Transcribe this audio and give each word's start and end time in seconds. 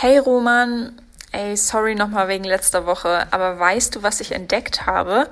Hey 0.00 0.18
Roman, 0.18 0.92
ey, 1.32 1.56
sorry 1.56 1.96
nochmal 1.96 2.28
wegen 2.28 2.44
letzter 2.44 2.86
Woche, 2.86 3.26
aber 3.32 3.58
weißt 3.58 3.96
du, 3.96 4.04
was 4.04 4.20
ich 4.20 4.30
entdeckt 4.30 4.86
habe? 4.86 5.26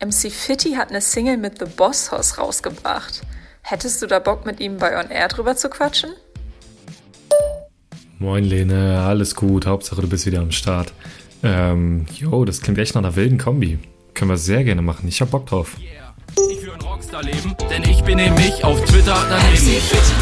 MC 0.00 0.30
Fitty 0.30 0.74
hat 0.74 0.90
eine 0.90 1.00
Single 1.00 1.38
mit 1.38 1.58
The 1.58 1.64
Boss 1.64 2.12
Hoss 2.12 2.38
rausgebracht. 2.38 3.22
Hättest 3.62 4.00
du 4.00 4.06
da 4.06 4.20
Bock, 4.20 4.46
mit 4.46 4.60
ihm 4.60 4.76
bei 4.76 4.96
On 4.96 5.10
Air 5.10 5.26
drüber 5.26 5.56
zu 5.56 5.68
quatschen? 5.68 6.12
Moin 8.20 8.44
Lene, 8.44 9.02
alles 9.04 9.34
gut, 9.34 9.66
Hauptsache 9.66 10.02
du 10.02 10.08
bist 10.08 10.24
wieder 10.24 10.38
am 10.38 10.52
Start. 10.52 10.92
Ähm, 11.42 12.06
jo, 12.14 12.44
das 12.44 12.60
klingt 12.60 12.78
echt 12.78 12.94
nach 12.94 13.02
einer 13.02 13.16
wilden 13.16 13.38
Kombi. 13.38 13.80
Können 14.14 14.30
wir 14.30 14.36
sehr 14.36 14.62
gerne 14.62 14.82
machen, 14.82 15.08
ich 15.08 15.20
hab 15.20 15.32
Bock 15.32 15.46
drauf. 15.46 15.76
Ich 16.48 16.62
will 16.62 16.70
ein 16.70 16.80
Rockstar-Leben, 16.80 17.56
denn 17.68 17.82
ich 17.90 18.04
bin 18.04 18.18
nämlich 18.18 18.62
auf 18.62 18.84
Twitter 18.84 19.16
daneben. 19.28 19.50
MC 19.50 19.80
Fitty, 19.80 20.14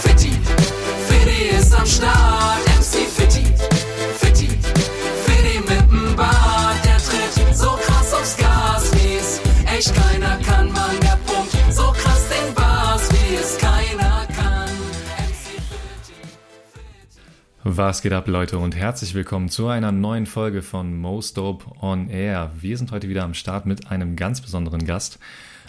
Fitty, 0.00 0.32
Fitty 1.06 1.56
ist 1.56 1.72
am 1.72 1.86
Start. 1.86 2.69
Echt 9.80 9.94
keiner 9.94 10.36
kann. 10.44 10.66
Man, 10.72 11.00
der 11.00 11.18
pumpt 11.24 11.72
so 11.72 11.90
krass 11.92 12.28
den 12.28 12.54
Bass, 12.54 13.10
wie 13.12 13.34
es 13.34 13.56
keiner 13.56 14.26
kann. 14.26 14.68
Was 17.64 18.02
geht 18.02 18.12
ab, 18.12 18.28
Leute, 18.28 18.58
und 18.58 18.76
herzlich 18.76 19.14
willkommen 19.14 19.48
zu 19.48 19.68
einer 19.68 19.90
neuen 19.90 20.26
Folge 20.26 20.60
von 20.60 20.98
Most 20.98 21.38
Dope 21.38 21.64
on 21.80 22.10
Air. 22.10 22.50
Wir 22.60 22.76
sind 22.76 22.92
heute 22.92 23.08
wieder 23.08 23.24
am 23.24 23.32
Start 23.32 23.64
mit 23.64 23.90
einem 23.90 24.16
ganz 24.16 24.42
besonderen 24.42 24.84
Gast. 24.84 25.18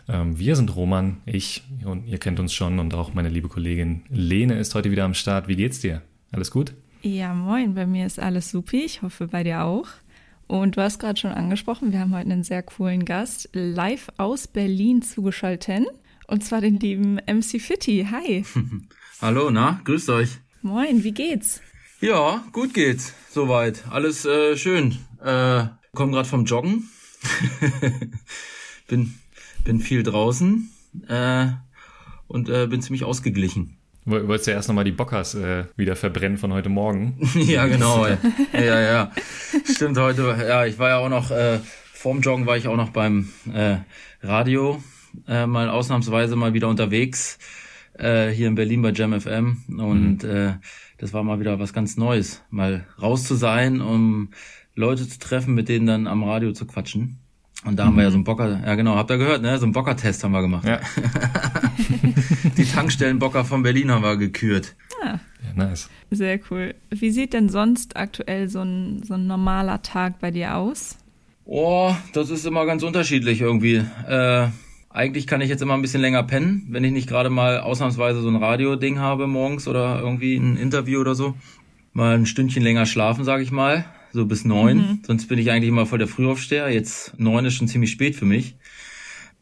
Ähm, 0.10 0.38
wir 0.38 0.58
sind 0.58 0.76
Roman, 0.76 1.22
ich, 1.26 1.64
und 1.86 2.06
ihr 2.06 2.18
kennt 2.18 2.42
uns 2.42 2.54
schon, 2.54 2.80
und 2.80 2.94
auch 2.94 3.14
meine 3.14 3.30
liebe 3.30 3.48
Kollegin 3.48 4.02
Lene 4.10 4.60
ist 4.60 4.76
heute 4.76 4.92
wieder 4.92 5.06
am 5.06 5.14
Start. 5.14 5.48
Wie 5.48 5.56
geht's 5.56 5.80
dir? 5.80 6.02
Alles 6.34 6.52
gut? 6.52 6.74
Ja, 7.02 7.34
moin, 7.34 7.76
bei 7.76 7.86
mir 7.86 8.08
ist 8.08 8.20
alles 8.20 8.52
supi. 8.52 8.84
Ich 8.84 9.04
hoffe, 9.04 9.28
bei 9.28 9.44
dir 9.46 9.64
auch. 9.64 9.88
Und 10.52 10.76
du 10.76 10.82
hast 10.82 11.00
gerade 11.00 11.18
schon 11.18 11.32
angesprochen, 11.32 11.94
wir 11.94 12.02
haben 12.02 12.14
heute 12.14 12.30
einen 12.30 12.44
sehr 12.44 12.62
coolen 12.62 13.06
Gast, 13.06 13.48
live 13.54 14.10
aus 14.18 14.50
Berlin 14.50 15.02
zugeschaltet. 15.02 15.86
Und 16.28 16.44
zwar 16.44 16.60
den 16.60 16.78
lieben 16.78 17.22
MC 17.26 17.62
Fitty. 17.62 18.06
Hi. 18.12 18.44
Hallo, 19.22 19.50
na, 19.50 19.80
grüßt 19.86 20.10
euch. 20.10 20.40
Moin, 20.62 21.06
wie 21.06 21.14
geht's? 21.14 21.62
Ja, 22.02 22.44
gut 22.52 22.74
geht's. 22.74 23.14
Soweit. 23.30 23.86
Alles 23.90 24.26
äh, 24.26 24.58
schön. 24.58 24.98
Äh, 25.24 25.68
komm 25.94 26.12
gerade 26.12 26.28
vom 26.28 26.44
Joggen. 26.44 26.90
bin, 28.90 29.14
bin 29.64 29.80
viel 29.80 30.04
draußen 30.04 30.70
äh, 31.08 31.48
und 32.28 32.50
äh, 32.50 32.68
bin 32.68 32.82
ziemlich 32.82 33.06
ausgeglichen. 33.06 33.78
Woll- 34.06 34.28
Wolltest 34.28 34.48
du 34.48 34.52
erst 34.52 34.68
nochmal 34.68 34.84
die 34.84 34.92
Bockers 34.92 35.36
äh, 35.36 35.66
wieder 35.76 35.96
verbrennen 35.96 36.38
von 36.38 36.54
heute 36.54 36.70
Morgen? 36.70 37.18
ja, 37.36 37.68
genau. 37.68 38.06
ja, 38.54 38.60
ja, 38.60 38.82
ja. 38.82 39.12
Stimmt 39.72 39.98
heute. 39.98 40.36
Ja, 40.48 40.66
ich 40.66 40.80
war 40.80 40.90
ja 40.90 40.98
auch 40.98 41.10
noch, 41.10 41.30
äh, 41.32 41.60
vorm 41.94 42.22
Joggen 42.22 42.46
war 42.48 42.58
ich 42.58 42.68
auch 42.68 42.78
noch 42.78 42.90
beim 42.90 43.30
äh, 43.54 43.78
Radio, 44.24 44.82
äh, 45.28 45.46
mal 45.46 45.70
ausnahmsweise 45.70 46.36
mal 46.36 46.54
wieder 46.54 46.68
unterwegs, 46.68 47.38
äh, 47.98 48.30
hier 48.30 48.48
in 48.48 48.56
Berlin 48.56 48.82
bei 48.82 48.92
Jam 48.92 49.20
FM. 49.20 49.64
Und 49.78 50.24
äh, 50.24 50.54
das 50.98 51.14
war 51.14 51.24
mal 51.24 51.40
wieder 51.40 51.60
was 51.60 51.74
ganz 51.74 51.96
Neues, 51.98 52.42
mal 52.50 52.86
raus 53.02 53.24
zu 53.24 53.36
sein, 53.36 53.82
um 53.82 54.30
Leute 54.74 55.08
zu 55.08 55.20
treffen, 55.20 55.54
mit 55.54 55.70
denen 55.70 55.86
dann 55.86 56.08
am 56.08 56.24
Radio 56.24 56.54
zu 56.54 56.66
quatschen. 56.66 57.20
Und 57.64 57.78
da 57.78 57.86
haben 57.86 57.96
wir 57.96 58.04
ja 58.04 58.10
so 58.10 58.16
einen 58.16 58.24
Bocker, 58.24 58.60
ja 58.66 58.76
genau, 58.76 58.96
habt 58.96 59.12
ihr 59.12 59.18
gehört, 59.18 59.44
ne? 59.44 59.58
So 59.60 59.66
einen 59.66 59.74
Bocker-Test 59.74 60.24
haben 60.24 60.32
wir 60.32 60.42
gemacht. 60.42 60.66
Ja. 60.66 60.80
Die 62.58 62.66
Tankstellenbocker 62.66 63.46
von 63.46 63.62
Berlin 63.62 63.92
haben 63.92 64.04
wir 64.04 64.18
gekürt. 64.18 64.76
ja, 65.04 65.20
nice. 65.56 65.90
Sehr 66.10 66.40
cool. 66.50 66.74
Wie 66.90 67.12
sieht 67.12 67.34
denn 67.34 67.50
sonst 67.50 67.98
aktuell 67.98 68.50
so 68.50 68.62
ein, 68.62 69.04
so 69.04 69.14
ein 69.14 69.28
normaler 69.28 69.84
Tag 69.84 70.20
bei 70.20 70.32
dir 70.32 70.56
aus? 70.56 70.98
Oh, 71.46 71.94
das 72.14 72.32
ist 72.32 72.46
immer 72.46 72.66
ganz 72.66 72.82
unterschiedlich 72.82 73.42
irgendwie. 73.42 73.84
Äh, 74.08 74.48
eigentlich 74.90 75.28
kann 75.28 75.42
ich 75.42 75.50
jetzt 75.50 75.62
immer 75.62 75.76
ein 75.76 75.82
bisschen 75.82 76.02
länger 76.02 76.24
pennen, 76.24 76.68
wenn 76.70 76.84
ich 76.84 76.92
nicht 76.92 77.08
gerade 77.08 77.30
mal 77.30 77.60
ausnahmsweise 77.60 78.22
so 78.22 78.30
ein 78.30 78.36
Radio-Ding 78.36 79.00
habe 79.00 79.28
morgens 79.28 79.68
oder 79.68 80.00
irgendwie 80.00 80.36
ein 80.36 80.58
Interview 80.58 81.00
oder 81.00 81.14
so. 81.14 81.36
Mal 81.94 82.16
ein 82.16 82.26
Stündchen 82.26 82.64
länger 82.64 82.86
schlafen, 82.86 83.24
sage 83.24 83.44
ich 83.44 83.52
mal, 83.52 83.86
so 84.14 84.26
bis 84.26 84.46
neun. 84.46 85.00
Sonst 85.06 85.28
bin 85.28 85.40
ich 85.40 85.52
eigentlich 85.52 85.70
immer 85.70 85.86
voll 85.86 86.00
der 86.00 86.08
Frühaufsteher. 86.08 86.70
Jetzt 86.70 87.20
neun 87.20 87.46
ist 87.46 87.56
schon 87.56 87.68
ziemlich 87.68 87.92
spät 87.92 88.16
für 88.16 88.26
mich. 88.26 88.56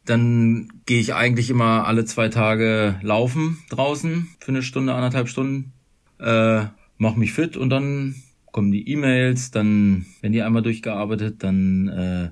Dann 0.05 0.71
gehe 0.85 0.99
ich 0.99 1.13
eigentlich 1.13 1.49
immer 1.49 1.85
alle 1.85 2.05
zwei 2.05 2.29
Tage 2.29 2.95
laufen 3.01 3.59
draußen 3.69 4.27
für 4.39 4.49
eine 4.49 4.63
Stunde, 4.63 4.93
anderthalb 4.93 5.29
Stunden. 5.29 5.73
Äh, 6.19 6.65
mach 6.97 7.15
mich 7.15 7.33
fit 7.33 7.57
und 7.57 7.69
dann 7.69 8.15
kommen 8.51 8.71
die 8.71 8.89
E-Mails, 8.89 9.51
dann, 9.51 10.05
wenn 10.21 10.31
die 10.31 10.41
einmal 10.41 10.63
durchgearbeitet, 10.63 11.43
dann 11.43 11.87
äh, 11.87 12.29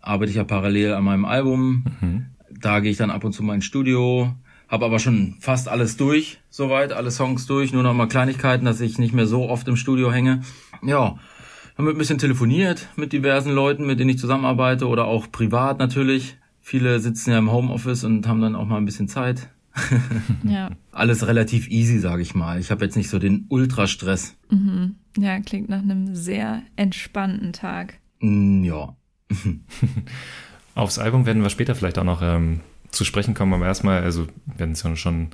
arbeite 0.00 0.30
ich 0.30 0.36
ja 0.36 0.44
parallel 0.44 0.94
an 0.94 1.04
meinem 1.04 1.24
Album. 1.24 1.84
Da 2.50 2.80
gehe 2.80 2.90
ich 2.90 2.96
dann 2.96 3.10
ab 3.10 3.24
und 3.24 3.32
zu 3.32 3.42
mal 3.42 3.54
ins 3.54 3.64
Studio, 3.64 4.34
habe 4.68 4.84
aber 4.84 4.98
schon 4.98 5.36
fast 5.40 5.68
alles 5.68 5.96
durch, 5.96 6.40
soweit, 6.50 6.92
alle 6.92 7.10
Songs 7.10 7.46
durch, 7.46 7.72
nur 7.72 7.82
noch 7.82 7.94
mal 7.94 8.08
Kleinigkeiten, 8.08 8.64
dass 8.64 8.80
ich 8.80 8.98
nicht 8.98 9.14
mehr 9.14 9.26
so 9.26 9.48
oft 9.48 9.68
im 9.68 9.76
Studio 9.76 10.12
hänge. 10.12 10.42
Ja, 10.82 11.18
haben 11.76 11.86
wir 11.86 11.92
ein 11.92 11.98
bisschen 11.98 12.18
telefoniert 12.18 12.88
mit 12.96 13.12
diversen 13.12 13.52
Leuten, 13.52 13.86
mit 13.86 13.98
denen 13.98 14.10
ich 14.10 14.18
zusammenarbeite 14.18 14.86
oder 14.86 15.06
auch 15.06 15.30
privat 15.30 15.78
natürlich. 15.78 16.36
Viele 16.60 17.00
sitzen 17.00 17.30
ja 17.30 17.38
im 17.38 17.52
Homeoffice 17.52 18.04
und 18.04 18.26
haben 18.26 18.40
dann 18.40 18.54
auch 18.54 18.64
mal 18.64 18.78
ein 18.78 18.84
bisschen 18.84 19.08
Zeit. 19.08 19.48
Ja. 20.44 20.70
Alles 20.92 21.26
relativ 21.26 21.68
easy, 21.68 21.98
sage 21.98 22.22
ich 22.22 22.34
mal. 22.34 22.60
Ich 22.60 22.70
habe 22.70 22.84
jetzt 22.84 22.96
nicht 22.96 23.08
so 23.08 23.18
den 23.18 23.46
Ultrastress. 23.48 24.36
Ja, 25.18 25.40
klingt 25.40 25.68
nach 25.68 25.82
einem 25.82 26.14
sehr 26.14 26.62
entspannten 26.76 27.52
Tag. 27.52 27.94
Mm, 28.20 28.62
ja. 28.62 28.94
Aufs 30.74 30.98
Album 30.98 31.26
werden 31.26 31.42
wir 31.42 31.50
später 31.50 31.74
vielleicht 31.74 31.98
auch 31.98 32.04
noch 32.04 32.22
ähm, 32.22 32.60
zu 32.94 33.04
sprechen 33.04 33.34
kommen, 33.34 33.52
aber 33.52 33.66
erstmal, 33.66 34.02
also 34.02 34.26
wir 34.46 34.62
hatten 34.62 34.72
es 34.72 34.82
ja 34.82 34.94
schon 34.96 35.28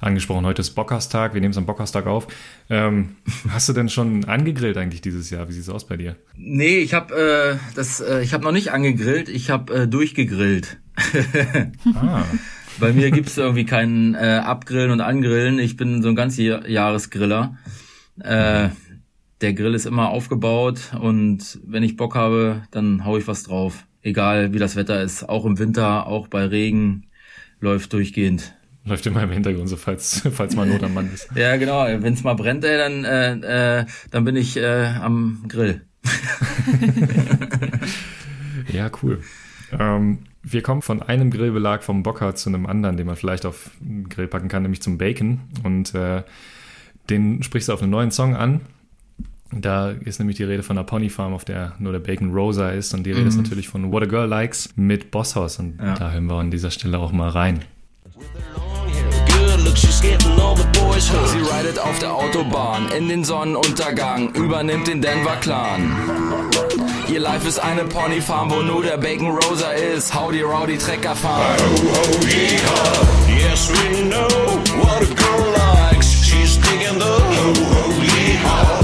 angesprochen, 0.00 0.44
heute 0.46 0.60
ist 0.60 0.70
Bockerstag, 0.70 1.34
wir 1.34 1.40
nehmen 1.40 1.52
es 1.52 1.58
am 1.58 1.66
Bockerstag 1.66 2.06
auf. 2.06 2.26
Ähm, 2.70 3.16
hast 3.50 3.68
du 3.68 3.72
denn 3.72 3.88
schon 3.88 4.24
angegrillt 4.24 4.76
eigentlich 4.76 5.00
dieses 5.00 5.30
Jahr? 5.30 5.48
Wie 5.48 5.52
sieht's 5.52 5.68
aus 5.68 5.86
bei 5.86 5.96
dir? 5.96 6.16
Nee, 6.36 6.78
ich 6.78 6.94
habe 6.94 7.58
äh, 7.60 7.74
das, 7.74 8.00
äh, 8.00 8.22
ich 8.22 8.34
habe 8.34 8.44
noch 8.44 8.52
nicht 8.52 8.72
angegrillt, 8.72 9.28
ich 9.28 9.50
habe 9.50 9.74
äh, 9.74 9.88
durchgegrillt. 9.88 10.78
Ah, 11.94 12.24
Bei 12.78 12.92
mir 12.92 13.10
gibt's 13.10 13.36
irgendwie 13.36 13.64
kein 13.64 14.14
äh, 14.14 14.40
Abgrillen 14.44 14.90
und 14.90 15.00
Angrillen. 15.00 15.58
Ich 15.58 15.76
bin 15.76 16.02
so 16.02 16.08
ein 16.08 16.16
ganz 16.16 16.36
Jahresgriller. 16.36 17.56
Äh, 18.20 18.70
der 19.40 19.54
Grill 19.54 19.74
ist 19.74 19.86
immer 19.86 20.08
aufgebaut 20.10 20.92
und 21.00 21.60
wenn 21.66 21.82
ich 21.82 21.96
Bock 21.96 22.14
habe, 22.14 22.62
dann 22.70 23.04
hau 23.04 23.16
ich 23.18 23.26
was 23.26 23.42
drauf. 23.42 23.86
Egal 24.02 24.52
wie 24.52 24.58
das 24.58 24.76
Wetter 24.76 25.00
ist, 25.02 25.28
auch 25.28 25.44
im 25.44 25.58
Winter, 25.58 26.06
auch 26.06 26.28
bei 26.28 26.44
Regen, 26.46 27.06
läuft 27.60 27.92
durchgehend. 27.92 28.54
läuft 28.84 29.06
immer 29.06 29.22
im 29.22 29.30
Hintergrund, 29.30 29.68
so 29.68 29.76
falls, 29.76 30.22
falls 30.32 30.56
mal 30.56 30.66
Not 30.66 30.82
am 30.82 30.94
Mann 30.94 31.10
ist. 31.12 31.28
Ja, 31.34 31.56
genau. 31.56 31.86
Wenn's 31.86 32.24
mal 32.24 32.34
brennt, 32.34 32.64
ey, 32.64 32.76
dann, 32.76 33.04
äh, 33.04 33.80
äh, 33.80 33.86
dann 34.10 34.24
bin 34.24 34.36
ich 34.36 34.56
äh, 34.56 34.86
am 35.00 35.44
Grill. 35.48 35.82
Ja, 38.72 38.90
cool. 39.02 39.20
Ähm, 39.78 40.18
wir 40.42 40.62
kommen 40.62 40.82
von 40.82 41.02
einem 41.02 41.30
Grillbelag 41.30 41.82
vom 41.82 42.02
Bocker 42.02 42.34
zu 42.34 42.48
einem 42.48 42.66
anderen, 42.66 42.96
den 42.96 43.06
man 43.06 43.16
vielleicht 43.16 43.46
auf 43.46 43.70
den 43.80 44.08
Grill 44.08 44.28
packen 44.28 44.48
kann, 44.48 44.62
nämlich 44.62 44.82
zum 44.82 44.98
Bacon. 44.98 45.40
Und 45.62 45.94
äh, 45.94 46.22
den 47.10 47.42
sprichst 47.42 47.68
du 47.68 47.72
auf 47.72 47.82
einen 47.82 47.90
neuen 47.90 48.10
Song 48.10 48.34
an. 48.36 48.60
Da 49.54 49.90
ist 49.90 50.18
nämlich 50.18 50.36
die 50.38 50.44
Rede 50.44 50.62
von 50.62 50.78
einer 50.78 50.84
Pony 50.86 51.10
Farm, 51.10 51.34
auf 51.34 51.44
der 51.44 51.72
nur 51.78 51.92
der 51.92 51.98
Bacon 52.00 52.32
Rosa 52.32 52.70
ist. 52.70 52.94
Und 52.94 53.04
die 53.04 53.12
Rede 53.12 53.28
ist 53.28 53.36
natürlich 53.36 53.68
von 53.68 53.92
What 53.92 54.02
a 54.04 54.06
Girl 54.06 54.26
Likes 54.28 54.70
mit 54.76 55.10
Boss 55.10 55.36
House. 55.36 55.58
Und 55.58 55.78
Ja. 55.78 55.94
da 55.94 56.10
hören 56.10 56.26
wir 56.26 56.36
an 56.36 56.50
dieser 56.50 56.70
Stelle 56.70 56.98
auch 56.98 57.12
mal 57.12 57.28
rein. 57.28 57.62
Good 58.14 59.64
look, 59.64 59.76
she's 59.76 60.00
getting 60.00 60.30
all 60.40 60.56
the 60.56 60.64
boys 60.78 61.10
hooked. 61.12 61.28
Sie 61.30 61.38
ridet 61.38 61.78
auf 61.78 61.98
der 61.98 62.12
Autobahn 62.14 62.88
in 62.96 63.08
den 63.08 63.24
Sonnenuntergang, 63.24 64.34
übernimmt 64.34 64.86
den 64.88 65.02
Denver 65.02 65.36
Clan. 65.40 65.96
Ihr 67.12 67.20
Life 67.20 67.46
ist 67.46 67.58
eine 67.58 67.84
Ponyfarm, 67.84 68.50
wo 68.50 68.62
nur 68.62 68.82
der 68.82 68.96
Bacon 68.96 69.28
Rosa 69.30 69.70
ist. 69.72 70.14
Howdy 70.14 70.40
Rowdy 70.42 70.78
Trecker 70.78 71.14
fahren. 71.14 71.56
Yes, 73.28 73.70
we 73.70 74.02
know 74.08 74.28
what 74.80 75.02
a 75.02 75.14
girl 75.14 75.52
likes. 75.90 76.06
She's 76.24 76.58
digging 76.58 76.98
the 76.98 77.04
ho 77.04 77.52
ho 77.74 78.81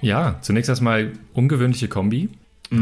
Ja, 0.00 0.38
zunächst 0.42 0.68
erstmal 0.68 1.12
ungewöhnliche 1.32 1.88
Kombi. 1.88 2.28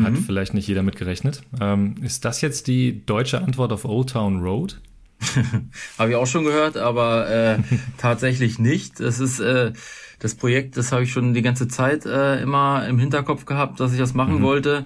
Hat 0.05 0.17
vielleicht 0.19 0.55
nicht 0.55 0.67
jeder 0.67 0.83
mit 0.83 0.97
gerechnet. 0.97 1.43
Ähm, 1.61 1.97
ist 2.03 2.25
das 2.25 2.41
jetzt 2.41 2.67
die 2.67 3.05
deutsche 3.05 3.43
Antwort 3.43 3.73
auf 3.73 3.85
Old 3.85 4.11
Town 4.11 4.41
Road? 4.41 4.81
Habe 5.99 6.11
ich 6.11 6.17
auch 6.17 6.27
schon 6.27 6.45
gehört, 6.45 6.77
aber 6.77 7.29
äh, 7.29 7.59
tatsächlich 7.99 8.59
nicht. 8.59 9.01
Das 9.01 9.21
ist 9.21 9.39
äh, 9.41 9.73
das 10.19 10.35
Projekt, 10.35 10.77
das 10.77 10.93
habe 10.93 11.03
ich 11.03 11.13
schon 11.13 11.35
die 11.35 11.43
ganze 11.43 11.69
Zeit 11.69 12.07
äh, 12.07 12.41
immer 12.41 12.87
im 12.87 12.99
Hinterkopf 12.99 13.45
gehabt, 13.45 13.81
dass 13.81 13.93
ich 13.93 13.99
das 13.99 14.15
machen 14.15 14.41
wollte, 14.41 14.85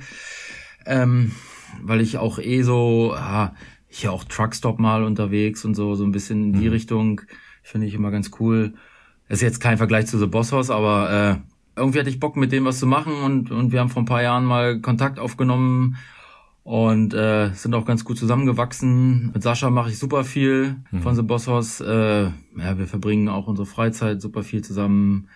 ähm, 0.87 1.32
weil 1.82 2.00
ich 2.00 2.17
auch 2.17 2.38
eh 2.38 2.62
so, 2.62 3.12
ah, 3.14 3.55
ich 3.88 4.00
hier 4.00 4.12
auch 4.12 4.25
Truckstop 4.25 4.78
mal 4.78 5.05
unterwegs 5.05 5.64
und 5.64 5.75
so, 5.75 5.94
so 5.94 6.05
ein 6.05 6.12
bisschen 6.12 6.55
in 6.55 6.61
die 6.61 6.69
Richtung. 6.69 7.20
Finde 7.62 7.87
ich 7.87 7.94
immer 7.94 8.11
ganz 8.11 8.31
cool. 8.40 8.75
Ist 9.28 9.43
jetzt 9.43 9.61
kein 9.61 9.78
Vergleich 9.78 10.06
zu 10.06 10.19
The 10.19 10.26
Boss 10.26 10.52
House, 10.52 10.70
aber 10.70 11.11
äh, 11.11 11.81
irgendwie 11.81 11.99
hatte 11.99 12.11
ich 12.11 12.20
Bock 12.20 12.37
mit 12.37 12.52
dem 12.52 12.64
was 12.64 12.78
zu 12.78 12.87
machen 12.87 13.12
und, 13.12 13.50
und 13.50 13.73
wir 13.73 13.81
haben 13.81 13.88
vor 13.88 14.02
ein 14.02 14.06
paar 14.06 14.23
Jahren 14.23 14.44
mal 14.44 14.81
Kontakt 14.81 15.19
aufgenommen 15.19 15.96
und 16.62 17.14
äh, 17.14 17.50
sind 17.52 17.75
auch 17.75 17.84
ganz 17.84 18.05
gut 18.05 18.19
zusammengewachsen. 18.19 19.31
Mit 19.32 19.43
Sascha 19.43 19.70
mache 19.70 19.90
ich 19.90 19.99
super 19.99 20.25
viel 20.25 20.76
von 21.00 21.14
The 21.14 21.23
Boss 21.23 21.46
House. 21.46 21.81
Äh, 21.81 22.25
ja, 22.25 22.78
wir 22.78 22.87
verbringen 22.87 23.28
auch 23.28 23.46
unsere 23.46 23.67
Freizeit 23.67 24.20
super 24.20 24.43
viel 24.43 24.62
zusammen. 24.62 25.28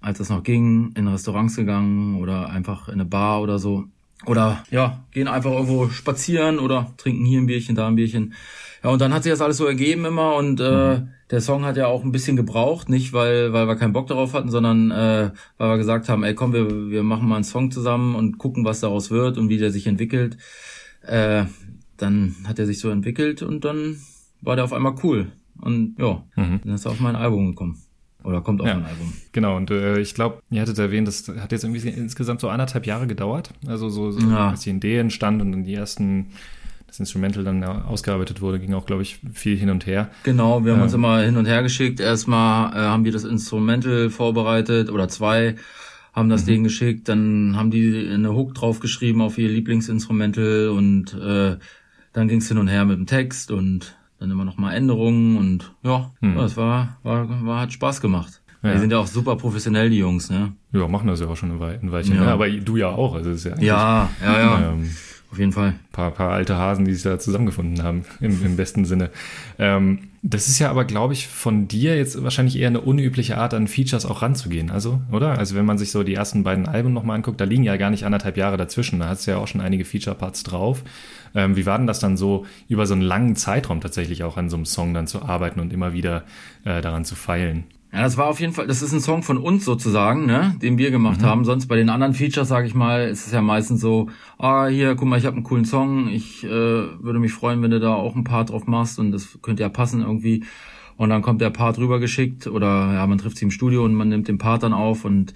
Als 0.00 0.18
es 0.18 0.30
noch 0.30 0.42
ging, 0.42 0.92
in 0.96 1.08
Restaurants 1.08 1.56
gegangen 1.56 2.16
oder 2.16 2.48
einfach 2.48 2.88
in 2.88 2.94
eine 2.94 3.04
Bar 3.04 3.42
oder 3.42 3.58
so. 3.58 3.84
Oder 4.26 4.64
ja, 4.70 5.04
gehen 5.12 5.28
einfach 5.28 5.50
irgendwo 5.50 5.88
spazieren 5.88 6.58
oder 6.58 6.92
trinken 6.98 7.24
hier 7.24 7.40
ein 7.40 7.46
Bierchen, 7.46 7.74
da 7.74 7.88
ein 7.88 7.94
Bierchen. 7.94 8.34
Ja, 8.82 8.90
und 8.90 9.00
dann 9.00 9.12
hat 9.12 9.22
sich 9.22 9.32
das 9.32 9.40
alles 9.40 9.56
so 9.56 9.66
ergeben 9.66 10.04
immer 10.04 10.36
und 10.36 10.60
äh, 10.60 11.02
der 11.30 11.40
Song 11.40 11.64
hat 11.64 11.76
ja 11.76 11.86
auch 11.86 12.02
ein 12.02 12.12
bisschen 12.12 12.36
gebraucht, 12.36 12.88
nicht 12.88 13.12
weil, 13.12 13.52
weil 13.52 13.66
wir 13.66 13.76
keinen 13.76 13.92
Bock 13.92 14.06
darauf 14.06 14.32
hatten, 14.34 14.50
sondern 14.50 14.90
äh, 14.90 15.30
weil 15.58 15.68
wir 15.68 15.76
gesagt 15.76 16.08
haben, 16.08 16.24
ey 16.24 16.34
komm, 16.34 16.52
wir, 16.52 16.90
wir 16.90 17.02
machen 17.02 17.28
mal 17.28 17.36
einen 17.36 17.44
Song 17.44 17.70
zusammen 17.70 18.14
und 18.14 18.38
gucken, 18.38 18.64
was 18.64 18.80
daraus 18.80 19.10
wird 19.10 19.38
und 19.38 19.48
wie 19.48 19.58
der 19.58 19.70
sich 19.70 19.86
entwickelt. 19.86 20.38
Äh, 21.02 21.44
dann 21.96 22.36
hat 22.46 22.58
er 22.58 22.66
sich 22.66 22.78
so 22.78 22.88
entwickelt 22.88 23.42
und 23.42 23.64
dann 23.64 24.00
war 24.40 24.56
der 24.56 24.64
auf 24.64 24.72
einmal 24.72 24.94
cool. 25.02 25.30
Und 25.60 25.96
ja, 25.98 26.24
dann 26.64 26.74
ist 26.74 26.86
er 26.86 26.92
auf 26.92 27.00
mein 27.00 27.16
Album 27.16 27.48
gekommen. 27.48 27.82
Oder 28.24 28.40
kommt 28.40 28.60
auf 28.60 28.66
Ja. 28.66 28.74
mein 28.74 28.84
Album. 28.86 29.12
Genau, 29.32 29.56
und 29.56 29.70
äh, 29.70 29.98
ich 30.00 30.14
glaube, 30.14 30.40
ihr 30.50 30.60
hattet 30.62 30.78
erwähnt, 30.78 31.08
das 31.08 31.26
hat 31.28 31.52
jetzt 31.52 31.64
irgendwie 31.64 31.88
insgesamt 31.88 32.40
so 32.40 32.48
anderthalb 32.48 32.86
Jahre 32.86 33.06
gedauert. 33.06 33.50
Also 33.66 33.88
so, 33.88 34.10
so 34.10 34.20
Ja. 34.20 34.50
als 34.50 34.60
die 34.60 34.70
Idee 34.70 34.98
entstand 34.98 35.40
und 35.40 35.52
dann 35.52 35.64
die 35.64 35.74
ersten, 35.74 36.26
das 36.86 36.98
Instrumental 37.00 37.44
dann 37.44 37.62
ausgearbeitet 37.64 38.40
wurde, 38.40 38.58
ging 38.58 38.74
auch, 38.74 38.84
glaube 38.86 39.02
ich, 39.02 39.20
viel 39.32 39.56
hin 39.56 39.70
und 39.70 39.86
her. 39.86 40.10
Genau, 40.24 40.64
wir 40.64 40.72
haben 40.72 40.78
Ja. 40.80 40.84
uns 40.84 40.92
immer 40.94 41.20
hin 41.22 41.36
und 41.36 41.46
her 41.46 41.62
geschickt. 41.62 42.00
Erstmal 42.00 42.72
äh, 42.72 42.78
haben 42.80 43.04
wir 43.04 43.12
das 43.12 43.24
Instrumental 43.24 44.10
vorbereitet 44.10 44.90
oder 44.90 45.08
zwei 45.08 45.56
haben 46.12 46.28
das 46.28 46.44
denen 46.44 46.64
geschickt, 46.64 47.08
dann 47.08 47.54
haben 47.56 47.70
die 47.70 48.08
eine 48.12 48.34
Hook 48.34 48.52
draufgeschrieben 48.54 49.22
auf 49.22 49.38
ihr 49.38 49.48
Lieblingsinstrumental 49.48 50.68
und 50.70 51.14
äh, 51.14 51.56
dann 52.12 52.26
ging's 52.26 52.48
hin 52.48 52.58
und 52.58 52.66
her 52.66 52.84
mit 52.84 52.98
dem 52.98 53.06
Text 53.06 53.52
und 53.52 53.96
dann 54.20 54.30
immer 54.30 54.44
noch 54.44 54.58
mal 54.58 54.72
Änderungen 54.72 55.38
und 55.38 55.74
ja, 55.82 56.10
ja 56.20 56.34
das 56.34 56.56
war, 56.56 56.98
war, 57.02 57.44
war 57.44 57.60
hat 57.60 57.72
Spaß 57.72 58.00
gemacht. 58.00 58.42
Ja. 58.62 58.74
Die 58.74 58.78
sind 58.78 58.92
ja 58.92 58.98
auch 58.98 59.06
super 59.06 59.36
professionell, 59.36 59.88
die 59.88 59.96
Jungs, 59.96 60.28
ne? 60.28 60.52
Ja, 60.72 60.86
machen 60.86 61.08
das 61.08 61.20
ja 61.20 61.28
auch 61.28 61.36
schon 61.36 61.50
ein, 61.52 61.60
Wei 61.60 61.78
ein 61.82 61.90
Weilchen. 61.90 62.16
Ja. 62.16 62.24
Ne? 62.24 62.32
Aber 62.32 62.48
du 62.50 62.76
ja 62.76 62.88
auch. 62.88 63.14
Also 63.14 63.30
es 63.30 63.38
ist 63.38 63.44
ja 63.44 63.52
eigentlich, 63.52 63.66
Ja, 63.68 64.10
ja, 64.22 64.38
ja, 64.38 64.72
Ähm, 64.72 64.90
auf 65.30 65.38
jeden 65.38 65.52
Fall. 65.52 65.74
paar, 65.92 66.10
paar 66.10 66.32
alte 66.32 66.56
Hasen, 66.56 66.84
die 66.84 66.92
sich 66.92 67.04
da 67.04 67.18
zusammengefunden 67.18 67.84
haben, 67.84 68.04
im, 68.20 68.44
im 68.44 68.56
besten 68.56 68.84
Sinne. 68.84 69.10
Ähm, 69.58 70.08
das 70.22 70.48
ist 70.48 70.58
ja 70.58 70.70
aber, 70.70 70.84
glaube 70.84 71.12
ich, 71.12 71.28
von 71.28 71.68
dir 71.68 71.96
jetzt 71.96 72.22
wahrscheinlich 72.22 72.58
eher 72.58 72.68
eine 72.68 72.80
unübliche 72.80 73.38
Art, 73.38 73.54
an 73.54 73.68
Features 73.68 74.06
auch 74.06 74.22
ranzugehen, 74.22 74.70
also, 74.70 75.00
oder? 75.12 75.38
Also 75.38 75.54
wenn 75.54 75.64
man 75.64 75.78
sich 75.78 75.92
so 75.92 76.02
die 76.02 76.14
ersten 76.14 76.42
beiden 76.42 76.66
Alben 76.66 76.92
nochmal 76.92 77.16
anguckt, 77.16 77.40
da 77.40 77.44
liegen 77.44 77.62
ja 77.62 77.76
gar 77.76 77.90
nicht 77.90 78.04
anderthalb 78.04 78.36
Jahre 78.36 78.56
dazwischen, 78.56 78.98
da 78.98 79.08
hast 79.08 79.26
du 79.26 79.30
ja 79.30 79.38
auch 79.38 79.46
schon 79.48 79.60
einige 79.60 79.84
Feature-Parts 79.84 80.42
drauf. 80.42 80.82
Ähm, 81.34 81.56
wie 81.56 81.64
war 81.64 81.78
denn 81.78 81.86
das 81.86 82.00
dann 82.00 82.16
so, 82.16 82.44
über 82.68 82.86
so 82.86 82.94
einen 82.94 83.02
langen 83.02 83.36
Zeitraum 83.36 83.80
tatsächlich 83.80 84.24
auch 84.24 84.36
an 84.36 84.50
so 84.50 84.56
einem 84.56 84.66
Song 84.66 84.94
dann 84.94 85.06
zu 85.06 85.22
arbeiten 85.22 85.60
und 85.60 85.72
immer 85.72 85.92
wieder 85.92 86.24
äh, 86.64 86.80
daran 86.80 87.04
zu 87.04 87.14
feilen? 87.14 87.64
Ja, 87.92 88.02
das 88.02 88.16
war 88.16 88.26
auf 88.26 88.38
jeden 88.38 88.52
Fall, 88.52 88.68
das 88.68 88.82
ist 88.82 88.92
ein 88.92 89.00
Song 89.00 89.24
von 89.24 89.36
uns 89.36 89.64
sozusagen, 89.64 90.24
ne, 90.24 90.54
den 90.62 90.78
wir 90.78 90.92
gemacht 90.92 91.24
haben. 91.24 91.44
Sonst 91.44 91.66
bei 91.66 91.74
den 91.74 91.88
anderen 91.88 92.14
Features, 92.14 92.46
sage 92.46 92.68
ich 92.68 92.74
mal, 92.74 93.08
ist 93.08 93.26
es 93.26 93.32
ja 93.32 93.42
meistens 93.42 93.80
so, 93.80 94.08
ah, 94.38 94.66
hier, 94.68 94.94
guck 94.94 95.08
mal, 95.08 95.18
ich 95.18 95.26
habe 95.26 95.34
einen 95.34 95.44
coolen 95.44 95.64
Song, 95.64 96.08
ich 96.08 96.44
äh, 96.44 96.48
würde 96.48 97.18
mich 97.18 97.32
freuen, 97.32 97.62
wenn 97.62 97.72
du 97.72 97.80
da 97.80 97.92
auch 97.94 98.14
ein 98.14 98.22
Part 98.22 98.50
drauf 98.50 98.68
machst 98.68 99.00
und 99.00 99.10
das 99.10 99.38
könnte 99.42 99.62
ja 99.62 99.68
passen 99.68 100.02
irgendwie. 100.02 100.44
Und 100.96 101.08
dann 101.08 101.22
kommt 101.22 101.40
der 101.40 101.50
Part 101.50 101.78
rübergeschickt 101.78 102.46
oder 102.46 102.92
ja, 102.92 103.06
man 103.06 103.18
trifft 103.18 103.38
sie 103.38 103.46
im 103.46 103.50
Studio 103.50 103.84
und 103.84 103.94
man 103.94 104.08
nimmt 104.08 104.28
den 104.28 104.38
Part 104.38 104.62
dann 104.62 104.74
auf 104.74 105.04
und 105.04 105.34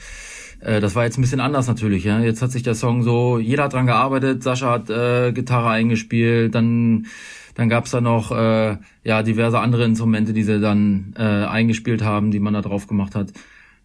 äh, 0.64 0.81
das 0.81 0.94
war 0.94 1.05
jetzt 1.05 1.19
ein 1.19 1.22
bisschen 1.22 1.40
anders 1.40 1.69
natürlich, 1.69 2.05
ja. 2.05 2.20
Jetzt 2.20 2.43
hat 2.43 2.50
sich 2.52 2.62
der 2.62 2.75
Song 2.75 3.02
so, 3.02 3.38
jeder 3.38 3.64
hat 3.64 3.72
dran 3.75 3.87
gearbeitet, 3.87 4.43
Sascha 4.43 4.70
hat 4.72 4.90
äh, 4.90 5.32
Gitarre 5.32 5.70
eingespielt, 5.70 6.55
dann 6.55 7.06
dann 7.55 7.69
gab's 7.69 7.93
da 7.93 8.00
noch 8.00 8.32
äh, 8.32 8.76
ja 9.05 9.22
diverse 9.22 9.61
andere 9.61 9.84
Instrumente, 9.84 10.32
die 10.32 10.43
sie 10.43 10.61
dann 10.61 11.14
äh, 11.16 11.22
eingespielt 11.22 12.02
haben, 12.02 12.31
die 12.32 12.40
man 12.40 12.55
da 12.55 12.62
drauf 12.62 12.87
gemacht 12.88 13.14
hat. 13.14 13.32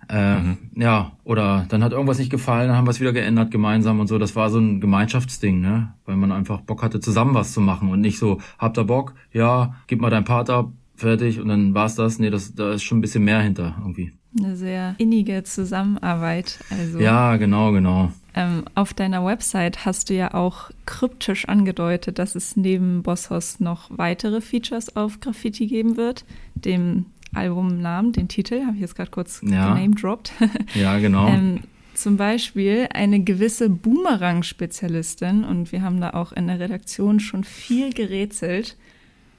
Äh, 0.07 0.37
Ja, 0.75 1.11
oder 1.23 1.65
dann 1.69 1.83
hat 1.83 1.91
irgendwas 1.91 2.17
nicht 2.19 2.31
gefallen, 2.31 2.69
dann 2.69 2.77
haben 2.77 2.87
wir 2.87 2.91
es 2.91 2.99
wieder 2.99 3.13
geändert 3.13 3.51
gemeinsam 3.51 3.99
und 3.99 4.07
so. 4.07 4.17
Das 4.17 4.35
war 4.35 4.49
so 4.49 4.59
ein 4.59 4.81
Gemeinschaftsding, 4.81 5.61
ne? 5.61 5.93
Weil 6.05 6.15
man 6.15 6.31
einfach 6.31 6.61
Bock 6.61 6.81
hatte, 6.81 6.99
zusammen 6.99 7.35
was 7.35 7.53
zu 7.53 7.61
machen 7.61 7.89
und 7.89 8.01
nicht 8.01 8.17
so, 8.17 8.39
habt 8.57 8.77
ihr 8.79 8.85
Bock? 8.85 9.13
Ja, 9.31 9.75
gib 9.87 10.01
mal 10.01 10.09
dein 10.09 10.25
Part 10.25 10.49
ab, 10.49 10.71
fertig 10.95 11.39
und 11.39 11.47
dann 11.47 11.73
war's 11.75 11.95
das. 11.95 12.17
Nee, 12.19 12.29
das, 12.31 12.55
da 12.55 12.73
ist 12.73 12.83
schon 12.83 12.99
ein 12.99 13.01
bisschen 13.01 13.23
mehr 13.23 13.41
hinter 13.41 13.75
irgendwie. 13.81 14.13
Eine 14.37 14.55
sehr 14.55 14.95
innige 14.99 15.43
Zusammenarbeit. 15.43 16.59
Also 16.69 16.99
Ja, 16.99 17.37
genau, 17.37 17.71
genau. 17.71 18.11
ähm, 18.35 18.63
auf 18.75 18.93
deiner 18.93 19.25
Website 19.25 19.85
hast 19.85 20.09
du 20.09 20.13
ja 20.13 20.33
auch 20.35 20.69
kryptisch 20.85 21.47
angedeutet, 21.47 22.19
dass 22.19 22.35
es 22.35 22.55
neben 22.55 23.01
Bosshaus 23.01 23.59
noch 23.59 23.89
weitere 23.89 24.39
Features 24.41 24.95
auf 24.95 25.19
Graffiti 25.19 25.65
geben 25.67 25.97
wird. 25.97 26.25
Dem 26.55 27.05
Albumnamen, 27.33 28.11
den 28.11 28.27
Titel, 28.27 28.65
habe 28.65 28.75
ich 28.75 28.81
jetzt 28.81 28.95
gerade 28.95 29.11
kurz 29.11 29.41
Ja. 29.43 29.73
genamedroppt. 29.73 30.31
Ja, 30.75 30.97
genau. 30.99 31.27
Ähm, 31.29 31.61
zum 31.95 32.15
Beispiel 32.17 32.87
eine 32.93 33.19
gewisse 33.21 33.69
Boomerang-Spezialistin 33.69 35.43
und 35.43 35.71
wir 35.71 35.81
haben 35.81 35.99
da 35.99 36.11
auch 36.11 36.31
in 36.31 36.47
der 36.47 36.59
Redaktion 36.59 37.19
schon 37.19 37.43
viel 37.43 37.91
gerätselt. 37.93 38.77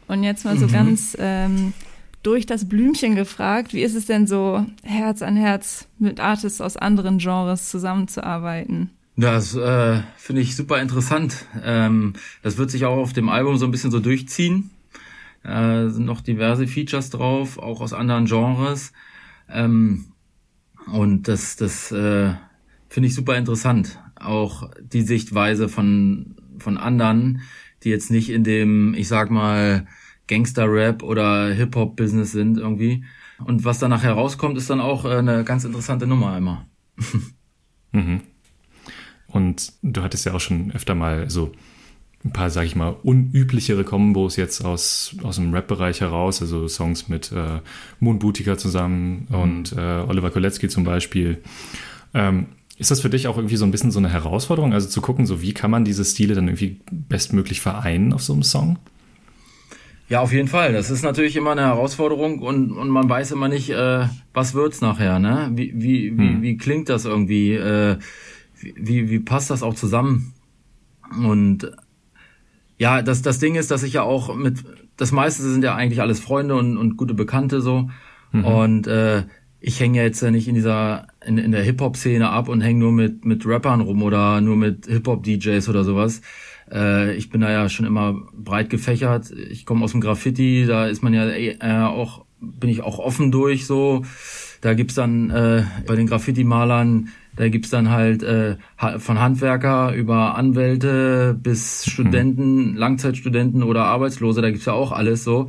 Und 0.08 0.25
jetzt 0.25 0.44
mal 0.44 0.58
so 0.58 0.66
Mhm. 0.66 0.72
ganz 0.72 1.16
ähm, 1.19 1.72
durch 2.22 2.46
das 2.46 2.69
Blümchen 2.69 3.14
gefragt, 3.14 3.72
wie 3.72 3.82
ist 3.82 3.94
es 3.94 4.06
denn 4.06 4.26
so, 4.26 4.67
Herz 4.82 5.22
an 5.22 5.37
Herz 5.37 5.88
mit 5.99 6.20
Artists 6.20 6.61
aus 6.61 6.76
anderen 6.76 7.19
Genres 7.19 7.70
zusammenzuarbeiten? 7.70 8.90
Das 9.17 9.55
äh, 9.55 10.00
finde 10.17 10.43
ich 10.43 10.56
super 10.56 10.81
interessant. 10.81 11.46
Ähm, 11.62 12.14
das 12.43 12.56
wird 12.56 12.70
sich 12.70 12.84
auch 12.84 12.96
auf 12.96 13.12
dem 13.12 13.28
Album 13.28 13.56
so 13.56 13.67
ein 13.67 13.70
bisschen 13.70 13.90
so 13.90 14.00
durchziehen. 14.00 14.70
Äh, 15.43 15.88
sind 15.88 16.05
noch 16.05 16.20
diverse 16.20 16.67
Features 16.67 17.11
drauf, 17.11 17.58
auch 17.58 17.81
aus 17.81 17.93
anderen 17.93 18.26
Genres. 18.26 18.93
Ähm, 19.49 20.06
und 20.87 21.28
das, 21.28 21.56
das 21.56 21.93
äh, 21.93 22.32
finde 22.88 23.08
ich 23.08 23.14
super 23.14 23.37
interessant. 23.37 23.99
Auch 24.17 24.70
die 24.81 25.02
Sichtweise 25.02 25.69
von, 25.69 26.37
von 26.58 26.76
anderen, 26.76 27.43
die 27.82 27.90
jetzt 27.90 28.11
nicht 28.11 28.31
in 28.31 28.44
dem, 28.44 28.94
ich 28.94 29.08
sag 29.08 29.31
mal, 29.31 29.87
Gangster-Rap 30.31 31.03
oder 31.03 31.53
Hip-Hop-Business 31.53 32.32
sind 32.32 32.56
irgendwie. 32.56 33.05
Und 33.44 33.65
was 33.65 33.79
danach 33.79 34.03
herauskommt, 34.03 34.56
ist 34.56 34.70
dann 34.70 34.81
auch 34.81 35.05
äh, 35.05 35.17
eine 35.17 35.44
ganz 35.44 35.65
interessante 35.65 36.06
Nummer 36.06 36.39
immer. 36.39 36.67
Und 39.27 39.72
du 39.82 40.03
hattest 40.03 40.25
ja 40.27 40.32
auch 40.32 40.41
schon 40.41 40.72
öfter 40.72 40.94
mal 40.94 41.29
so 41.29 41.53
ein 42.25 42.32
paar, 42.32 42.51
sag 42.51 42.67
ich 42.67 42.77
mal, 42.77 42.96
unüblichere 43.03 43.84
Kombos 43.84 44.37
jetzt 44.37 44.65
aus, 44.65 45.17
aus 45.22 45.37
dem 45.37 45.55
Rap-Bereich 45.55 46.01
heraus, 46.01 46.43
also 46.43 46.69
Songs 46.69 47.08
mit 47.08 47.32
äh, 47.32 47.60
Moon 47.99 48.19
Boutica 48.19 48.58
zusammen 48.58 49.27
und 49.31 49.72
äh, 49.72 50.05
Oliver 50.06 50.31
Kolecki 50.31 50.69
zum 50.69 50.84
Beispiel. 50.84 51.43
Ähm, 52.13 52.46
ist 52.77 52.91
das 52.91 53.01
für 53.01 53.10
dich 53.10 53.27
auch 53.27 53.37
irgendwie 53.37 53.56
so 53.56 53.65
ein 53.65 53.70
bisschen 53.70 53.91
so 53.91 53.99
eine 53.99 54.10
Herausforderung, 54.10 54.72
also 54.72 54.89
zu 54.89 55.01
gucken, 55.01 55.27
so 55.27 55.43
wie 55.43 55.55
kann 55.55 55.70
man 55.70 55.84
diese 55.84 56.05
Stile 56.05 56.34
dann 56.34 56.49
irgendwie 56.49 56.81
bestmöglich 56.91 57.60
vereinen 57.60 58.13
auf 58.13 58.22
so 58.22 58.32
einem 58.32 58.43
Song? 58.43 58.79
Ja, 60.10 60.20
auf 60.22 60.32
jeden 60.32 60.48
Fall. 60.48 60.72
Das 60.72 60.90
ist 60.90 61.05
natürlich 61.05 61.36
immer 61.36 61.52
eine 61.52 61.62
Herausforderung 61.62 62.40
und, 62.40 62.72
und 62.72 62.88
man 62.88 63.08
weiß 63.08 63.31
immer 63.31 63.48
nicht, 63.48 63.70
äh, 63.70 64.06
was 64.34 64.55
wird's 64.55 64.81
nachher, 64.81 65.20
ne? 65.20 65.50
Wie, 65.55 65.72
wie, 65.76 66.19
wie, 66.19 66.43
wie 66.43 66.56
klingt 66.56 66.88
das 66.88 67.05
irgendwie? 67.05 67.55
Äh, 67.55 67.96
wie, 68.60 69.08
wie 69.08 69.20
passt 69.20 69.50
das 69.50 69.62
auch 69.62 69.74
zusammen? 69.74 70.34
Und 71.24 71.70
ja, 72.76 73.02
das, 73.02 73.22
das 73.22 73.38
Ding 73.38 73.55
ist, 73.55 73.70
dass 73.70 73.84
ich 73.84 73.93
ja 73.93 74.02
auch 74.02 74.34
mit, 74.34 74.64
das 74.96 75.12
meiste 75.12 75.44
sind 75.44 75.62
ja 75.62 75.76
eigentlich 75.76 76.00
alles 76.00 76.19
Freunde 76.19 76.56
und, 76.56 76.76
und 76.76 76.96
gute 76.96 77.14
Bekannte 77.14 77.60
so. 77.60 77.88
Und 78.32 78.88
äh, 78.88 79.22
ich 79.60 79.79
hänge 79.79 79.98
ja 79.98 80.05
jetzt 80.05 80.22
ja 80.22 80.32
nicht 80.32 80.48
in 80.48 80.56
dieser, 80.56 81.06
in, 81.24 81.38
in 81.38 81.52
der 81.52 81.62
Hip-Hop-Szene 81.62 82.31
ab 82.31 82.48
und 82.48 82.62
hänge 82.62 82.81
nur 82.81 82.93
mit, 82.93 83.24
mit 83.24 83.46
Rappern 83.46 83.81
rum 83.81 84.02
oder 84.02 84.40
nur 84.40 84.56
mit 84.56 84.86
Hip-Hop-DJs 84.86 85.69
oder 85.69 85.84
sowas. 85.84 86.20
Äh, 86.72 87.15
ich 87.17 87.31
bin 87.31 87.41
da 87.41 87.50
ja 87.50 87.69
schon 87.69 87.86
immer 87.86 88.15
breit 88.32 88.70
gefächert. 88.70 89.31
Ich 89.31 89.67
komme 89.67 89.84
aus 89.84 89.93
dem 89.93 90.00
Graffiti, 90.00 90.67
da 90.67 90.86
ist 90.86 91.03
man 91.03 91.15
ja 91.15 91.29
äh, 91.29 91.56
auch, 91.84 92.24
bin 92.41 92.70
ich 92.70 92.82
auch 92.82 92.98
offen 92.98 93.31
durch 93.31 93.67
so. 93.67 94.05
Da 94.60 94.74
gibt's 94.74 94.94
dann 94.94 95.31
äh, 95.31 95.65
bei 95.86 95.96
den 95.96 96.06
Graffiti-Malern, 96.06 97.08
da 97.34 97.48
gibt's 97.48 97.70
dann 97.70 97.91
halt 97.91 98.22
äh, 98.22 98.56
von 98.98 99.19
Handwerker 99.19 99.94
über 99.94 100.36
Anwälte 100.36 101.39
bis 101.41 101.86
Studenten, 101.86 102.74
Langzeitstudenten 102.74 103.62
oder 103.62 103.84
Arbeitslose, 103.84 104.43
da 104.43 104.50
gibt's 104.50 104.67
ja 104.67 104.74
auch 104.74 104.93
alles 104.93 105.24
so. 105.24 105.48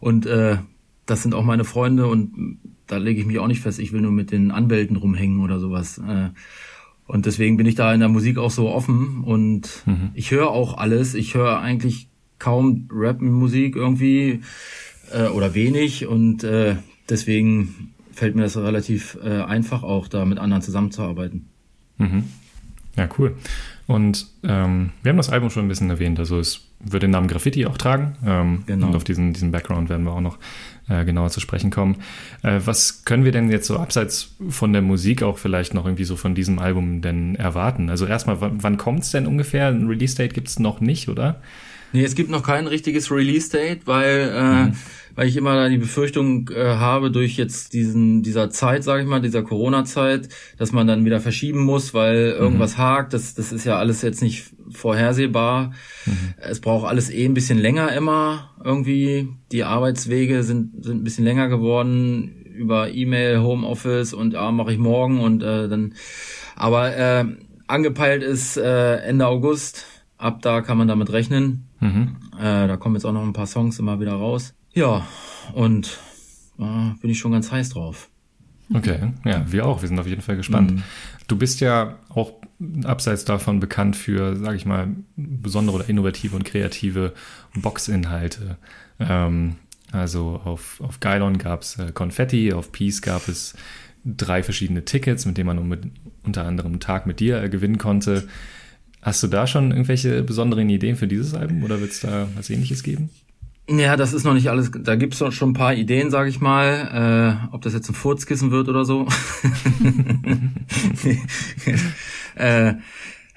Und 0.00 0.26
äh, 0.26 0.58
das 1.06 1.22
sind 1.22 1.34
auch 1.34 1.44
meine 1.44 1.64
Freunde 1.64 2.06
und 2.06 2.58
da 2.86 2.98
lege 2.98 3.20
ich 3.20 3.26
mich 3.26 3.38
auch 3.38 3.46
nicht 3.46 3.62
fest, 3.62 3.78
ich 3.78 3.92
will 3.92 4.02
nur 4.02 4.12
mit 4.12 4.30
den 4.30 4.50
Anwälten 4.50 4.96
rumhängen 4.96 5.40
oder 5.40 5.58
sowas. 5.58 5.98
Äh, 5.98 6.30
und 7.10 7.26
deswegen 7.26 7.56
bin 7.56 7.66
ich 7.66 7.74
da 7.74 7.92
in 7.92 8.00
der 8.00 8.08
Musik 8.08 8.38
auch 8.38 8.50
so 8.50 8.68
offen 8.70 9.22
und 9.24 9.68
ich 10.14 10.30
höre 10.30 10.50
auch 10.50 10.78
alles. 10.78 11.14
Ich 11.14 11.34
höre 11.34 11.60
eigentlich 11.60 12.08
kaum 12.38 12.88
Rap-Musik 12.92 13.76
irgendwie 13.76 14.40
äh, 15.12 15.26
oder 15.28 15.54
wenig 15.54 16.06
und 16.06 16.44
äh, 16.44 16.76
deswegen 17.08 17.92
fällt 18.12 18.34
mir 18.36 18.42
das 18.42 18.56
relativ 18.56 19.18
äh, 19.24 19.42
einfach 19.42 19.82
auch, 19.82 20.08
da 20.08 20.24
mit 20.24 20.38
anderen 20.38 20.62
zusammenzuarbeiten. 20.62 21.46
Ja, 22.96 23.08
cool. 23.18 23.36
Und 23.86 24.26
ähm, 24.42 24.90
wir 25.02 25.10
haben 25.10 25.16
das 25.16 25.30
Album 25.30 25.50
schon 25.50 25.64
ein 25.64 25.68
bisschen 25.68 25.90
erwähnt. 25.90 26.18
Also 26.18 26.38
es 26.38 26.66
wird 26.78 27.02
den 27.02 27.10
Namen 27.10 27.28
Graffiti 27.28 27.66
auch 27.66 27.76
tragen. 27.76 28.16
Ähm, 28.24 28.62
Genau. 28.66 28.86
Und 28.86 28.96
auf 28.96 29.04
diesen, 29.04 29.32
diesen 29.32 29.50
Background 29.50 29.88
werden 29.88 30.04
wir 30.04 30.12
auch 30.12 30.20
noch 30.20 30.38
äh, 30.90 31.04
genauer 31.04 31.30
zu 31.30 31.40
sprechen 31.40 31.70
kommen. 31.70 31.96
Äh, 32.42 32.60
was 32.64 33.04
können 33.04 33.24
wir 33.24 33.32
denn 33.32 33.50
jetzt 33.50 33.66
so 33.66 33.78
abseits 33.78 34.34
von 34.48 34.72
der 34.72 34.82
Musik 34.82 35.22
auch 35.22 35.38
vielleicht 35.38 35.72
noch 35.72 35.86
irgendwie 35.86 36.04
so 36.04 36.16
von 36.16 36.34
diesem 36.34 36.58
Album 36.58 37.00
denn 37.00 37.36
erwarten? 37.36 37.88
Also 37.88 38.06
erstmal, 38.06 38.40
wann, 38.40 38.62
wann 38.62 38.76
kommt 38.76 39.04
es 39.04 39.10
denn 39.12 39.26
ungefähr? 39.26 39.68
Ein 39.68 39.86
Release-Date 39.86 40.34
gibt 40.34 40.48
es 40.48 40.58
noch 40.58 40.80
nicht, 40.80 41.08
oder? 41.08 41.40
Nee, 41.92 42.04
es 42.04 42.14
gibt 42.14 42.30
noch 42.30 42.42
kein 42.42 42.66
richtiges 42.66 43.10
Release-Date, 43.10 43.86
weil, 43.86 44.32
äh, 44.32 44.72
weil 45.16 45.26
ich 45.26 45.36
immer 45.36 45.54
da 45.54 45.68
die 45.68 45.78
Befürchtung 45.78 46.48
äh, 46.54 46.64
habe, 46.64 47.10
durch 47.10 47.36
jetzt 47.36 47.72
diesen, 47.72 48.22
dieser 48.22 48.50
Zeit, 48.50 48.84
sage 48.84 49.02
ich 49.02 49.08
mal, 49.08 49.20
dieser 49.20 49.42
Corona-Zeit, 49.42 50.28
dass 50.56 50.72
man 50.72 50.86
dann 50.86 51.04
wieder 51.04 51.20
verschieben 51.20 51.60
muss, 51.60 51.92
weil 51.92 52.34
irgendwas 52.38 52.78
hakt. 52.78 53.12
Das, 53.12 53.34
das 53.34 53.52
ist 53.52 53.64
ja 53.64 53.78
alles 53.78 54.02
jetzt 54.02 54.22
nicht 54.22 54.44
vorhersehbar. 54.70 55.72
Es 56.36 56.60
braucht 56.60 56.88
alles 56.88 57.10
eh 57.10 57.24
ein 57.24 57.34
bisschen 57.34 57.58
länger 57.58 57.92
immer 57.92 58.54
irgendwie. 58.64 59.28
Die 59.50 59.64
Arbeitswege 59.64 60.42
sind, 60.44 60.84
sind 60.84 61.00
ein 61.00 61.04
bisschen 61.04 61.24
länger 61.24 61.48
geworden 61.48 62.36
über 62.54 62.92
E-Mail, 62.92 63.40
Homeoffice 63.40 64.12
und 64.12 64.34
ja, 64.34 64.50
mache 64.52 64.72
ich 64.72 64.78
morgen 64.78 65.20
und 65.20 65.42
äh, 65.42 65.68
dann. 65.68 65.94
Aber 66.56 66.94
äh, 66.94 67.24
angepeilt 67.66 68.22
ist 68.22 68.56
äh, 68.56 68.96
Ende 68.98 69.26
August. 69.26 69.86
Ab 70.18 70.42
da 70.42 70.60
kann 70.60 70.76
man 70.76 70.86
damit 70.86 71.10
rechnen. 71.10 71.69
Mhm. 71.80 72.16
Äh, 72.38 72.68
da 72.68 72.76
kommen 72.76 72.94
jetzt 72.94 73.04
auch 73.04 73.12
noch 73.12 73.22
ein 73.22 73.32
paar 73.32 73.46
Songs 73.46 73.78
immer 73.78 74.00
wieder 74.00 74.12
raus. 74.12 74.54
Ja, 74.72 75.06
und 75.54 75.98
äh, 76.58 76.94
bin 77.00 77.10
ich 77.10 77.18
schon 77.18 77.32
ganz 77.32 77.50
heiß 77.50 77.70
drauf. 77.70 78.08
Okay, 78.72 79.12
ja, 79.24 79.50
wir 79.50 79.66
auch. 79.66 79.82
Wir 79.82 79.88
sind 79.88 79.98
auf 79.98 80.06
jeden 80.06 80.22
Fall 80.22 80.36
gespannt. 80.36 80.72
Mhm. 80.72 80.82
Du 81.26 81.36
bist 81.36 81.60
ja 81.60 81.98
auch 82.08 82.34
abseits 82.84 83.24
davon 83.24 83.58
bekannt 83.58 83.96
für, 83.96 84.36
sage 84.36 84.56
ich 84.56 84.66
mal, 84.66 84.88
besondere 85.16 85.76
oder 85.76 85.88
innovative 85.88 86.36
und 86.36 86.44
kreative 86.44 87.14
Boxinhalte. 87.54 88.58
Ähm, 89.00 89.56
also 89.90 90.40
auf, 90.44 90.80
auf 90.80 91.00
Gylon 91.00 91.38
gab 91.38 91.62
es 91.62 91.78
äh, 91.78 91.90
Konfetti, 91.92 92.52
auf 92.52 92.70
Peace 92.70 93.02
gab 93.02 93.26
es 93.26 93.54
drei 94.04 94.42
verschiedene 94.42 94.84
Tickets, 94.84 95.26
mit 95.26 95.36
denen 95.36 95.46
man 95.46 95.68
mit, 95.68 95.82
unter 96.22 96.44
anderem 96.46 96.72
einen 96.72 96.80
Tag 96.80 97.06
mit 97.06 97.18
dir 97.18 97.42
äh, 97.42 97.48
gewinnen 97.48 97.78
konnte. 97.78 98.28
Hast 99.02 99.22
du 99.22 99.28
da 99.28 99.46
schon 99.46 99.70
irgendwelche 99.70 100.22
besonderen 100.22 100.68
Ideen 100.68 100.96
für 100.96 101.06
dieses 101.06 101.34
Album 101.34 101.62
oder 101.62 101.80
wird 101.80 101.92
es 101.92 102.00
da 102.00 102.28
was 102.36 102.50
ähnliches 102.50 102.82
geben? 102.82 103.08
Ja, 103.68 103.96
das 103.96 104.12
ist 104.12 104.24
noch 104.24 104.34
nicht 104.34 104.50
alles. 104.50 104.72
Da 104.74 104.96
gibt's 104.96 105.18
doch 105.18 105.30
schon 105.32 105.50
ein 105.50 105.54
paar 105.54 105.74
Ideen, 105.74 106.10
sage 106.10 106.28
ich 106.28 106.40
mal. 106.40 107.38
Äh, 107.50 107.54
ob 107.54 107.62
das 107.62 107.72
jetzt 107.72 107.88
ein 107.88 107.94
Furzkissen 107.94 108.50
wird 108.50 108.68
oder 108.68 108.84
so. 108.84 109.06
äh, 112.34 112.74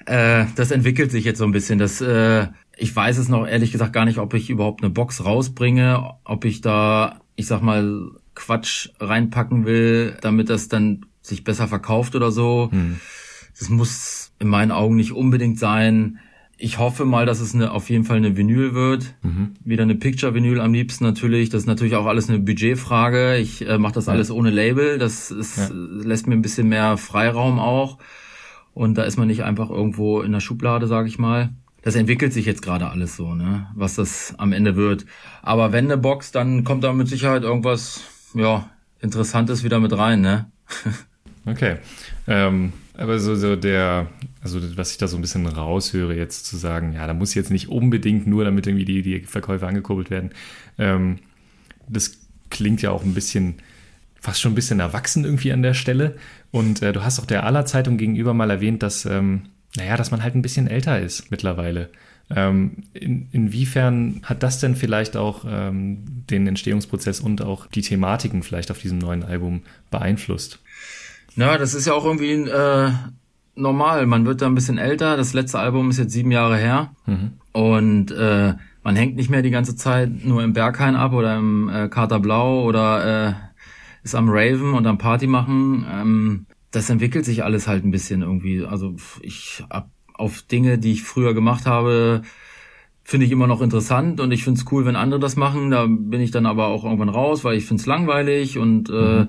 äh, 0.06 0.44
das 0.56 0.72
entwickelt 0.72 1.12
sich 1.12 1.24
jetzt 1.24 1.38
so 1.38 1.44
ein 1.44 1.52
bisschen. 1.52 1.78
Das, 1.78 2.00
äh, 2.00 2.48
ich 2.76 2.94
weiß 2.94 3.18
es 3.18 3.28
noch 3.28 3.46
ehrlich 3.46 3.70
gesagt 3.70 3.92
gar 3.92 4.04
nicht, 4.04 4.18
ob 4.18 4.34
ich 4.34 4.50
überhaupt 4.50 4.82
eine 4.82 4.90
Box 4.90 5.24
rausbringe, 5.24 6.14
ob 6.24 6.44
ich 6.44 6.60
da, 6.60 7.20
ich 7.36 7.46
sag 7.46 7.62
mal, 7.62 8.10
Quatsch 8.34 8.88
reinpacken 8.98 9.64
will, 9.64 10.16
damit 10.20 10.50
das 10.50 10.66
dann 10.66 11.06
sich 11.22 11.44
besser 11.44 11.68
verkauft 11.68 12.16
oder 12.16 12.32
so. 12.32 12.70
Das 13.56 13.68
muss 13.68 14.23
in 14.44 14.50
meinen 14.50 14.70
Augen 14.70 14.94
nicht 14.96 15.12
unbedingt 15.12 15.58
sein. 15.58 16.18
Ich 16.56 16.78
hoffe 16.78 17.04
mal, 17.04 17.26
dass 17.26 17.40
es 17.40 17.52
eine, 17.54 17.72
auf 17.72 17.90
jeden 17.90 18.04
Fall 18.04 18.18
eine 18.18 18.36
Vinyl 18.36 18.74
wird. 18.74 19.14
Wieder 19.64 19.82
eine 19.82 19.96
Picture-Vinyl 19.96 20.60
am 20.60 20.72
liebsten 20.72 21.02
natürlich. 21.02 21.48
Das 21.50 21.62
ist 21.62 21.66
natürlich 21.66 21.96
auch 21.96 22.06
alles 22.06 22.28
eine 22.28 22.38
Budgetfrage. 22.38 23.36
Ich 23.38 23.68
äh, 23.68 23.76
mache 23.78 23.94
das 23.94 24.08
alles 24.08 24.30
ohne 24.30 24.50
Label. 24.50 24.98
Das 24.98 25.32
ist, 25.32 25.56
Ja. 25.58 25.68
lässt 25.72 26.28
mir 26.28 26.34
ein 26.34 26.42
bisschen 26.42 26.68
mehr 26.68 26.96
Freiraum 26.96 27.58
auch. 27.58 27.98
Und 28.72 28.96
da 28.98 29.02
ist 29.02 29.16
man 29.16 29.26
nicht 29.26 29.42
einfach 29.42 29.68
irgendwo 29.70 30.20
in 30.20 30.30
der 30.32 30.40
Schublade, 30.40 30.86
sage 30.86 31.08
ich 31.08 31.18
mal. 31.18 31.50
Das 31.82 31.96
entwickelt 31.96 32.32
sich 32.32 32.46
jetzt 32.46 32.62
gerade 32.62 32.88
alles 32.88 33.16
so, 33.16 33.34
ne? 33.34 33.66
Was 33.74 33.96
das 33.96 34.34
am 34.38 34.52
Ende 34.52 34.74
wird. 34.76 35.04
Aber 35.42 35.72
wenn 35.72 35.84
eine 35.86 35.98
Box, 35.98 36.30
dann 36.32 36.64
kommt 36.64 36.82
da 36.84 36.92
mit 36.92 37.08
Sicherheit 37.08 37.42
irgendwas, 37.42 38.04
ja, 38.34 38.70
Interessantes 39.00 39.64
wieder 39.64 39.80
mit 39.80 39.96
rein, 39.96 40.20
ne? 40.20 40.46
Okay. 41.46 41.76
Ähm, 42.26 42.72
aber 42.96 43.18
so, 43.18 43.34
so 43.34 43.56
der, 43.56 44.08
also 44.40 44.60
was 44.76 44.92
ich 44.92 44.98
da 44.98 45.08
so 45.08 45.16
ein 45.16 45.20
bisschen 45.20 45.46
raushöre, 45.46 46.14
jetzt 46.14 46.46
zu 46.46 46.56
sagen, 46.56 46.92
ja, 46.92 47.06
da 47.06 47.14
muss 47.14 47.34
jetzt 47.34 47.50
nicht 47.50 47.68
unbedingt 47.68 48.26
nur, 48.26 48.44
damit 48.44 48.66
irgendwie 48.66 48.84
die, 48.84 49.02
die 49.02 49.20
Verkäufe 49.20 49.66
angekurbelt 49.66 50.10
werden. 50.10 50.30
Ähm, 50.78 51.18
das 51.88 52.18
klingt 52.50 52.82
ja 52.82 52.90
auch 52.92 53.02
ein 53.02 53.14
bisschen, 53.14 53.56
fast 54.20 54.40
schon 54.40 54.52
ein 54.52 54.56
bisschen 54.56 54.80
erwachsen 54.80 55.24
irgendwie 55.24 55.52
an 55.52 55.62
der 55.62 55.74
Stelle. 55.74 56.16
Und 56.52 56.82
äh, 56.82 56.92
du 56.92 57.02
hast 57.02 57.18
auch 57.18 57.26
der 57.26 57.44
aller 57.44 57.66
Zeitung 57.66 57.96
gegenüber 57.96 58.32
mal 58.32 58.50
erwähnt, 58.50 58.82
dass, 58.82 59.06
ähm, 59.06 59.42
naja, 59.76 59.96
dass 59.96 60.12
man 60.12 60.22
halt 60.22 60.36
ein 60.36 60.42
bisschen 60.42 60.68
älter 60.68 61.00
ist 61.00 61.32
mittlerweile. 61.32 61.90
Ähm, 62.30 62.84
in, 62.94 63.28
inwiefern 63.32 64.20
hat 64.22 64.42
das 64.42 64.60
denn 64.60 64.76
vielleicht 64.76 65.16
auch 65.16 65.44
ähm, 65.48 66.04
den 66.30 66.46
Entstehungsprozess 66.46 67.20
und 67.20 67.42
auch 67.42 67.66
die 67.66 67.82
Thematiken 67.82 68.42
vielleicht 68.42 68.70
auf 68.70 68.78
diesem 68.78 68.98
neuen 68.98 69.24
Album 69.24 69.62
beeinflusst? 69.90 70.60
Ja, 71.36 71.58
das 71.58 71.74
ist 71.74 71.86
ja 71.86 71.94
auch 71.94 72.04
irgendwie 72.04 72.32
äh, 72.32 72.90
normal. 73.56 74.06
Man 74.06 74.26
wird 74.26 74.42
da 74.42 74.46
ein 74.46 74.54
bisschen 74.54 74.78
älter. 74.78 75.16
Das 75.16 75.34
letzte 75.34 75.58
Album 75.58 75.90
ist 75.90 75.98
jetzt 75.98 76.12
sieben 76.12 76.30
Jahre 76.30 76.56
her. 76.56 76.92
Und 77.52 78.10
äh, 78.10 78.54
man 78.82 78.96
hängt 78.96 79.16
nicht 79.16 79.30
mehr 79.30 79.42
die 79.42 79.50
ganze 79.50 79.76
Zeit 79.76 80.24
nur 80.24 80.42
im 80.42 80.52
Berghain 80.52 80.96
ab 80.96 81.12
oder 81.12 81.36
im 81.36 81.68
äh, 81.68 81.88
Kater 81.88 82.20
Blau 82.20 82.64
oder 82.64 83.28
äh, 83.28 83.34
ist 84.02 84.14
am 84.14 84.28
Raven 84.28 84.74
und 84.74 84.86
am 84.86 84.98
Party 84.98 85.26
machen. 85.26 85.86
Ähm, 85.90 86.46
das 86.70 86.90
entwickelt 86.90 87.24
sich 87.24 87.44
alles 87.44 87.66
halt 87.66 87.84
ein 87.84 87.90
bisschen 87.90 88.22
irgendwie. 88.22 88.64
Also 88.64 88.96
ich 89.22 89.64
ab 89.68 89.88
auf 90.12 90.42
Dinge, 90.42 90.78
die 90.78 90.92
ich 90.92 91.02
früher 91.02 91.34
gemacht 91.34 91.66
habe, 91.66 92.22
finde 93.02 93.26
ich 93.26 93.32
immer 93.32 93.46
noch 93.46 93.62
interessant 93.62 94.20
und 94.20 94.30
ich 94.32 94.44
finde 94.44 94.60
es 94.60 94.72
cool, 94.72 94.86
wenn 94.86 94.96
andere 94.96 95.20
das 95.20 95.36
machen. 95.36 95.70
Da 95.70 95.86
bin 95.86 96.20
ich 96.20 96.30
dann 96.30 96.46
aber 96.46 96.66
auch 96.68 96.84
irgendwann 96.84 97.08
raus, 97.08 97.44
weil 97.44 97.56
ich 97.56 97.66
finde 97.66 97.80
es 97.80 97.86
langweilig 97.86 98.58
und 98.58 98.90
äh, 98.90 99.26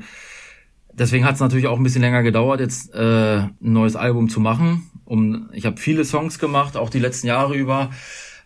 deswegen 0.97 1.25
hat 1.25 1.35
es 1.35 1.41
natürlich 1.41 1.67
auch 1.67 1.77
ein 1.77 1.83
bisschen 1.83 2.01
länger 2.01 2.23
gedauert, 2.23 2.59
jetzt 2.59 2.93
äh, 2.93 3.37
ein 3.37 3.55
neues 3.59 3.95
Album 3.95 4.29
zu 4.29 4.39
machen. 4.39 4.89
Um, 5.05 5.49
ich 5.53 5.65
habe 5.65 5.77
viele 5.77 6.03
Songs 6.03 6.39
gemacht, 6.39 6.77
auch 6.77 6.89
die 6.89 6.99
letzten 6.99 7.27
Jahre 7.27 7.55
über. 7.55 7.91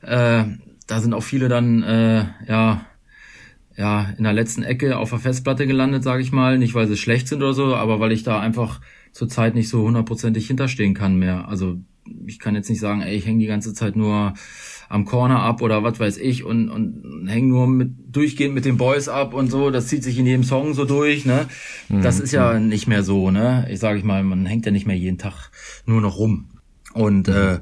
Äh, 0.01 0.43
da 0.87 0.99
sind 0.99 1.13
auch 1.13 1.23
viele 1.23 1.47
dann 1.47 1.83
äh, 1.83 2.25
ja 2.47 2.85
ja 3.77 4.09
in 4.17 4.25
der 4.25 4.33
letzten 4.33 4.63
Ecke 4.63 4.97
auf 4.97 5.11
der 5.11 5.19
Festplatte 5.19 5.65
gelandet, 5.65 6.03
sage 6.03 6.21
ich 6.21 6.31
mal. 6.31 6.57
Nicht 6.57 6.75
weil 6.75 6.87
sie 6.87 6.97
schlecht 6.97 7.29
sind 7.29 7.41
oder 7.41 7.53
so, 7.53 7.75
aber 7.75 7.99
weil 7.99 8.11
ich 8.11 8.23
da 8.23 8.39
einfach 8.39 8.81
zurzeit 9.13 9.55
nicht 9.55 9.69
so 9.69 9.83
hundertprozentig 9.83 10.47
hinterstehen 10.47 10.93
kann 10.93 11.17
mehr. 11.17 11.47
Also 11.47 11.77
ich 12.25 12.39
kann 12.39 12.55
jetzt 12.55 12.69
nicht 12.69 12.79
sagen, 12.79 13.01
ey, 13.01 13.15
ich 13.15 13.25
hänge 13.25 13.39
die 13.39 13.47
ganze 13.47 13.73
Zeit 13.73 13.95
nur 13.95 14.33
am 14.89 15.05
Corner 15.05 15.39
ab 15.41 15.61
oder 15.61 15.83
was 15.83 15.99
weiß 15.99 16.17
ich 16.17 16.43
und, 16.43 16.69
und 16.69 17.27
hänge 17.27 17.47
nur 17.47 17.67
mit 17.67 17.91
durchgehend 18.15 18.55
mit 18.55 18.65
den 18.65 18.77
Boys 18.77 19.07
ab 19.07 19.33
und 19.33 19.49
so. 19.49 19.69
Das 19.69 19.87
zieht 19.87 20.03
sich 20.03 20.17
in 20.17 20.25
jedem 20.25 20.43
Song 20.43 20.73
so 20.73 20.85
durch, 20.85 21.25
ne? 21.25 21.47
Das 21.89 22.19
ist 22.19 22.33
ja 22.33 22.59
nicht 22.59 22.87
mehr 22.87 23.03
so, 23.03 23.31
ne? 23.31 23.67
Ich 23.69 23.79
sage 23.79 23.99
ich 23.99 24.03
mal, 24.03 24.23
man 24.23 24.45
hängt 24.45 24.65
ja 24.65 24.71
nicht 24.71 24.87
mehr 24.87 24.97
jeden 24.97 25.17
Tag 25.17 25.51
nur 25.85 26.01
noch 26.01 26.17
rum. 26.17 26.49
Und 26.93 27.27
äh, 27.27 27.59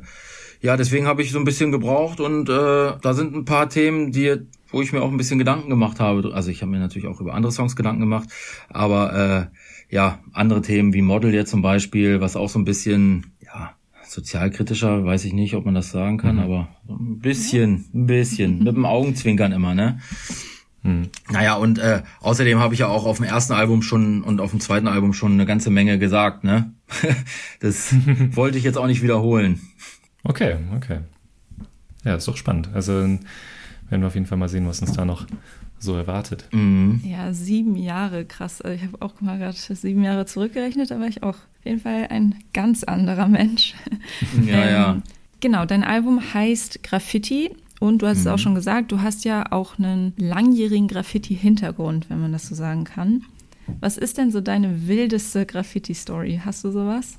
ja, 0.62 0.77
deswegen 0.77 1.05
habe 1.05 1.22
ich 1.22 1.31
so 1.31 1.38
ein 1.38 1.46
bisschen 1.46 1.72
gebraucht 1.72 2.19
und 2.19 2.50
äh, 2.50 2.93
da 3.01 3.13
sind 3.13 3.36
ein 3.36 3.46
paar 3.46 3.69
Themen, 3.69 4.12
die 4.12 4.38
wo 4.69 4.81
ich 4.81 4.91
mir 4.91 5.01
auch 5.01 5.12
ein 5.12 5.17
bisschen 5.17 5.39
Gedanken 5.39 5.69
gemacht 5.69 6.00
habe. 6.00 6.34
Also 6.34 6.51
ich 6.51 6.62
habe 6.62 6.72
mir 6.72 6.79
natürlich 6.79 7.07
auch 7.07 7.22
über 7.22 7.34
andere 7.34 7.51
Songs 7.51 7.75
Gedanken 7.75 8.01
gemacht, 8.01 8.29
aber 8.69 9.50
äh, 9.50 9.96
ja, 9.96 10.19
andere 10.34 10.62
Themen 10.62 10.93
wie 10.93 11.01
Model 11.01 11.34
jetzt 11.34 11.51
zum 11.51 11.62
Beispiel, 11.62 12.19
was 12.19 12.36
auch 12.36 12.50
so 12.50 12.60
ein 12.60 12.65
bisschen, 12.65 13.27
sozialkritischer, 14.18 15.06
weiß 15.06 15.26
ich 15.26 15.34
nicht, 15.34 15.54
ob 15.54 15.66
man 15.66 15.76
das 15.76 15.92
sagen 15.92 16.18
kann, 16.18 16.40
aber 16.40 16.70
so 16.88 16.96
ein 16.96 17.20
bisschen, 17.20 17.86
ein 17.94 18.08
bisschen, 18.08 18.64
mit 18.64 18.76
dem 18.76 18.84
Augenzwinkern 18.84 19.52
immer, 19.52 19.76
ne? 19.76 20.00
Naja, 21.30 21.56
und 21.56 21.78
äh, 21.78 22.02
außerdem 22.22 22.58
habe 22.60 22.74
ich 22.74 22.80
ja 22.80 22.88
auch 22.88 23.06
auf 23.06 23.18
dem 23.18 23.26
ersten 23.26 23.54
Album 23.54 23.84
schon 23.84 24.24
und 24.24 24.42
auf 24.42 24.52
dem 24.52 24.60
zweiten 24.60 24.88
Album 24.88 25.14
schon 25.14 25.34
eine 25.34 25.46
ganze 25.46 25.70
Menge 25.70 26.00
gesagt, 26.00 26.44
ne? 26.44 26.74
das 27.60 27.94
wollte 28.32 28.58
ich 28.58 28.64
jetzt 28.64 28.78
auch 28.78 28.88
nicht 28.88 29.04
wiederholen. 29.04 29.60
Okay, 30.24 30.56
okay. 30.76 31.02
Ja, 32.04 32.16
ist 32.16 32.28
doch 32.28 32.38
spannend. 32.38 32.70
Also 32.74 32.94
werden 32.94 33.20
wir 33.90 34.08
auf 34.08 34.16
jeden 34.16 34.26
Fall 34.26 34.40
mal 34.40 34.50
sehen, 34.50 34.68
was 34.68 34.82
uns 34.82 34.94
da 34.94 35.06
noch 35.06 35.28
so 35.79 35.96
erwartet. 35.96 36.48
Ja, 37.03 37.34
sieben 37.34 37.75
Jahre, 37.75 38.25
krass. 38.25 38.62
Also 38.62 38.75
ich 38.75 38.84
habe 38.84 39.01
auch 39.01 39.19
mal 39.22 39.38
gerade 39.38 39.55
sieben 39.55 40.03
Jahre 40.03 40.25
zurückgerechnet, 40.25 40.91
da 40.91 41.00
war 41.00 41.07
ich 41.07 41.24
auch 41.24 41.36
auf 41.36 41.65
jeden 41.65 41.79
Fall 41.79 42.07
ein 42.10 42.36
ganz 42.53 42.84
anderer 42.84 43.27
Mensch. 43.27 43.75
Ja, 44.46 44.69
ja. 44.69 45.01
Genau, 45.39 45.65
dein 45.65 45.84
Album 45.84 46.34
heißt 46.34 46.81
Graffiti 46.84 47.51
und 47.79 48.01
du 48.01 48.07
hast 48.07 48.19
es 48.19 48.27
auch 48.27 48.39
schon 48.39 48.55
gesagt, 48.55 48.91
du 48.91 49.01
hast 49.01 49.24
ja 49.24 49.51
auch 49.51 49.77
einen 49.77 50.13
langjährigen 50.17 50.88
Graffiti-Hintergrund, 50.88 52.10
wenn 52.10 52.19
man 52.19 52.31
das 52.31 52.48
so 52.48 52.55
sagen 52.55 52.86
kann. 52.86 53.24
Was 53.79 53.98
ist 53.98 54.17
denn 54.17 54.31
so 54.31 54.41
deine 54.41 54.88
wildeste 54.88 55.46
Graffiti-Story? 55.46 56.41
Hast 56.43 56.63
du 56.63 56.72
sowas? 56.72 57.17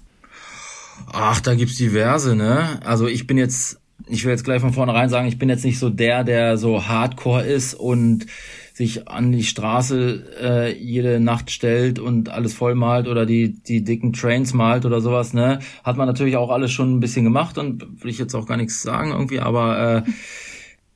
Ach, 1.13 1.41
da 1.41 1.55
gibt's 1.55 1.77
diverse, 1.77 2.35
ne? 2.35 2.81
Also 2.85 3.07
ich 3.07 3.27
bin 3.27 3.39
jetzt 3.39 3.81
ich 4.07 4.25
will 4.25 4.31
jetzt 4.31 4.45
gleich 4.45 4.61
von 4.61 4.73
vornherein 4.73 5.09
sagen, 5.09 5.29
ich 5.29 5.39
bin 5.39 5.49
jetzt 5.49 5.65
nicht 5.65 5.79
so 5.79 5.91
der, 5.91 6.25
der 6.25 6.57
so 6.57 6.87
hardcore 6.87 7.43
ist 7.43 7.75
und 7.75 8.27
sich 8.73 9.09
an 9.09 9.33
die 9.33 9.43
Straße 9.43 10.37
äh, 10.41 10.79
jede 10.79 11.19
Nacht 11.19 11.51
stellt 11.51 11.99
und 11.99 12.29
alles 12.29 12.55
voll 12.55 12.77
malt 12.77 13.09
oder 13.09 13.27
die, 13.27 13.61
die 13.61 13.83
dicken 13.83 14.13
Trains 14.13 14.55
malt 14.55 14.87
oder 14.87 15.01
sowas, 15.01 15.35
ne? 15.35 15.59
Hat 15.83 15.97
man 15.97 16.07
natürlich 16.07 16.37
auch 16.37 16.51
alles 16.51 16.71
schon 16.71 16.97
ein 16.97 17.01
bisschen 17.01 17.25
gemacht 17.25 17.59
und 17.59 18.03
will 18.05 18.11
ich 18.11 18.19
jetzt 18.19 18.35
auch 18.37 18.47
gar 18.47 18.57
nichts 18.57 18.81
sagen 18.81 19.11
irgendwie, 19.11 19.41
aber 19.41 20.05
äh, 20.07 20.11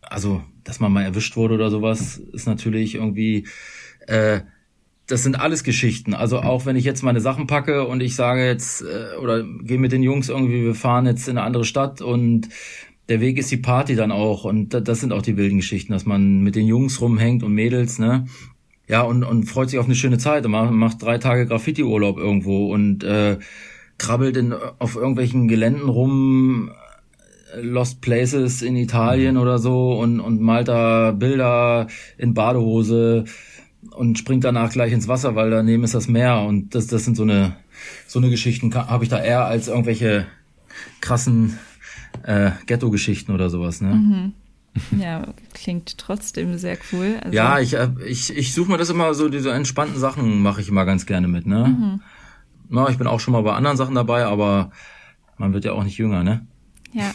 also, 0.01 0.43
dass 0.63 0.79
man 0.79 0.93
mal 0.93 1.03
erwischt 1.03 1.35
wurde 1.35 1.55
oder 1.55 1.71
sowas, 1.71 2.19
ist 2.19 2.47
natürlich 2.47 2.95
irgendwie 2.95 3.49
äh, 4.07 4.41
das 5.09 5.25
sind 5.25 5.39
alles 5.39 5.65
Geschichten. 5.65 6.15
Also 6.15 6.39
auch 6.39 6.65
wenn 6.65 6.77
ich 6.77 6.85
jetzt 6.85 7.03
meine 7.03 7.21
Sachen 7.21 7.47
packe 7.47 7.87
und 7.87 8.01
ich 8.01 8.15
sage 8.15 8.47
jetzt 8.47 8.83
äh, 8.83 9.17
oder 9.21 9.43
gehe 9.43 9.79
mit 9.79 9.93
den 9.93 10.03
Jungs 10.03 10.29
irgendwie, 10.29 10.63
wir 10.63 10.75
fahren 10.75 11.07
jetzt 11.07 11.29
in 11.29 11.37
eine 11.37 11.47
andere 11.47 11.65
Stadt 11.65 12.01
und 12.01 12.49
der 13.09 13.21
Weg 13.21 13.39
ist 13.39 13.51
die 13.51 13.57
Party 13.57 13.95
dann 13.97 14.13
auch 14.13 14.45
und 14.45 14.75
da- 14.75 14.81
das 14.81 15.01
sind 15.01 15.13
auch 15.13 15.23
die 15.23 15.37
wilden 15.37 15.57
Geschichten, 15.59 15.93
dass 15.93 16.07
man 16.07 16.41
mit 16.41 16.55
den 16.57 16.67
Jungs 16.67 17.01
rumhängt 17.01 17.43
und 17.43 17.53
Mädels, 17.53 17.99
ne? 17.99 18.27
Ja, 18.89 19.03
und, 19.03 19.25
und 19.25 19.45
freut 19.45 19.71
sich 19.71 19.79
auf 19.79 19.87
eine 19.87 19.95
schöne 19.95 20.19
Zeit 20.19 20.45
und 20.45 20.51
macht, 20.53 20.71
macht 20.73 21.03
drei 21.03 21.19
Tage 21.19 21.47
Graffiti-Urlaub 21.47 22.19
irgendwo 22.19 22.73
und 22.73 23.05
äh, 23.05 23.39
krabbelt 23.99 24.37
in, 24.37 24.53
auf 24.53 24.97
irgendwelchen 24.97 25.49
Geländen 25.49 25.89
rum, 25.89 26.71
Lost 27.61 28.01
Places 28.01 28.63
in 28.63 28.77
Italien 28.77 29.37
oder 29.37 29.59
so 29.59 29.93
und, 29.99 30.21
und 30.21 30.41
malt 30.41 30.69
da 30.69 31.13
Bilder 31.13 31.87
in 32.19 32.35
Badehose 32.35 33.25
und 33.91 34.19
springt 34.19 34.45
danach 34.45 34.73
gleich 34.73 34.93
ins 34.93 35.07
Wasser, 35.09 35.35
weil 35.35 35.51
daneben 35.51 35.85
ist 35.85 35.95
das 35.95 36.09
Meer 36.09 36.41
und 36.41 36.75
das, 36.75 36.87
das 36.87 37.05
sind 37.05 37.17
so 37.17 37.25
eine, 37.25 37.57
so 38.07 38.19
eine 38.19 38.31
Geschichten 38.31 38.75
habe 38.75 39.05
ich 39.05 39.11
da 39.11 39.23
eher 39.23 39.45
als 39.45 39.69
irgendwelche 39.69 40.27
krassen 41.01 41.59
äh, 42.25 42.53
Ghetto-Geschichten 42.67 43.33
oder 43.33 43.51
sowas, 43.51 43.81
ne? 43.81 44.33
Ja, 44.99 45.27
klingt 45.53 45.99
trotzdem 45.99 46.57
sehr 46.57 46.79
cool. 46.93 47.19
Also, 47.23 47.37
Ja, 47.37 47.59
ich, 47.59 47.75
äh, 47.75 47.91
ich, 48.07 48.35
ich 48.35 48.55
suche 48.55 48.71
mir 48.71 48.79
das 48.79 48.89
immer 48.91 49.13
so, 49.15 49.29
diese 49.29 49.53
entspannten 49.53 49.99
Sachen 49.99 50.43
mache 50.43 50.61
ich 50.61 50.69
immer 50.69 50.85
ganz 50.85 51.05
gerne 51.07 51.29
mit, 51.29 51.47
ne? 51.47 52.01
Na, 52.69 52.89
ich 52.89 52.97
bin 52.97 53.07
auch 53.07 53.21
schon 53.21 53.33
mal 53.33 53.43
bei 53.43 53.53
anderen 53.53 53.77
Sachen 53.77 53.95
dabei, 53.95 54.25
aber 54.25 54.71
man 55.37 55.53
wird 55.53 55.65
ja 55.65 55.73
auch 55.73 55.85
nicht 55.85 55.99
jünger, 55.99 56.23
ne? 56.25 56.47
Ja, 56.95 57.11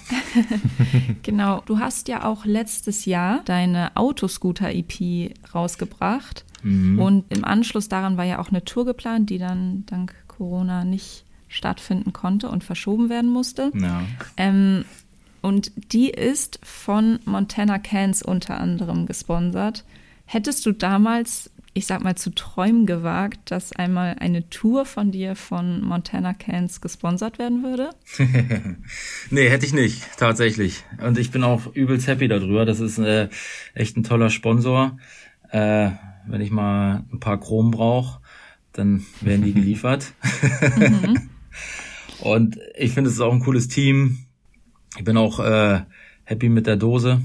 genau. 1.23 1.61
Du 1.65 1.79
hast 1.79 2.07
ja 2.07 2.25
auch 2.25 2.45
letztes 2.45 3.05
Jahr 3.05 3.41
deine 3.45 3.95
Autoscooter-EP 3.95 5.33
rausgebracht. 5.53 6.45
Und 6.63 7.25
im 7.29 7.45
Anschluss 7.45 7.87
daran 7.87 8.17
war 8.17 8.25
ja 8.25 8.39
auch 8.39 8.49
eine 8.49 8.65
Tour 8.65 8.83
geplant, 8.85 9.29
die 9.29 9.37
dann 9.37 9.85
dank 9.85 10.13
Corona 10.27 10.83
nicht 10.83 11.23
stattfinden 11.47 12.13
konnte 12.13 12.49
und 12.49 12.63
verschoben 12.63 13.09
werden 13.09 13.29
musste. 13.29 13.71
Ja. 13.73 14.03
Ähm, 14.37 14.85
und 15.41 15.71
die 15.93 16.09
ist 16.09 16.59
von 16.63 17.19
Montana 17.25 17.79
Cans 17.79 18.21
unter 18.21 18.59
anderem 18.59 19.05
gesponsert. 19.05 19.85
Hättest 20.25 20.65
du 20.65 20.73
damals, 20.73 21.49
ich 21.73 21.85
sag 21.85 22.03
mal, 22.03 22.15
zu 22.15 22.31
träumen 22.31 22.85
gewagt, 22.85 23.39
dass 23.51 23.71
einmal 23.71 24.17
eine 24.19 24.49
Tour 24.49 24.85
von 24.85 25.11
dir 25.11 25.35
von 25.35 25.81
Montana 25.81 26.33
Cans 26.33 26.81
gesponsert 26.81 27.39
werden 27.39 27.63
würde? 27.63 27.91
Nee, 29.29 29.49
hätte 29.49 29.65
ich 29.65 29.73
nicht, 29.73 30.03
tatsächlich. 30.17 30.83
Und 31.01 31.17
ich 31.17 31.31
bin 31.31 31.43
auch 31.43 31.73
übelst 31.73 32.07
happy 32.07 32.27
darüber. 32.27 32.65
Das 32.65 32.79
ist 32.79 32.97
äh, 32.97 33.29
echt 33.73 33.97
ein 33.97 34.03
toller 34.03 34.29
Sponsor. 34.29 34.97
Äh, 35.49 35.91
wenn 36.25 36.41
ich 36.41 36.51
mal 36.51 37.03
ein 37.11 37.19
paar 37.19 37.39
Chrom 37.39 37.71
brauche, 37.71 38.19
dann 38.73 39.05
werden 39.21 39.43
die 39.43 39.53
geliefert. 39.59 40.13
Und 42.19 42.59
ich 42.75 42.91
finde, 42.91 43.09
es 43.09 43.15
ist 43.15 43.21
auch 43.21 43.33
ein 43.33 43.39
cooles 43.41 43.67
Team. 43.67 44.19
Ich 44.97 45.03
bin 45.03 45.17
auch 45.17 45.39
äh, 45.39 45.81
happy 46.23 46.49
mit 46.49 46.67
der 46.67 46.75
Dose. 46.75 47.21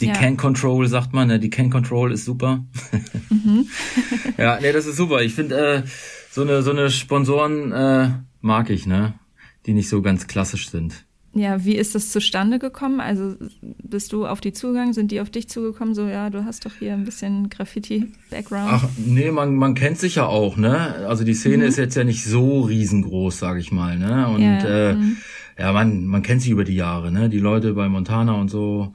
Die 0.00 0.06
Ja. 0.06 0.12
Can 0.12 0.36
Control, 0.36 0.88
sagt 0.88 1.12
man, 1.12 1.28
ne? 1.28 1.38
die 1.38 1.50
Can 1.50 1.70
Control 1.70 2.12
ist 2.12 2.24
super. 2.24 2.64
ja, 4.38 4.58
nee, 4.60 4.72
das 4.72 4.86
ist 4.86 4.96
super. 4.96 5.22
Ich 5.22 5.34
finde, 5.34 5.56
äh, 5.56 5.82
so 6.30 6.42
eine 6.42 6.62
so 6.62 6.72
eine 6.72 6.90
Sponsoren 6.90 7.70
äh, 7.70 8.10
mag 8.40 8.70
ich, 8.70 8.86
ne? 8.86 9.14
Die 9.66 9.72
nicht 9.72 9.88
so 9.88 10.02
ganz 10.02 10.26
klassisch 10.26 10.68
sind. 10.68 11.04
Ja, 11.34 11.64
wie 11.64 11.74
ist 11.74 11.96
das 11.96 12.10
zustande 12.10 12.60
gekommen? 12.60 13.00
Also 13.00 13.34
bist 13.82 14.12
du 14.12 14.24
auf 14.26 14.40
die 14.40 14.52
zugegangen? 14.52 14.92
Sind 14.92 15.10
die 15.10 15.20
auf 15.20 15.30
dich 15.30 15.48
zugekommen? 15.48 15.94
So, 15.94 16.06
ja, 16.06 16.30
du 16.30 16.44
hast 16.44 16.64
doch 16.64 16.70
hier 16.78 16.92
ein 16.92 17.04
bisschen 17.04 17.50
Graffiti-Background. 17.50 18.70
Ach, 18.70 18.88
nee, 19.04 19.32
man, 19.32 19.56
man 19.56 19.74
kennt 19.74 19.98
sich 19.98 20.14
ja 20.14 20.26
auch, 20.26 20.56
ne? 20.56 21.06
Also 21.08 21.24
die 21.24 21.34
Szene 21.34 21.64
ist 21.64 21.76
jetzt 21.76 21.96
ja 21.96 22.04
nicht 22.04 22.24
so 22.24 22.60
riesengroß, 22.60 23.38
sag 23.38 23.58
ich 23.58 23.72
mal, 23.72 23.98
ne? 23.98 24.28
Und 24.28 24.42
Ja, 24.42 24.90
äh, 24.90 24.96
ja, 25.58 25.72
man, 25.72 26.06
man 26.06 26.22
kennt 26.22 26.42
sich 26.42 26.50
über 26.50 26.64
die 26.64 26.76
Jahre, 26.76 27.10
ne? 27.10 27.28
Die 27.28 27.40
Leute 27.40 27.74
bei 27.74 27.88
Montana 27.88 28.34
und 28.34 28.48
so, 28.48 28.94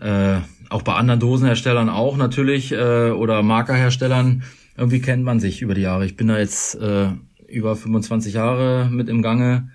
äh, 0.00 0.38
auch 0.68 0.82
bei 0.82 0.94
anderen 0.94 1.20
Dosenherstellern 1.20 1.88
auch 1.88 2.16
natürlich, 2.16 2.72
äh, 2.72 3.10
oder 3.10 3.42
Markerherstellern, 3.44 4.42
irgendwie 4.76 5.00
kennt 5.00 5.22
man 5.22 5.38
sich 5.38 5.62
über 5.62 5.74
die 5.74 5.82
Jahre. 5.82 6.04
Ich 6.04 6.16
bin 6.16 6.28
da 6.28 6.38
jetzt 6.38 6.74
äh, 6.80 7.10
über 7.48 7.76
25 7.76 8.34
Jahre 8.34 8.88
mit 8.90 9.08
im 9.08 9.22
Gange 9.22 9.70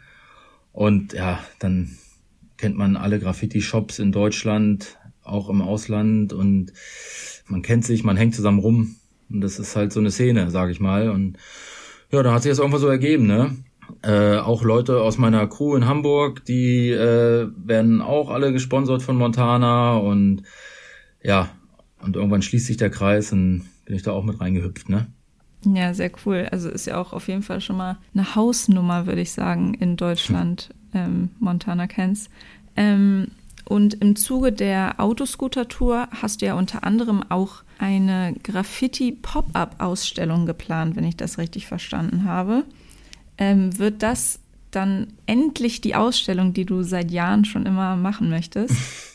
und 0.74 1.14
ja, 1.14 1.40
dann 1.60 1.98
kennt 2.62 2.78
man 2.78 2.96
alle 2.96 3.20
Graffiti-Shops 3.20 3.98
in 3.98 4.12
Deutschland, 4.12 5.00
auch 5.24 5.50
im 5.50 5.64
Ausland 5.64 6.32
und 6.32 6.72
man 7.48 7.64
kennt 7.64 7.84
sich, 7.86 8.04
man 8.04 8.18
hängt 8.18 8.36
zusammen 8.36 8.60
rum 8.60 8.96
und 9.32 9.42
das 9.42 9.58
ist 9.58 9.76
halt 9.76 9.92
so 9.92 10.00
eine 10.00 10.12
Szene, 10.12 10.52
sag 10.52 10.70
ich 10.70 10.80
mal. 10.80 11.10
Und 11.10 11.38
ja, 12.12 12.22
da 12.22 12.34
hat 12.34 12.44
sich 12.44 12.52
das 12.52 12.60
irgendwann 12.60 12.82
so 12.82 12.88
ergeben, 12.88 13.26
ne? 13.26 13.58
Äh, 14.04 14.38
auch 14.38 14.64
Leute 14.64 15.02
aus 15.02 15.18
meiner 15.18 15.48
Crew 15.48 15.76
in 15.76 15.88
Hamburg, 15.88 16.46
die 16.46 16.92
äh, 16.92 17.50
werden 17.58 18.02
auch 18.02 18.30
alle 18.30 18.54
gesponsert 18.54 19.02
von 19.02 19.18
Montana 19.18 19.98
und 19.98 20.44
ja, 21.24 21.50
und 22.00 22.16
irgendwann 22.16 22.44
schließt 22.44 22.68
sich 22.68 22.78
der 22.78 22.92
Kreis 22.92 23.32
und 23.34 23.64
bin 23.86 23.96
ich 23.96 24.04
da 24.04 24.12
auch 24.12 24.24
mit 24.24 24.40
reingehüpft, 24.40 24.88
ne? 24.88 25.08
Ja, 25.66 25.94
sehr 25.94 26.12
cool. 26.26 26.48
Also 26.52 26.70
ist 26.70 26.86
ja 26.86 26.98
auch 26.98 27.12
auf 27.12 27.28
jeden 27.28 27.44
Fall 27.44 27.62
schon 27.62 27.78
mal 27.78 27.98
eine 28.14 28.36
Hausnummer, 28.36 29.08
würde 29.08 29.22
ich 29.22 29.32
sagen, 29.32 29.74
in 29.74 29.98
Deutschland, 29.98 30.70
ähm, 30.94 31.30
Montana 31.40 31.88
Cans. 31.88 32.30
Ähm, 32.76 33.28
und 33.66 33.96
im 33.96 34.16
Zuge 34.16 34.52
der 34.52 35.00
Autoscooter-Tour 35.00 36.08
hast 36.12 36.42
du 36.42 36.48
ja 36.48 36.56
unter 36.56 36.84
anderem 36.84 37.24
auch 37.30 37.64
eine 37.78 38.36
Graffiti-Pop-Up-Ausstellung 38.44 40.46
geplant, 40.46 40.96
wenn 40.96 41.04
ich 41.04 41.16
das 41.16 41.38
richtig 41.38 41.68
verstanden 41.68 42.26
habe. 42.26 42.64
Ähm, 43.38 43.78
wird 43.78 44.04
das 44.04 44.40
dann 44.72 45.08
endlich 45.26 45.82
die 45.82 45.96
Ausstellung, 45.96 46.54
die 46.54 46.66
du 46.66 46.84
seit 46.84 47.12
Jahren 47.12 47.46
schon 47.46 47.66
immer 47.66 47.96
machen 47.96 48.30
möchtest? 48.30 48.76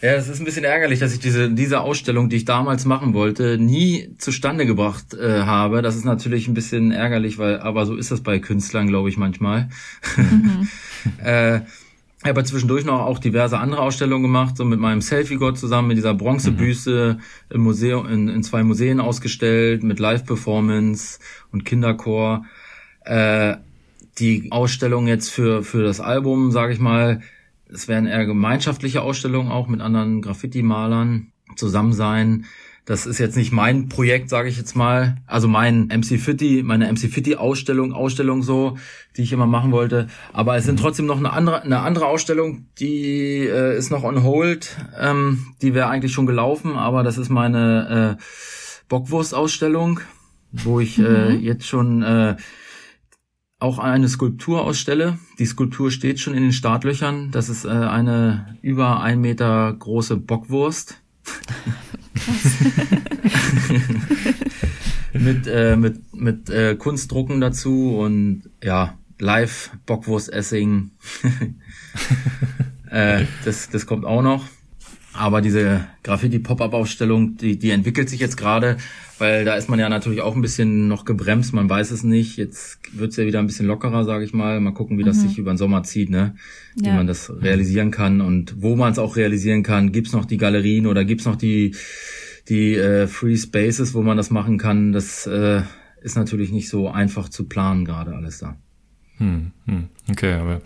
Ja, 0.00 0.12
es 0.12 0.28
ist 0.28 0.38
ein 0.38 0.44
bisschen 0.44 0.64
ärgerlich, 0.64 1.00
dass 1.00 1.12
ich 1.12 1.18
diese, 1.18 1.50
diese 1.50 1.80
Ausstellung, 1.80 2.28
die 2.28 2.36
ich 2.36 2.44
damals 2.44 2.84
machen 2.84 3.14
wollte, 3.14 3.58
nie 3.58 4.10
zustande 4.18 4.64
gebracht 4.64 5.14
äh, 5.14 5.42
habe. 5.42 5.82
Das 5.82 5.96
ist 5.96 6.04
natürlich 6.04 6.46
ein 6.46 6.54
bisschen 6.54 6.92
ärgerlich, 6.92 7.38
weil, 7.38 7.58
aber 7.58 7.84
so 7.84 7.96
ist 7.96 8.12
das 8.12 8.20
bei 8.20 8.38
Künstlern, 8.38 8.86
glaube 8.86 9.08
ich, 9.08 9.16
manchmal. 9.16 9.70
äh, 11.24 11.62
ich 12.22 12.28
habe 12.28 12.44
zwischendurch 12.44 12.84
noch 12.84 13.00
auch 13.00 13.18
diverse 13.18 13.58
andere 13.58 13.80
Ausstellungen 13.80 14.22
gemacht, 14.22 14.56
so 14.56 14.64
mit 14.64 14.78
meinem 14.78 15.00
Selfie-Gott 15.00 15.58
zusammen, 15.58 15.88
mit 15.88 15.96
dieser 15.96 16.14
Bronzebüste 16.14 17.18
im 17.50 17.60
Museum, 17.60 18.08
in, 18.08 18.28
in 18.28 18.42
zwei 18.44 18.62
Museen 18.62 19.00
ausgestellt, 19.00 19.82
mit 19.82 19.98
Live-Performance 19.98 21.18
und 21.50 21.64
Kinderchor. 21.64 22.44
Äh, 23.04 23.56
die 24.18 24.48
Ausstellung 24.50 25.08
jetzt 25.08 25.30
für, 25.30 25.64
für 25.64 25.82
das 25.82 26.00
Album, 26.00 26.52
sage 26.52 26.72
ich 26.72 26.78
mal, 26.78 27.20
es 27.72 27.88
werden 27.88 28.06
eher 28.06 28.26
gemeinschaftliche 28.26 29.02
Ausstellungen 29.02 29.50
auch 29.50 29.68
mit 29.68 29.80
anderen 29.80 30.22
Graffiti-Malern 30.22 31.32
zusammen 31.56 31.92
sein. 31.92 32.46
Das 32.88 33.04
ist 33.04 33.18
jetzt 33.18 33.36
nicht 33.36 33.52
mein 33.52 33.90
Projekt, 33.90 34.30
sage 34.30 34.48
ich 34.48 34.56
jetzt 34.56 34.74
mal. 34.74 35.16
Also 35.26 35.46
mein 35.46 35.88
MC 35.88 36.18
Fitty, 36.18 36.62
meine 36.64 36.90
MC 36.90 37.10
Fitty 37.10 37.36
Ausstellung, 37.36 37.92
Ausstellung 37.92 38.42
so, 38.42 38.78
die 39.14 39.22
ich 39.22 39.32
immer 39.32 39.46
machen 39.46 39.72
wollte. 39.72 40.06
Aber 40.32 40.56
es 40.56 40.64
sind 40.64 40.80
trotzdem 40.80 41.04
noch 41.04 41.18
eine 41.18 41.34
andere, 41.34 41.62
eine 41.62 41.80
andere 41.80 42.06
Ausstellung, 42.06 42.64
die 42.78 43.46
äh, 43.46 43.76
ist 43.76 43.90
noch 43.90 44.04
on 44.04 44.22
hold. 44.22 44.74
Ähm, 44.98 45.48
die 45.60 45.74
wäre 45.74 45.88
eigentlich 45.88 46.12
schon 46.12 46.24
gelaufen, 46.24 46.76
aber 46.76 47.02
das 47.02 47.18
ist 47.18 47.28
meine 47.28 48.16
äh, 48.18 48.22
Bockwurst-Ausstellung, 48.88 50.00
wo 50.52 50.80
ich 50.80 50.98
äh, 50.98 51.34
jetzt 51.34 51.66
schon 51.66 52.02
äh, 52.02 52.36
auch 53.58 53.78
eine 53.78 54.08
Skulptur 54.08 54.64
ausstelle. 54.64 55.18
Die 55.38 55.46
Skulptur 55.46 55.90
steht 55.90 56.20
schon 56.20 56.34
in 56.34 56.42
den 56.42 56.52
Startlöchern. 56.52 57.30
Das 57.32 57.48
ist 57.48 57.64
äh, 57.64 57.68
eine 57.68 58.56
über 58.62 59.00
ein 59.00 59.20
Meter 59.20 59.72
große 59.72 60.16
Bockwurst. 60.16 61.00
mit 65.12 65.46
äh, 65.46 65.76
mit 65.76 66.14
mit 66.14 66.50
äh, 66.50 66.76
Kunstdrucken 66.76 67.40
dazu 67.40 67.96
und 67.98 68.50
ja 68.62 68.96
live 69.18 69.70
Bockwurst 69.86 70.32
Essing. 70.32 70.92
äh, 72.90 73.24
das 73.44 73.70
das 73.70 73.86
kommt 73.86 74.04
auch 74.04 74.22
noch. 74.22 74.44
Aber 75.14 75.40
diese 75.40 75.86
Graffiti-Pop-Up-Aufstellung, 76.04 77.36
die, 77.38 77.58
die 77.58 77.70
entwickelt 77.70 78.08
sich 78.08 78.20
jetzt 78.20 78.36
gerade, 78.36 78.76
weil 79.18 79.44
da 79.44 79.56
ist 79.56 79.68
man 79.68 79.78
ja 79.80 79.88
natürlich 79.88 80.20
auch 80.20 80.36
ein 80.36 80.42
bisschen 80.42 80.86
noch 80.86 81.04
gebremst, 81.04 81.52
man 81.52 81.68
weiß 81.68 81.90
es 81.90 82.04
nicht. 82.04 82.36
Jetzt 82.36 82.78
wird's 82.92 83.16
ja 83.16 83.26
wieder 83.26 83.40
ein 83.40 83.46
bisschen 83.46 83.66
lockerer, 83.66 84.04
sage 84.04 84.24
ich 84.24 84.32
mal. 84.32 84.60
Mal 84.60 84.72
gucken, 84.72 84.98
wie 84.98 85.02
das 85.02 85.20
sich 85.20 85.38
über 85.38 85.52
den 85.52 85.56
Sommer 85.56 85.82
zieht, 85.82 86.10
ne? 86.10 86.36
Wie 86.76 86.86
Ja. 86.86 86.94
man 86.94 87.06
das 87.06 87.32
realisieren 87.42 87.90
kann 87.90 88.20
und 88.20 88.62
wo 88.62 88.76
man 88.76 88.92
es 88.92 88.98
auch 88.98 89.16
realisieren 89.16 89.62
kann. 89.62 89.92
Gibt's 89.92 90.12
noch 90.12 90.24
die 90.24 90.36
Galerien 90.36 90.86
oder 90.86 91.04
gibt's 91.04 91.24
noch 91.24 91.36
die, 91.36 91.74
die 92.48 92.74
äh, 92.76 93.06
Free 93.08 93.36
Spaces, 93.36 93.94
wo 93.94 94.02
man 94.02 94.16
das 94.16 94.30
machen 94.30 94.56
kann? 94.58 94.92
Das 94.92 95.26
äh, 95.26 95.62
ist 96.02 96.16
natürlich 96.16 96.52
nicht 96.52 96.68
so 96.68 96.88
einfach 96.88 97.28
zu 97.28 97.44
planen 97.48 97.84
gerade 97.84 98.14
alles 98.14 98.38
da. 98.38 98.56
Hm, 99.16 99.50
hm. 99.66 99.88
Okay, 100.10 100.34
aber 100.34 100.60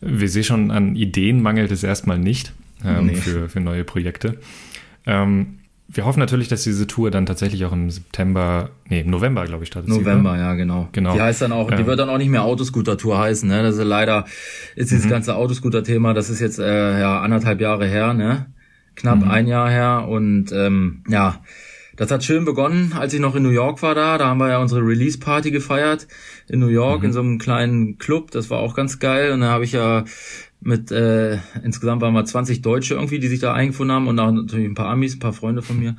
wir 0.00 0.28
sehen 0.28 0.42
schon, 0.44 0.70
an 0.72 0.96
Ideen 0.96 1.40
mangelt 1.42 1.70
es 1.70 1.84
erstmal 1.84 2.18
nicht 2.18 2.52
ähm, 2.84 3.06
Nee. 3.06 3.14
für, 3.16 3.48
für 3.48 3.60
neue 3.60 3.84
Projekte. 3.84 4.38
Ähm, 5.06 5.58
wir 5.86 6.06
hoffen 6.06 6.18
natürlich, 6.18 6.48
dass 6.48 6.62
diese 6.64 6.86
Tour 6.86 7.10
dann 7.10 7.26
tatsächlich 7.26 7.64
auch 7.66 7.72
im 7.72 7.90
September, 7.90 8.70
nee, 8.88 9.00
im 9.00 9.10
November, 9.10 9.44
glaube 9.44 9.64
ich, 9.64 9.68
startet 9.68 9.92
sie, 9.92 9.98
November, 9.98 10.36
ja, 10.38 10.54
genau. 10.54 10.88
Genau. 10.92 11.12
Die 11.12 11.20
heißt 11.20 11.42
dann 11.42 11.52
auch, 11.52 11.70
die 11.70 11.82
Ja. 11.82 11.86
wird 11.86 11.98
dann 11.98 12.08
auch 12.08 12.16
nicht 12.18 12.30
mehr 12.30 12.42
Autoscooter-Tour 12.42 13.18
heißen, 13.18 13.48
ne? 13.48 13.62
Das 13.62 13.76
ist 13.76 13.84
leider, 13.84 14.24
ist 14.76 14.90
Mhm. 14.90 14.96
dieses 14.96 15.10
ganze 15.10 15.36
Autoscooter-Thema, 15.36 16.14
das 16.14 16.30
ist 16.30 16.40
jetzt 16.40 16.58
äh, 16.58 16.98
ja 17.00 17.20
anderthalb 17.20 17.60
Jahre 17.60 17.86
her, 17.86 18.14
ne? 18.14 18.46
Knapp 18.96 19.20
Mhm. 19.22 19.30
ein 19.30 19.46
Jahr 19.46 19.68
her 19.70 20.06
und 20.08 20.52
ähm, 20.52 21.04
ja, 21.08 21.42
das 21.96 22.10
hat 22.10 22.24
schön 22.24 22.44
begonnen, 22.44 22.92
als 22.98 23.12
ich 23.12 23.20
noch 23.20 23.34
in 23.36 23.42
New 23.42 23.50
York 23.50 23.82
war 23.82 23.94
da. 23.94 24.18
Da 24.18 24.26
haben 24.28 24.38
wir 24.38 24.48
ja 24.48 24.58
unsere 24.58 24.80
Release-Party 24.80 25.50
gefeiert 25.50 26.08
in 26.48 26.60
New 26.60 26.68
York 26.68 27.00
Mhm. 27.00 27.04
in 27.06 27.12
so 27.12 27.20
einem 27.20 27.38
kleinen 27.38 27.98
Club. 27.98 28.30
Das 28.30 28.50
war 28.50 28.58
auch 28.60 28.74
ganz 28.74 28.98
geil. 28.98 29.32
Und 29.32 29.42
da 29.42 29.48
habe 29.48 29.64
ich 29.64 29.72
ja 29.72 30.04
mit 30.60 30.90
äh, 30.90 31.38
insgesamt 31.62 32.02
waren 32.02 32.14
wir 32.14 32.24
20 32.24 32.62
Deutsche 32.62 32.94
irgendwie, 32.94 33.18
die 33.18 33.28
sich 33.28 33.40
da 33.40 33.52
eingefunden 33.52 33.94
haben 33.94 34.08
und 34.08 34.18
auch 34.18 34.30
natürlich 34.30 34.66
ein 34.66 34.74
paar 34.74 34.88
Amis, 34.88 35.16
ein 35.16 35.18
paar 35.20 35.32
Freunde 35.32 35.62
von 35.62 35.78
mir. 35.78 35.96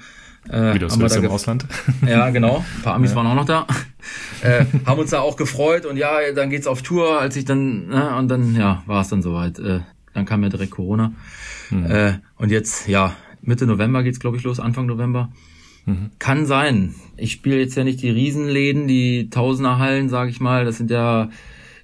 Äh, 0.50 0.76
Wie 0.76 0.80
das 0.80 0.94
haben 0.94 1.02
wir 1.02 1.10
da 1.10 1.16
im 1.16 1.28
Ausland. 1.28 1.66
ja, 2.08 2.30
genau. 2.30 2.64
Ein 2.78 2.82
paar 2.84 2.96
Amis 2.96 3.16
waren 3.16 3.28
auch 3.28 3.36
noch 3.36 3.46
da. 3.46 3.68
Äh, 4.42 4.66
haben 4.86 5.00
uns 5.00 5.10
da 5.10 5.20
auch 5.20 5.38
gefreut 5.38 5.86
und 5.86 5.98
ja, 5.98 6.20
dann 6.36 6.50
geht's 6.50 6.68
auf 6.68 6.82
Tour, 6.82 7.20
als 7.20 7.36
ich 7.36 7.46
dann, 7.46 7.88
ne, 7.88 8.16
und 8.16 8.28
dann, 8.28 8.56
ja, 8.56 8.84
war 8.86 9.02
es 9.02 9.10
dann 9.10 9.22
soweit. 9.22 9.60
Äh, 9.60 9.82
dann 10.14 10.26
kam 10.26 10.44
ja 10.44 10.50
direkt 10.50 10.72
Corona. 10.72 11.14
Äh, 11.72 12.14
und 12.38 12.52
jetzt, 12.52 12.88
ja, 12.88 13.16
Mitte 13.42 13.66
November 13.66 14.04
geht's, 14.04 14.20
glaube 14.20 14.38
ich, 14.38 14.44
los, 14.44 14.60
Anfang 14.60 14.86
November. 14.86 15.32
Kann 16.18 16.46
sein. 16.48 16.96
Ich 17.16 17.32
spiele 17.32 17.60
jetzt 17.60 17.76
ja 17.76 17.84
nicht 17.84 18.02
die 18.02 18.10
Riesenläden, 18.10 18.88
die 18.88 19.30
Tausenderhallen, 19.30 20.10
sage 20.10 20.32
ich 20.32 20.40
mal. 20.40 20.66
Das 20.66 20.78
sind 20.78 20.90
ja 20.90 21.30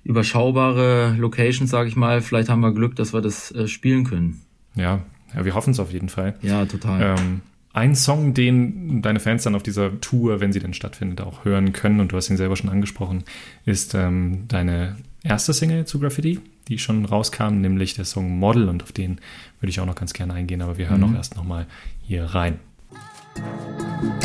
überschaubare 0.03 1.15
Locations, 1.17 1.69
sage 1.69 1.89
ich 1.89 1.95
mal. 1.95 2.21
Vielleicht 2.21 2.49
haben 2.49 2.61
wir 2.61 2.73
Glück, 2.73 2.95
dass 2.95 3.13
wir 3.13 3.21
das 3.21 3.51
äh, 3.51 3.67
spielen 3.67 4.03
können. 4.03 4.41
Ja, 4.75 5.01
ja 5.35 5.45
wir 5.45 5.55
hoffen 5.55 5.71
es 5.71 5.79
auf 5.79 5.91
jeden 5.91 6.09
Fall. 6.09 6.35
Ja, 6.41 6.65
total. 6.65 7.15
Ähm, 7.19 7.41
ein 7.73 7.95
Song, 7.95 8.33
den 8.33 9.01
deine 9.01 9.19
Fans 9.19 9.43
dann 9.43 9.55
auf 9.55 9.63
dieser 9.63 9.99
Tour, 10.01 10.41
wenn 10.41 10.51
sie 10.51 10.59
denn 10.59 10.73
stattfindet, 10.73 11.21
auch 11.21 11.45
hören 11.45 11.71
können, 11.71 11.99
und 12.01 12.11
du 12.11 12.17
hast 12.17 12.29
ihn 12.29 12.37
selber 12.37 12.57
schon 12.57 12.69
angesprochen, 12.69 13.23
ist 13.65 13.95
ähm, 13.95 14.45
deine 14.47 14.97
erste 15.23 15.53
Single 15.53 15.85
zu 15.85 15.99
Graffiti, 15.99 16.39
die 16.67 16.79
schon 16.79 17.05
rauskam, 17.05 17.61
nämlich 17.61 17.93
der 17.93 18.05
Song 18.05 18.39
Model, 18.39 18.67
und 18.67 18.83
auf 18.83 18.91
den 18.91 19.21
würde 19.59 19.69
ich 19.69 19.79
auch 19.79 19.85
noch 19.85 19.95
ganz 19.95 20.11
gerne 20.11 20.33
eingehen, 20.33 20.61
aber 20.61 20.77
wir 20.77 20.89
hören 20.89 21.03
auch 21.03 21.13
erst 21.13 21.37
nochmal 21.37 21.65
hier 22.01 22.25
rein. 22.25 22.59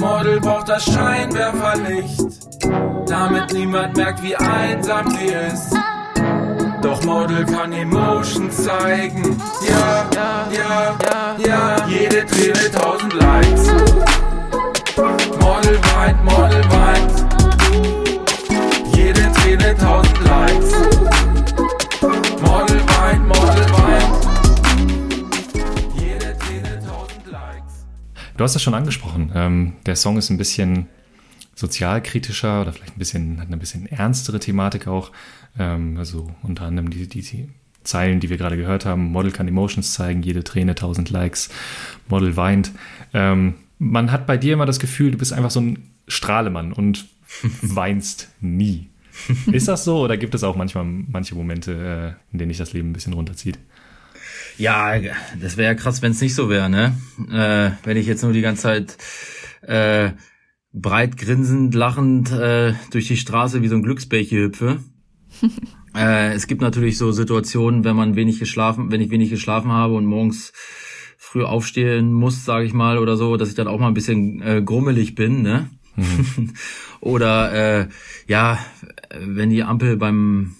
Model 0.01 0.41
braucht 0.41 0.69
das 0.69 0.85
Scheinwerferlicht, 0.85 2.21
damit 3.07 3.53
niemand 3.53 3.97
merkt, 3.97 4.23
wie 4.23 4.37
einsam 4.37 5.11
sie 5.11 5.27
ist. 5.27 5.75
Doch 6.83 7.03
Model 7.05 7.45
kann 7.47 7.73
Emotion 7.73 8.51
zeigen. 8.51 9.41
Ja, 9.69 10.07
ja, 10.15 10.47
ja, 10.53 11.37
ja, 11.39 11.87
jede 11.89 12.25
Träne 12.27 12.71
tausend 12.71 13.13
Likes. 13.15 13.73
Model 15.41 15.79
weint, 15.97 16.25
Model 16.25 16.65
weint. 16.71 17.27
Jede 18.95 19.33
Träne 19.33 19.77
tausend 19.77 20.25
Likes. 20.25 20.96
Du 28.37 28.45
hast 28.45 28.55
es 28.55 28.63
schon 28.63 28.75
angesprochen. 28.75 29.33
Ähm, 29.35 29.73
der 29.87 29.97
Song 29.97 30.19
ist 30.19 30.29
ein 30.29 30.37
bisschen 30.37 30.87
sozialkritischer 31.55 32.61
oder 32.61 32.73
vielleicht 32.73 32.97
ein 32.97 32.99
bisschen, 32.99 33.41
hat 33.41 33.47
eine 33.47 33.57
bisschen 33.57 33.87
ernstere 33.87 34.39
Thematik 34.39 34.87
auch. 34.89 35.11
Ähm, 35.59 35.97
also 35.97 36.31
unter 36.43 36.67
anderem 36.67 36.91
die, 36.91 37.07
die, 37.07 37.23
die 37.23 37.49
Zeilen, 37.83 38.21
die 38.21 38.29
wir 38.29 38.37
gerade 38.37 38.59
gehört 38.59 38.85
haben. 38.85 39.11
Model 39.11 39.33
kann 39.33 39.49
Emotions 39.49 39.95
zeigen, 39.95 40.23
jede 40.23 40.45
Träne, 40.45 40.75
tausend 40.75 41.09
Likes. 41.09 41.49
Model 42.09 42.37
weint. 42.37 42.73
Ähm, 43.15 43.55
man 43.79 44.13
hat 44.13 44.27
bei 44.27 44.37
dir 44.37 44.53
immer 44.53 44.67
das 44.67 44.81
Gefühl, 44.81 45.13
du 45.13 45.19
bist 45.19 45.33
einfach 45.33 45.51
so 45.51 45.61
ein 45.61 45.91
Strahlemann 46.07 46.75
und 46.75 47.07
weinst 47.63 48.29
nie. 48.43 48.89
Ist 49.51 49.69
das 49.69 49.85
so 49.85 50.01
oder 50.01 50.19
gibt 50.19 50.35
es 50.35 50.45
auch 50.45 50.57
manchmal 50.57 50.85
manche 50.85 51.35
Momente, 51.35 51.73
äh, 51.73 52.33
in 52.33 52.39
denen 52.39 52.51
dich 52.51 52.59
das 52.59 52.75
Leben 52.75 52.91
ein 52.91 52.93
bisschen 52.93 53.15
runterzieht? 53.15 53.59
Ja, 54.59 54.95
das 55.41 55.57
wäre 55.57 55.73
ja 55.73 55.75
krass, 55.75 56.03
wenn 56.03 56.13
es 56.13 56.21
nicht 56.21 56.35
so 56.35 56.49
wäre, 56.49 56.71
ne? 56.71 56.97
Äh, 57.31 57.87
wenn 57.87 57.97
ich 57.97 58.07
jetzt 58.07 58.23
nur 58.23 58.33
die 58.33 58.41
ganze 58.41 58.63
Zeit 58.63 58.99
äh, 59.63 60.13
breit 60.73 61.17
grinsend, 61.17 61.75
lachend 61.75 62.31
äh, 62.33 62.75
durch 62.91 63.09
die 63.09 63.17
Straße 63.17 63.63
wie 63.63 63.69
so 63.69 63.77
ein 63.77 63.83
Glücksbärchen 63.83 64.39
hüpfe. 64.39 64.81
äh, 65.97 66.33
es 66.33 66.47
gibt 66.47 66.63
natürlich 66.63 66.99
so 66.99 67.13
Situationen, 67.13 67.85
wenn 67.85 67.97
man 67.97 68.17
wenig 68.17 68.39
geschlafen, 68.39 68.91
wenn 68.91 69.01
ich 69.01 69.11
wenig 69.11 69.31
geschlafen 69.31 69.73
habe 69.73 69.95
und 69.95 70.07
morgens 70.07 70.53
früh 71.19 71.45
aufstehen 71.45 72.13
muss, 72.13 72.45
sage 72.45 72.67
ich 72.67 72.73
mal, 72.73 72.99
oder 72.99 73.17
so, 73.17 73.37
dass 73.37 73.49
ich 73.49 73.55
dann 73.55 73.69
auch 73.69 73.81
mal 73.81 73.89
ein 73.89 73.95
bisschen 73.95 74.41
äh, 74.43 74.63
grummelig 74.63 75.15
bin, 75.15 75.43
ne? 75.43 75.71
oder 77.01 77.53
äh, 77.53 77.89
ja, 78.27 78.59
wenn 79.19 79.49
die 79.49 79.63
Ampel 79.63 79.97
beim 79.97 80.57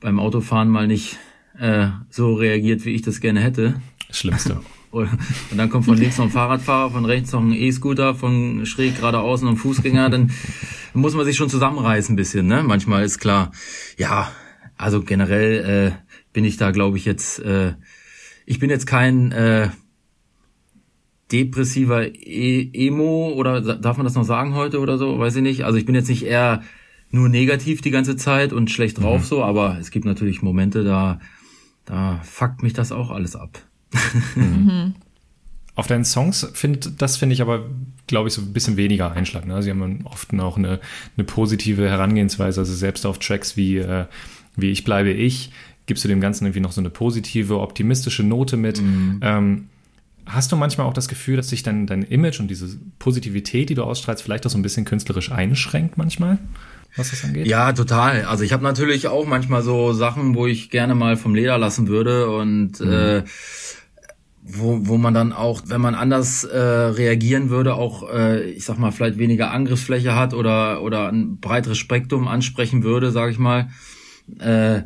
beim 0.00 0.18
Autofahren 0.18 0.68
mal 0.68 0.86
nicht 0.86 1.18
äh, 1.60 1.88
so 2.08 2.34
reagiert, 2.34 2.84
wie 2.84 2.90
ich 2.90 3.02
das 3.02 3.20
gerne 3.20 3.40
hätte. 3.40 3.80
Schlimmste. 4.10 4.60
Und 4.90 5.08
dann 5.56 5.70
kommt 5.70 5.84
von 5.84 5.96
links 5.96 6.18
noch 6.18 6.24
ein 6.24 6.32
Fahrradfahrer, 6.32 6.90
von 6.90 7.04
rechts 7.04 7.30
noch 7.30 7.40
ein 7.40 7.52
E-Scooter, 7.52 8.16
von 8.16 8.66
schräg 8.66 8.96
geradeaus 8.96 9.40
noch 9.40 9.50
ein 9.50 9.56
Fußgänger, 9.56 10.10
dann 10.10 10.32
muss 10.94 11.14
man 11.14 11.24
sich 11.24 11.36
schon 11.36 11.48
zusammenreißen 11.48 12.14
ein 12.14 12.16
bisschen, 12.16 12.48
ne? 12.48 12.64
Manchmal 12.64 13.04
ist 13.04 13.20
klar. 13.20 13.52
Ja, 13.98 14.32
also 14.76 15.02
generell 15.02 15.92
äh, 15.92 16.12
bin 16.32 16.44
ich 16.44 16.56
da, 16.56 16.72
glaube 16.72 16.96
ich, 16.96 17.04
jetzt, 17.04 17.38
äh, 17.38 17.74
ich 18.46 18.58
bin 18.58 18.68
jetzt 18.68 18.86
kein 18.86 19.30
äh, 19.30 19.68
depressiver 21.30 22.08
e 22.12 22.70
Emo 22.72 23.32
oder 23.36 23.60
darf 23.60 23.96
man 23.96 24.04
das 24.04 24.16
noch 24.16 24.24
sagen 24.24 24.54
heute 24.54 24.80
oder 24.80 24.98
so, 24.98 25.20
weiß 25.20 25.36
ich 25.36 25.42
nicht. 25.42 25.64
Also 25.64 25.78
ich 25.78 25.86
bin 25.86 25.94
jetzt 25.94 26.08
nicht 26.08 26.24
eher 26.24 26.62
nur 27.10 27.28
negativ 27.28 27.80
die 27.80 27.92
ganze 27.92 28.16
Zeit 28.16 28.52
und 28.52 28.70
schlecht 28.70 29.00
drauf 29.00 29.24
so, 29.24 29.44
aber 29.44 29.78
es 29.80 29.92
gibt 29.92 30.04
natürlich 30.04 30.42
Momente, 30.42 30.82
da, 30.82 31.20
da 31.90 32.20
fuckt 32.22 32.62
mich 32.62 32.72
das 32.72 32.92
auch 32.92 33.10
alles 33.10 33.34
ab. 33.34 33.58
Auf 35.74 35.86
deinen 35.88 36.04
Songs 36.04 36.48
find, 36.52 37.02
das 37.02 37.16
finde 37.16 37.34
ich 37.34 37.42
aber, 37.42 37.68
glaube 38.06 38.28
ich, 38.28 38.34
so 38.34 38.42
ein 38.42 38.52
bisschen 38.52 38.76
weniger 38.76 39.10
Einschlag. 39.10 39.44
Ne? 39.44 39.60
Sie 39.60 39.70
haben 39.70 40.02
oft 40.04 40.32
auch 40.38 40.56
eine, 40.56 40.78
eine 41.16 41.24
positive 41.24 41.88
Herangehensweise. 41.88 42.60
Also 42.60 42.74
selbst 42.74 43.06
auf 43.06 43.18
Tracks 43.18 43.56
wie, 43.56 43.78
äh, 43.78 44.04
wie 44.54 44.70
Ich 44.70 44.84
bleibe 44.84 45.10
ich, 45.10 45.50
gibst 45.86 46.04
du 46.04 46.08
dem 46.08 46.20
Ganzen 46.20 46.44
irgendwie 46.44 46.60
noch 46.60 46.70
so 46.70 46.80
eine 46.80 46.90
positive, 46.90 47.58
optimistische 47.58 48.22
Note 48.22 48.56
mit. 48.56 48.78
Ähm, 49.22 49.66
hast 50.26 50.52
du 50.52 50.56
manchmal 50.56 50.86
auch 50.86 50.94
das 50.94 51.08
Gefühl, 51.08 51.36
dass 51.36 51.48
sich 51.48 51.64
dein, 51.64 51.88
dein 51.88 52.02
Image 52.02 52.38
und 52.38 52.46
diese 52.48 52.78
Positivität, 53.00 53.68
die 53.68 53.74
du 53.74 53.82
ausstrahlst, 53.82 54.22
vielleicht 54.22 54.46
auch 54.46 54.50
so 54.50 54.58
ein 54.58 54.62
bisschen 54.62 54.84
künstlerisch 54.84 55.32
einschränkt 55.32 55.98
manchmal, 55.98 56.38
was 56.96 57.10
das 57.10 57.24
angeht? 57.24 57.46
Ja, 57.46 57.72
total. 57.72 58.24
Also 58.24 58.44
ich 58.44 58.52
habe 58.52 58.62
natürlich 58.62 59.08
auch 59.08 59.26
manchmal 59.26 59.62
so 59.62 59.92
Sachen, 59.92 60.34
wo 60.34 60.46
ich 60.46 60.70
gerne 60.70 60.94
mal 60.94 61.16
vom 61.16 61.34
Leder 61.34 61.58
lassen 61.58 61.88
würde 61.88 62.30
und 62.30 62.80
äh, 62.80 63.22
wo, 64.42 64.86
wo 64.86 64.98
man 64.98 65.14
dann 65.14 65.32
auch, 65.32 65.62
wenn 65.66 65.80
man 65.80 65.94
anders 65.94 66.44
äh, 66.44 66.58
reagieren 66.58 67.50
würde, 67.50 67.74
auch, 67.74 68.08
äh, 68.12 68.50
ich 68.50 68.64
sag 68.64 68.78
mal, 68.78 68.90
vielleicht 68.90 69.18
weniger 69.18 69.50
Angriffsfläche 69.50 70.14
hat 70.16 70.34
oder 70.34 70.82
oder 70.82 71.08
ein 71.08 71.38
breiteres 71.38 71.78
Spektrum 71.78 72.26
ansprechen 72.26 72.82
würde, 72.82 73.10
sage 73.12 73.32
ich 73.32 73.38
mal. 73.38 73.68
Äh, 74.38 74.82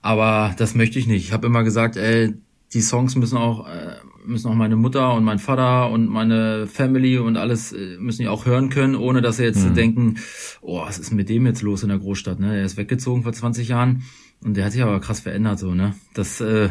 aber 0.00 0.54
das 0.58 0.74
möchte 0.74 0.98
ich 0.98 1.06
nicht. 1.06 1.24
Ich 1.24 1.32
habe 1.32 1.46
immer 1.46 1.64
gesagt, 1.64 1.96
ey, 1.96 2.34
die 2.72 2.80
Songs 2.80 3.16
müssen 3.16 3.38
auch 3.38 3.66
äh, 3.66 3.96
müssen 4.28 4.48
auch 4.48 4.54
meine 4.54 4.76
Mutter 4.76 5.14
und 5.14 5.24
mein 5.24 5.38
Vater 5.38 5.90
und 5.90 6.08
meine 6.08 6.66
Family 6.66 7.18
und 7.18 7.36
alles 7.36 7.72
äh, 7.72 7.96
müssen 7.98 8.22
die 8.22 8.28
auch 8.28 8.46
hören 8.46 8.68
können, 8.68 8.94
ohne 8.94 9.22
dass 9.22 9.38
sie 9.38 9.44
jetzt 9.44 9.76
denken, 9.76 10.18
oh, 10.60 10.82
was 10.82 10.98
ist 10.98 11.12
mit 11.12 11.28
dem 11.28 11.46
jetzt 11.46 11.62
los 11.62 11.82
in 11.82 11.88
der 11.88 11.98
Großstadt, 11.98 12.38
ne? 12.38 12.56
Er 12.56 12.64
ist 12.64 12.76
weggezogen 12.76 13.22
vor 13.22 13.32
20 13.32 13.68
Jahren 13.68 14.02
und 14.44 14.56
der 14.56 14.64
hat 14.64 14.72
sich 14.72 14.82
aber 14.82 15.00
krass 15.00 15.20
verändert 15.20 15.58
so, 15.58 15.74
ne? 15.74 15.94
Das 16.14 16.40
äh, 16.40 16.68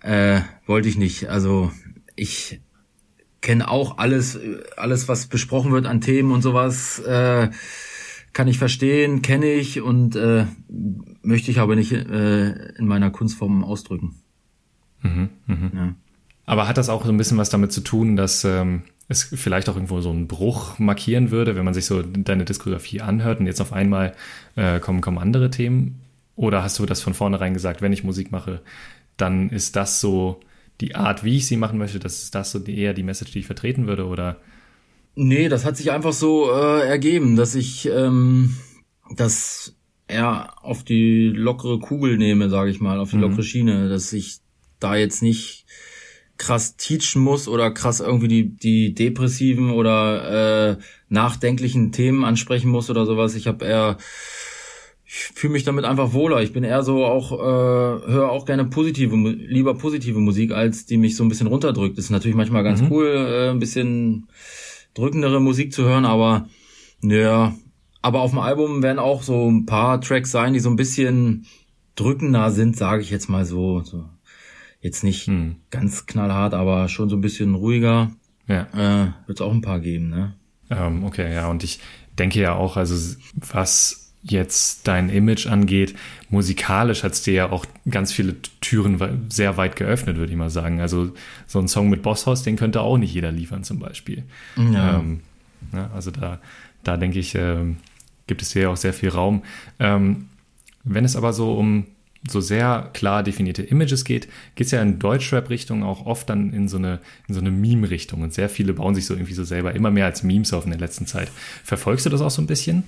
äh, 0.00 0.40
wollte 0.66 0.88
ich 0.88 0.96
nicht. 0.96 1.28
Also 1.30 1.72
ich 2.14 2.60
kenne 3.40 3.68
auch 3.68 3.98
alles, 3.98 4.38
alles, 4.76 5.08
was 5.08 5.26
besprochen 5.26 5.72
wird 5.72 5.86
an 5.86 6.00
Themen 6.00 6.30
und 6.30 6.42
sowas, 6.42 6.98
äh, 7.00 7.50
kann 8.32 8.48
ich 8.48 8.58
verstehen, 8.58 9.22
kenne 9.22 9.52
ich 9.52 9.80
und 9.80 10.16
äh, 10.16 10.46
möchte 11.22 11.50
ich 11.50 11.60
aber 11.60 11.76
nicht 11.76 11.92
äh, 11.92 12.74
in 12.76 12.86
meiner 12.86 13.10
Kunstform 13.10 13.64
ausdrücken. 13.64 14.16
Mhm, 15.02 15.28
mhm. 15.46 15.70
Ja. 15.74 15.94
Aber 16.46 16.68
hat 16.68 16.76
das 16.76 16.88
auch 16.88 17.04
so 17.04 17.10
ein 17.10 17.16
bisschen 17.16 17.38
was 17.38 17.50
damit 17.50 17.72
zu 17.72 17.80
tun, 17.80 18.16
dass 18.16 18.44
ähm, 18.44 18.82
es 19.08 19.24
vielleicht 19.24 19.68
auch 19.68 19.76
irgendwo 19.76 20.00
so 20.00 20.10
einen 20.10 20.28
Bruch 20.28 20.78
markieren 20.78 21.30
würde, 21.30 21.56
wenn 21.56 21.64
man 21.64 21.74
sich 21.74 21.86
so 21.86 22.02
deine 22.02 22.44
Diskografie 22.44 23.00
anhört 23.00 23.40
und 23.40 23.46
jetzt 23.46 23.60
auf 23.60 23.72
einmal 23.72 24.14
äh, 24.56 24.80
kommen, 24.80 25.00
kommen 25.00 25.18
andere 25.18 25.50
Themen? 25.50 26.00
Oder 26.36 26.62
hast 26.62 26.78
du 26.78 26.86
das 26.86 27.00
von 27.00 27.14
vornherein 27.14 27.54
gesagt, 27.54 27.80
wenn 27.80 27.92
ich 27.92 28.04
Musik 28.04 28.32
mache, 28.32 28.60
dann 29.16 29.50
ist 29.50 29.76
das 29.76 30.00
so 30.00 30.40
die 30.80 30.96
Art, 30.96 31.22
wie 31.22 31.36
ich 31.36 31.46
sie 31.46 31.56
machen 31.56 31.78
möchte, 31.78 31.98
das 31.98 32.24
ist 32.24 32.34
das 32.34 32.50
so 32.50 32.58
eher 32.64 32.94
die 32.94 33.04
Message, 33.04 33.32
die 33.32 33.38
ich 33.40 33.46
vertreten 33.46 33.86
würde? 33.86 34.06
Oder 34.06 34.38
Nee, 35.16 35.48
das 35.48 35.64
hat 35.64 35.76
sich 35.76 35.92
einfach 35.92 36.12
so 36.12 36.50
äh, 36.50 36.86
ergeben, 36.86 37.36
dass 37.36 37.54
ich 37.54 37.86
ähm, 37.86 38.56
das 39.14 39.76
eher 40.08 40.52
auf 40.64 40.82
die 40.82 41.28
lockere 41.28 41.78
Kugel 41.78 42.18
nehme, 42.18 42.50
sage 42.50 42.70
ich 42.70 42.80
mal, 42.80 42.98
auf 42.98 43.10
die 43.10 43.16
lockere 43.16 43.44
Schiene, 43.44 43.88
dass 43.88 44.12
ich 44.12 44.38
da 44.80 44.96
jetzt 44.96 45.22
nicht 45.22 45.66
krass 46.36 46.76
teachen 46.76 47.22
muss 47.22 47.48
oder 47.48 47.70
krass 47.70 48.00
irgendwie 48.00 48.28
die, 48.28 48.56
die 48.56 48.94
depressiven 48.94 49.70
oder 49.70 50.72
äh, 50.72 50.76
nachdenklichen 51.08 51.92
Themen 51.92 52.24
ansprechen 52.24 52.70
muss 52.70 52.90
oder 52.90 53.06
sowas. 53.06 53.34
Ich 53.34 53.46
habe 53.46 53.64
eher 53.64 53.98
ich 55.06 55.14
fühle 55.14 55.52
mich 55.52 55.64
damit 55.64 55.84
einfach 55.84 56.12
wohler. 56.12 56.42
Ich 56.42 56.52
bin 56.52 56.64
eher 56.64 56.82
so 56.82 57.04
auch, 57.04 57.30
äh, 57.32 58.10
höre 58.10 58.30
auch 58.30 58.46
gerne 58.46 58.64
positive, 58.64 59.14
lieber 59.14 59.74
positive 59.74 60.18
Musik, 60.18 60.50
als 60.50 60.86
die 60.86 60.96
mich 60.96 61.14
so 61.14 61.22
ein 61.22 61.28
bisschen 61.28 61.46
runterdrückt. 61.46 61.96
Das 61.96 62.06
ist 62.06 62.10
natürlich 62.10 62.36
manchmal 62.36 62.64
ganz 62.64 62.82
cool, 62.90 63.06
äh, 63.06 63.50
ein 63.50 63.60
bisschen 63.60 64.28
drückendere 64.94 65.40
Musik 65.40 65.72
zu 65.72 65.84
hören, 65.84 66.04
aber 66.04 66.48
ja, 67.02 67.54
aber 68.02 68.20
auf 68.22 68.30
dem 68.30 68.40
Album 68.40 68.82
werden 68.82 68.98
auch 68.98 69.22
so 69.22 69.48
ein 69.48 69.66
paar 69.66 70.00
Tracks 70.00 70.30
sein, 70.30 70.52
die 70.52 70.60
so 70.60 70.70
ein 70.70 70.76
bisschen 70.76 71.46
drückender 71.96 72.50
sind, 72.50 72.76
sage 72.76 73.02
ich 73.02 73.10
jetzt 73.10 73.28
mal 73.28 73.44
so. 73.44 73.82
so. 73.82 74.04
Jetzt 74.84 75.02
nicht 75.02 75.26
Hm. 75.26 75.56
ganz 75.70 76.04
knallhart, 76.06 76.52
aber 76.54 76.88
schon 76.88 77.08
so 77.08 77.16
ein 77.16 77.22
bisschen 77.22 77.54
ruhiger. 77.54 78.10
ja. 78.46 78.66
Äh, 78.74 79.12
Wird 79.26 79.38
es 79.38 79.40
auch 79.40 79.52
ein 79.52 79.62
paar 79.62 79.80
geben, 79.80 80.10
ne? 80.10 80.34
Ähm, 80.70 81.04
okay, 81.04 81.32
ja, 81.34 81.48
und 81.48 81.64
ich 81.64 81.80
denke 82.18 82.38
ja 82.40 82.54
auch, 82.54 82.76
also 82.76 83.16
was 83.34 84.12
jetzt 84.22 84.86
dein 84.86 85.08
Image 85.08 85.46
angeht, 85.46 85.94
musikalisch 86.30 87.02
hat 87.02 87.12
es 87.12 87.22
dir 87.22 87.34
ja 87.34 87.50
auch 87.50 87.64
ganz 87.90 88.12
viele 88.12 88.36
Türen 88.60 89.00
we- 89.00 89.18
sehr 89.30 89.56
weit 89.56 89.76
geöffnet, 89.76 90.16
würde 90.18 90.32
ich 90.32 90.38
mal 90.38 90.48
sagen. 90.50 90.80
Also 90.80 91.12
so 91.46 91.58
ein 91.58 91.68
Song 91.68 91.88
mit 91.90 92.02
Bosshaus, 92.02 92.42
den 92.42 92.56
könnte 92.56 92.80
auch 92.82 92.96
nicht 92.98 93.12
jeder 93.14 93.32
liefern 93.32 93.64
zum 93.64 93.78
Beispiel. 93.78 94.22
Ja. 94.56 94.98
Ähm, 94.98 95.20
ja, 95.72 95.90
also 95.94 96.10
da, 96.10 96.40
da 96.84 96.96
denke 96.98 97.18
ich, 97.18 97.34
ähm, 97.34 97.76
gibt 98.26 98.40
es 98.42 98.52
hier 98.52 98.62
ja 98.62 98.68
auch 98.68 98.76
sehr 98.78 98.92
viel 98.94 99.08
Raum. 99.10 99.42
Ähm, 99.78 100.28
wenn 100.84 101.04
es 101.06 101.16
aber 101.16 101.32
so 101.32 101.54
um 101.54 101.86
so 102.28 102.40
sehr 102.40 102.90
klar 102.94 103.22
definierte 103.22 103.62
Images 103.62 104.04
geht, 104.04 104.28
geht 104.54 104.66
es 104.66 104.70
ja 104.70 104.80
in 104.80 104.98
Deutschrap-Richtung 104.98 105.82
auch 105.82 106.06
oft 106.06 106.30
dann 106.30 106.52
in 106.52 106.68
so 106.68 106.78
eine, 106.78 107.00
in 107.28 107.34
so 107.34 107.40
eine 107.40 107.50
Meme-Richtung. 107.50 108.22
Und 108.22 108.32
sehr 108.32 108.48
viele 108.48 108.74
bauen 108.74 108.94
sich 108.94 109.06
so 109.06 109.14
irgendwie 109.14 109.34
so 109.34 109.44
selber 109.44 109.74
immer 109.74 109.90
mehr 109.90 110.06
als 110.06 110.22
Memes 110.22 110.52
auf 110.52 110.64
in 110.64 110.70
der 110.70 110.80
letzten 110.80 111.06
Zeit. 111.06 111.30
Verfolgst 111.62 112.06
du 112.06 112.10
das 112.10 112.20
auch 112.20 112.30
so 112.30 112.40
ein 112.40 112.46
bisschen? 112.46 112.84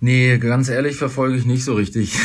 Nee, 0.00 0.38
ganz 0.38 0.68
ehrlich 0.68 0.96
verfolge 0.96 1.36
ich 1.36 1.46
nicht 1.46 1.64
so 1.64 1.74
richtig. 1.74 2.12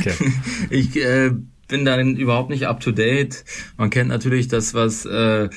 Okay. 0.00 0.14
Ich 0.70 0.96
äh, 0.96 1.30
bin 1.68 1.84
da 1.84 2.00
überhaupt 2.00 2.50
nicht 2.50 2.66
up 2.66 2.80
to 2.80 2.92
date. 2.92 3.44
Man 3.76 3.90
kennt 3.90 4.08
natürlich 4.08 4.48
das, 4.48 4.74
was 4.74 5.04
äh, 5.04 5.48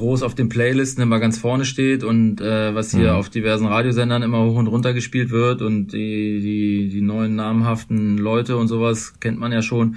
groß 0.00 0.22
auf 0.22 0.34
den 0.34 0.48
Playlisten 0.48 1.02
immer 1.02 1.20
ganz 1.20 1.38
vorne 1.38 1.64
steht 1.64 2.02
und 2.02 2.40
äh, 2.40 2.74
was 2.74 2.90
hier 2.90 3.16
auf 3.16 3.28
diversen 3.28 3.66
Radiosendern 3.66 4.22
immer 4.22 4.42
hoch 4.44 4.56
und 4.56 4.66
runter 4.66 4.94
gespielt 4.94 5.30
wird 5.30 5.60
und 5.60 5.92
die, 5.92 6.40
die, 6.40 6.88
die 6.88 7.00
neuen 7.02 7.36
namhaften 7.36 8.16
Leute 8.16 8.56
und 8.56 8.68
sowas 8.68 9.20
kennt 9.20 9.38
man 9.38 9.52
ja 9.52 9.62
schon. 9.62 9.96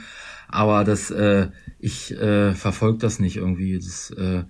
Aber 0.50 0.84
das, 0.84 1.10
äh, 1.10 1.48
ich 1.80 2.12
äh, 2.12 2.54
verfolge 2.54 3.00
das 3.00 3.20
nicht 3.20 3.38
irgendwie. 3.38 3.76
Das 3.76 4.12
äh, 4.12 4.44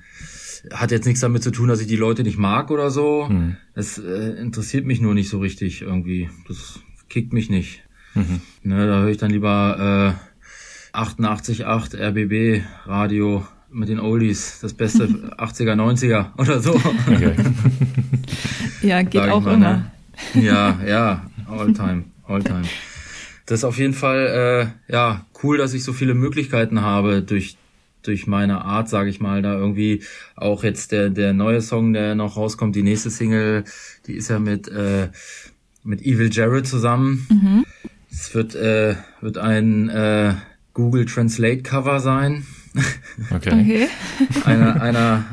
hat 0.73 0.91
jetzt 0.91 1.05
nichts 1.05 1.21
damit 1.21 1.43
zu 1.43 1.51
tun, 1.51 1.69
dass 1.69 1.81
ich 1.81 1.87
die 1.87 1.95
Leute 1.95 2.23
nicht 2.23 2.37
mag 2.37 2.71
oder 2.71 2.89
so. 2.89 3.29
Das 3.75 3.99
äh, 3.99 4.31
interessiert 4.41 4.85
mich 4.85 5.01
nur 5.01 5.13
nicht 5.13 5.29
so 5.29 5.39
richtig 5.39 5.83
irgendwie. 5.83 6.29
Das 6.47 6.79
kickt 7.09 7.31
mich 7.31 7.49
nicht. 7.49 7.83
Ne, 8.63 8.87
da 8.87 9.01
höre 9.01 9.09
ich 9.09 9.17
dann 9.17 9.31
lieber 9.31 10.17
äh, 10.93 10.97
88.8 10.97 11.95
RBB 11.95 12.63
Radio 12.85 13.45
mit 13.73 13.89
den 13.89 13.99
Oldies, 13.99 14.59
das 14.61 14.73
beste 14.73 15.07
80er, 15.37 15.75
90er 15.75 16.27
oder 16.37 16.59
so. 16.59 16.75
Okay. 17.07 17.35
Ja, 18.81 19.01
geht 19.01 19.21
auch 19.21 19.41
mal, 19.41 19.53
immer. 19.53 19.91
ne? 20.35 20.41
Ja, 20.43 20.77
ja, 20.85 21.25
all 21.47 21.71
time, 21.71 22.03
all 22.27 22.43
time. 22.43 22.63
Das 23.45 23.59
ist 23.59 23.63
auf 23.63 23.77
jeden 23.77 23.93
Fall 23.93 24.73
äh, 24.89 24.91
ja 24.91 25.25
cool, 25.41 25.57
dass 25.57 25.73
ich 25.73 25.85
so 25.85 25.93
viele 25.93 26.13
Möglichkeiten 26.13 26.81
habe 26.81 27.21
durch 27.21 27.57
durch 28.01 28.27
meine 28.27 28.65
Art, 28.65 28.89
sage 28.89 29.09
ich 29.09 29.21
mal, 29.21 29.41
da 29.41 29.53
irgendwie 29.53 30.03
auch 30.35 30.65
jetzt 30.65 30.91
der 30.91 31.09
der 31.09 31.31
neue 31.31 31.61
Song, 31.61 31.93
der 31.93 32.15
noch 32.15 32.35
rauskommt, 32.35 32.75
die 32.75 32.83
nächste 32.83 33.09
Single, 33.09 33.63
die 34.05 34.15
ist 34.15 34.29
ja 34.29 34.37
mit 34.39 34.67
äh, 34.67 35.07
mit 35.85 36.01
Evil 36.01 36.29
Jared 36.29 36.67
zusammen. 36.67 37.63
Es 38.11 38.35
wird 38.35 38.53
äh, 38.53 38.95
wird 39.21 39.37
ein 39.37 39.87
äh, 39.87 40.33
Google 40.73 41.05
Translate 41.05 41.61
Cover 41.63 42.01
sein 42.01 42.45
Okay. 43.29 43.61
Okay. 43.61 43.87
einer 44.45 44.81
einer 44.81 45.25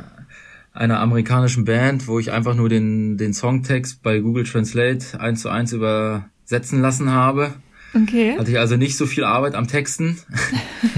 einer 0.73 1.01
amerikanischen 1.01 1.65
Band, 1.65 2.07
wo 2.07 2.19
ich 2.19 2.33
einfach 2.33 2.55
nur 2.55 2.69
den 2.69 3.17
den 3.17 3.35
Songtext 3.35 4.03
bei 4.03 4.21
Google 4.21 4.45
Translate 4.45 5.21
eins 5.21 5.43
zu 5.43 5.49
eins 5.49 5.73
übersetzen 5.73 6.81
lassen 6.81 7.11
habe. 7.11 7.55
Okay. 7.95 8.39
Hatte 8.39 8.51
ich 8.51 8.59
also 8.59 8.77
nicht 8.77 8.97
so 8.97 9.07
viel 9.07 9.25
Arbeit 9.25 9.57
am 9.57 9.67
Texten. 9.67 10.19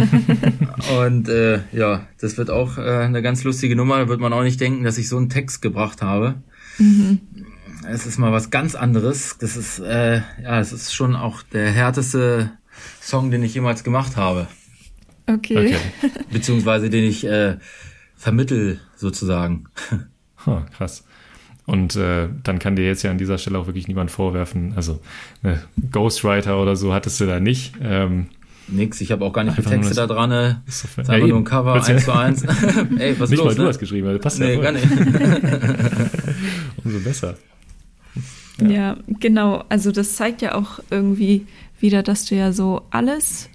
Und 1.00 1.28
äh, 1.28 1.60
ja, 1.72 2.06
das 2.20 2.36
wird 2.36 2.50
auch 2.50 2.76
äh, 2.76 2.82
eine 2.82 3.22
ganz 3.22 3.44
lustige 3.44 3.76
Nummer. 3.76 3.98
Da 3.98 4.08
wird 4.08 4.20
man 4.20 4.34
auch 4.34 4.42
nicht 4.42 4.60
denken, 4.60 4.84
dass 4.84 4.98
ich 4.98 5.08
so 5.08 5.16
einen 5.16 5.30
Text 5.30 5.62
gebracht 5.62 6.02
habe. 6.02 6.42
Es 7.88 8.06
ist 8.06 8.18
mal 8.18 8.32
was 8.32 8.50
ganz 8.50 8.74
anderes. 8.74 9.36
Das 9.38 9.56
ist 9.56 9.78
äh, 9.78 10.20
ja, 10.42 10.60
es 10.60 10.72
ist 10.72 10.94
schon 10.94 11.16
auch 11.16 11.42
der 11.42 11.70
härteste 11.70 12.52
Song, 13.00 13.30
den 13.30 13.42
ich 13.42 13.54
jemals 13.54 13.84
gemacht 13.84 14.16
habe, 14.16 14.48
Okay. 15.26 15.76
Okay. 16.02 16.10
beziehungsweise 16.32 16.90
den 16.90 17.04
ich 17.04 17.24
äh, 17.26 17.56
vermittel 18.16 18.80
sozusagen. 18.96 19.64
Huh, 20.46 20.60
krass. 20.76 21.04
Und 21.64 21.94
äh, 21.96 22.28
dann 22.42 22.58
kann 22.58 22.74
dir 22.76 22.84
jetzt 22.84 23.02
ja 23.04 23.10
an 23.12 23.18
dieser 23.18 23.38
Stelle 23.38 23.58
auch 23.58 23.66
wirklich 23.66 23.86
niemand 23.88 24.10
vorwerfen. 24.10 24.72
Also 24.74 25.00
äh, 25.44 25.56
Ghostwriter 25.92 26.60
oder 26.60 26.74
so 26.76 26.92
hattest 26.92 27.20
du 27.20 27.26
da 27.26 27.38
nicht. 27.40 27.74
Ähm, 27.80 28.26
Nix, 28.68 29.00
ich 29.00 29.12
habe 29.12 29.24
auch 29.24 29.32
gar 29.32 29.44
nicht 29.44 29.56
nur 29.58 29.64
getextet 29.64 29.98
da 29.98 30.06
dran. 30.06 30.30
ne? 30.30 30.62
ist 30.66 30.80
so 30.80 30.88
Das 30.96 31.06
ist 31.06 31.10
einfach 31.10 31.28
nur 31.28 31.38
ein 31.38 31.44
Cover, 31.44 31.74
Wird's 31.74 31.88
ja- 31.88 31.94
eins 31.94 32.04
zu 32.04 32.12
eins. 32.12 32.42
Ey, 32.98 33.14
was 33.18 33.24
ist 33.24 33.30
Nicht 33.30 33.38
los, 33.38 33.46
mal 33.46 33.54
du 33.54 33.62
ne? 33.62 33.68
hast 33.68 33.78
geschrieben, 33.78 34.06
also 34.08 34.18
passt 34.20 34.38
Nee, 34.40 34.54
ja 34.54 34.60
gar 34.60 34.72
nicht. 34.72 34.84
Umso 36.84 36.98
besser. 37.00 37.36
Ja. 38.60 38.96
genau. 39.20 39.64
Also 39.68 39.90
das 39.92 40.16
zeigt 40.16 40.42
ja 40.42 40.54
auch 40.54 40.78
irgendwie 40.90 41.46
wieder, 41.80 42.02
dass 42.02 42.24
du 42.26 42.34
ja 42.36 42.52
so 42.52 42.82
alles 42.90 43.48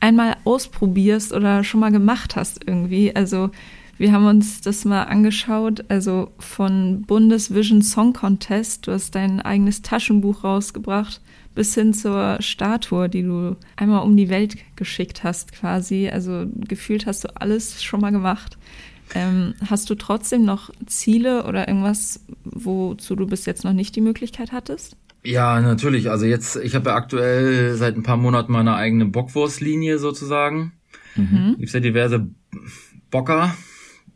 einmal 0.00 0.36
ausprobierst 0.44 1.32
oder 1.32 1.64
schon 1.64 1.80
mal 1.80 1.92
gemacht 1.92 2.36
hast 2.36 2.60
irgendwie. 2.66 3.14
Also 3.14 3.50
wir 3.98 4.12
haben 4.12 4.26
uns 4.26 4.60
das 4.60 4.84
mal 4.84 5.04
angeschaut, 5.04 5.84
also 5.88 6.30
von 6.38 7.02
Bundesvision 7.02 7.82
Song 7.82 8.12
Contest, 8.12 8.86
du 8.86 8.92
hast 8.92 9.16
dein 9.16 9.40
eigenes 9.40 9.82
Taschenbuch 9.82 10.44
rausgebracht, 10.44 11.20
bis 11.56 11.74
hin 11.74 11.92
zur 11.92 12.36
Statue, 12.40 13.08
die 13.08 13.24
du 13.24 13.56
einmal 13.74 14.04
um 14.04 14.16
die 14.16 14.28
Welt 14.28 14.56
geschickt 14.76 15.24
hast 15.24 15.52
quasi. 15.52 16.08
Also 16.08 16.46
gefühlt 16.56 17.06
hast 17.06 17.24
du 17.24 17.36
alles 17.36 17.82
schon 17.82 18.00
mal 18.00 18.12
gemacht. 18.12 18.56
Ähm, 19.14 19.54
hast 19.68 19.90
du 19.90 19.96
trotzdem 19.96 20.44
noch 20.44 20.70
Ziele 20.86 21.44
oder 21.46 21.66
irgendwas, 21.66 22.24
wozu 22.44 23.16
du 23.16 23.26
bis 23.26 23.46
jetzt 23.46 23.64
noch 23.64 23.72
nicht 23.72 23.96
die 23.96 24.00
Möglichkeit 24.00 24.52
hattest? 24.52 24.96
Ja, 25.28 25.60
natürlich. 25.60 26.10
Also 26.10 26.24
jetzt, 26.24 26.56
ich 26.56 26.74
habe 26.74 26.88
ja 26.88 26.96
aktuell 26.96 27.74
seit 27.74 27.96
ein 27.96 28.02
paar 28.02 28.16
Monaten 28.16 28.50
meine 28.50 28.74
eigene 28.74 29.04
Bockwurstlinie 29.04 29.98
sozusagen. 29.98 30.72
Gibt's 31.58 31.74
ja 31.74 31.80
diverse 31.80 32.30
Bocker. 33.10 33.54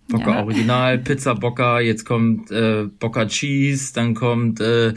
Bocker 0.08 0.30
Ja. 0.30 0.42
Original, 0.42 0.98
Pizza 0.98 1.34
Bocker, 1.34 1.80
jetzt 1.80 2.06
kommt 2.06 2.50
äh, 2.50 2.84
Bocker 2.98 3.28
Cheese, 3.28 3.92
dann 3.92 4.14
kommt 4.14 4.60
äh, 4.60 4.94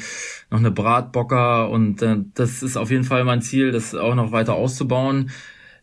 noch 0.50 0.60
eine 0.60 0.72
Bratbocker 0.72 1.70
und 1.70 2.02
äh, 2.02 2.18
das 2.34 2.64
ist 2.64 2.78
auf 2.78 2.92
jeden 2.92 3.04
Fall 3.04 3.26
mein 3.26 3.42
Ziel, 3.42 3.74
das 3.74 3.94
auch 3.94 4.16
noch 4.16 4.32
weiter 4.32 4.54
auszubauen. 4.54 5.32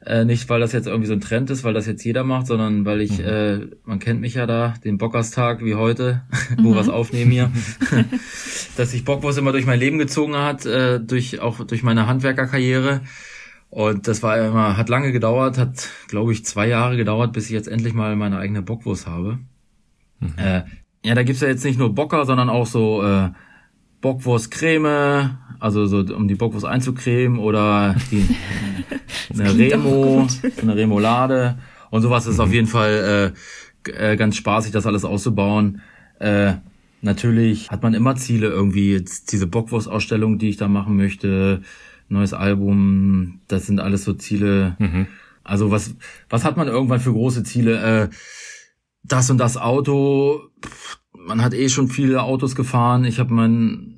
Äh, 0.04 0.24
nicht, 0.24 0.48
weil 0.48 0.58
das 0.58 0.72
jetzt 0.72 0.86
irgendwie 0.86 1.06
so 1.06 1.12
ein 1.12 1.20
Trend 1.20 1.48
ist, 1.50 1.62
weil 1.62 1.74
das 1.74 1.86
jetzt 1.86 2.04
jeder 2.04 2.24
macht, 2.24 2.48
sondern 2.48 2.84
weil 2.84 3.00
ich, 3.00 3.20
äh, 3.20 3.60
man 3.84 4.00
kennt 4.00 4.20
mich 4.20 4.34
ja 4.34 4.46
da, 4.46 4.74
den 4.84 4.98
Bockerstag 4.98 5.64
wie 5.64 5.76
heute, 5.76 6.22
wo 6.58 6.70
wir 6.70 6.76
was 6.76 6.88
aufnehmen 6.88 7.30
hier, 7.30 7.52
dass 8.76 8.90
sich 8.90 9.04
Bockwurst 9.04 9.38
immer 9.38 9.52
durch 9.52 9.66
mein 9.66 9.78
Leben 9.78 9.98
gezogen 9.98 10.36
hat, 10.36 10.66
äh, 10.66 10.98
durch 10.98 11.40
auch 11.40 11.64
durch 11.64 11.82
meine 11.84 12.08
Handwerkerkarriere. 12.08 13.02
Und 13.70 14.08
das 14.08 14.22
war 14.22 14.36
immer, 14.38 14.76
hat 14.76 14.88
lange 14.88 15.12
gedauert, 15.12 15.56
hat, 15.56 15.88
glaube 16.08 16.32
ich, 16.32 16.44
zwei 16.44 16.66
Jahre 16.66 16.96
gedauert, 16.96 17.32
bis 17.32 17.46
ich 17.46 17.52
jetzt 17.52 17.68
endlich 17.68 17.94
mal 17.94 18.16
meine 18.16 18.38
eigene 18.38 18.60
Bockwurst 18.60 19.06
habe. 19.06 19.38
Äh, 20.36 20.62
ja, 21.04 21.14
da 21.14 21.22
gibt's 21.22 21.40
ja 21.40 21.48
jetzt 21.48 21.64
nicht 21.64 21.78
nur 21.78 21.94
Bocker, 21.94 22.26
sondern 22.26 22.50
auch 22.50 22.66
so 22.66 23.02
äh, 23.02 23.30
Bockwurstcreme, 24.02 25.38
also 25.58 25.86
so 25.86 25.98
um 26.14 26.28
die 26.28 26.34
Bockwurst 26.34 26.66
einzucremen 26.66 27.38
oder 27.38 27.96
die, 28.10 28.28
eine 29.32 29.56
Remo, 29.56 30.26
eine 30.60 30.76
Remoulade 30.76 31.58
Und 31.90 32.02
sowas 32.02 32.26
ist 32.26 32.40
auf 32.40 32.52
jeden 32.52 32.66
Fall 32.66 33.32
äh, 33.86 34.12
äh, 34.12 34.16
ganz 34.16 34.36
spaßig, 34.36 34.72
das 34.72 34.86
alles 34.86 35.06
auszubauen. 35.06 35.80
Äh, 36.18 36.54
natürlich 37.00 37.70
hat 37.70 37.82
man 37.82 37.94
immer 37.94 38.16
Ziele 38.16 38.48
irgendwie. 38.48 38.92
Jetzt 38.92 39.32
diese 39.32 39.46
Bockwurst-Ausstellung, 39.46 40.38
die 40.38 40.50
ich 40.50 40.56
da 40.58 40.68
machen 40.68 40.96
möchte, 40.96 41.62
neues 42.08 42.34
Album, 42.34 43.40
das 43.48 43.66
sind 43.66 43.80
alles 43.80 44.04
so 44.04 44.12
Ziele. 44.12 44.76
Also 45.44 45.70
was, 45.70 45.94
was 46.28 46.44
hat 46.44 46.56
man 46.56 46.68
irgendwann 46.68 47.00
für 47.00 47.12
große 47.12 47.44
Ziele? 47.44 47.80
Äh, 47.80 48.08
das 49.04 49.30
und 49.30 49.38
das 49.38 49.56
Auto, 49.56 50.42
pff, 50.64 50.98
man 51.26 51.42
hat 51.42 51.54
eh 51.54 51.68
schon 51.68 51.88
viele 51.88 52.22
Autos 52.22 52.54
gefahren. 52.54 53.04
Ich 53.04 53.18
habe 53.18 53.32
mein 53.32 53.91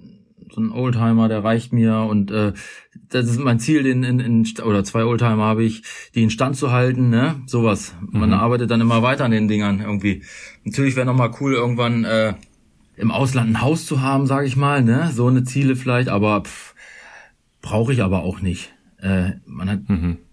so 0.55 0.61
ein 0.61 0.71
Oldtimer, 0.71 1.29
der 1.29 1.43
reicht 1.43 1.73
mir 1.73 1.99
und 1.99 2.31
äh, 2.31 2.53
das 3.09 3.29
ist 3.29 3.41
mein 3.41 3.59
Ziel, 3.59 3.83
den 3.83 4.05
in, 4.05 4.21
in 4.21 4.47
oder 4.65 4.85
zwei 4.85 5.05
Oldtimer 5.05 5.45
habe 5.45 5.65
ich, 5.65 5.83
die 6.15 6.23
in 6.23 6.31
Stand 6.31 6.57
zu 6.57 6.71
halten, 6.71 7.11
ne? 7.11 7.43
Sowas. 7.47 7.95
Man 8.01 8.33
arbeitet 8.33 8.71
dann 8.71 8.81
immer 8.81 9.03
weiter 9.03 9.25
an 9.25 9.33
den 9.33 9.49
Dingern 9.49 9.81
irgendwie. 9.81 10.23
Natürlich 10.63 10.95
wäre 10.95 11.07
noch 11.07 11.17
mal 11.17 11.33
cool 11.41 11.55
irgendwann 11.55 12.05
äh, 12.05 12.35
im 12.97 13.11
Ausland 13.11 13.51
ein 13.51 13.61
Haus 13.63 13.87
zu 13.87 14.01
haben, 14.01 14.27
sage 14.27 14.47
ich 14.47 14.57
mal, 14.57 14.83
ne? 14.83 15.11
So 15.13 15.27
eine 15.27 15.43
Ziele 15.43 15.75
vielleicht, 15.75 16.09
aber 16.09 16.43
pff, 16.43 16.75
brauche 17.61 17.93
ich 17.93 18.03
aber 18.03 18.23
auch 18.23 18.41
nicht. 18.41 18.73
Äh, 18.99 19.33
man 19.47 19.69
hat, 19.69 19.81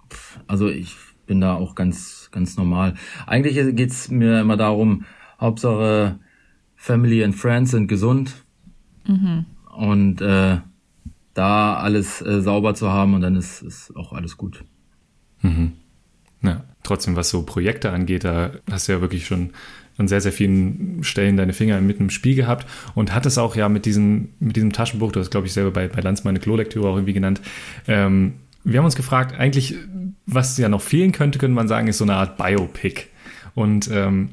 pff, 0.10 0.40
also 0.46 0.70
ich 0.70 0.96
bin 1.26 1.42
da 1.42 1.56
auch 1.56 1.74
ganz 1.74 2.30
ganz 2.32 2.58
normal. 2.58 2.94
Eigentlich 3.26 3.76
geht's 3.76 4.12
mir 4.12 4.42
immer 4.42 4.58
darum, 4.58 5.06
Hauptsache 5.40 6.20
Family 6.76 7.24
and 7.24 7.36
Friends 7.36 7.72
sind 7.72 7.88
gesund 7.88 8.36
und 9.76 10.22
äh, 10.22 10.58
da 11.34 11.76
alles 11.76 12.22
äh, 12.22 12.42
sauber 12.42 12.76
zu 12.76 12.90
haben 12.90 13.14
und 13.14 13.22
dann 13.22 13.36
ist, 13.36 13.62
ist 13.62 13.96
auch 13.96 14.14
alles 14.14 14.38
gut. 14.38 14.64
Ja, 16.44 16.64
trotzdem, 16.84 17.16
was 17.16 17.30
so 17.30 17.44
Projekte 17.44 17.92
angeht, 17.92 18.24
da 18.24 18.52
hast 18.70 18.88
du 18.88 18.94
ja 18.94 19.02
wirklich 19.02 19.26
schon 19.26 19.52
an 19.98 20.08
sehr, 20.08 20.22
sehr 20.22 20.32
vielen 20.32 21.04
Stellen 21.04 21.38
deine 21.38 21.54
Finger 21.54 21.80
mit 21.82 22.00
im 22.00 22.10
Spiel 22.10 22.36
gehabt 22.36 22.68
und 22.96 23.14
hattest 23.14 23.38
auch 23.38 23.56
ja 23.56 23.70
mit 23.70 23.86
diesem, 23.86 24.30
mit 24.40 24.56
diesem 24.56 24.74
Taschenbuch, 24.74 25.12
du 25.12 25.20
hast, 25.20 25.30
glaube 25.30 25.48
ich, 25.48 25.54
selber 25.54 25.72
bei, 25.72 25.88
bei 25.88 26.02
Lanz 26.02 26.24
meine 26.24 26.40
Klolektüre 26.40 26.88
auch 26.88 26.96
irgendwie 26.96 27.14
genannt. 27.14 27.42
Ähm, 27.88 28.34
wir 28.64 28.80
haben 28.80 28.86
uns 28.86 28.96
gefragt, 28.96 29.40
eigentlich, 29.40 29.76
was 30.26 30.58
ja 30.58 30.70
noch 30.70 30.82
fehlen 30.82 31.12
könnte, 31.12 31.40
könnte 31.40 31.56
man 31.56 31.68
sagen, 31.68 31.88
ist 31.88 31.98
so 31.98 32.06
eine 32.06 32.16
Art 32.16 32.38
Biopic. 32.38 33.06
Und 33.54 33.90
ähm, 33.92 34.30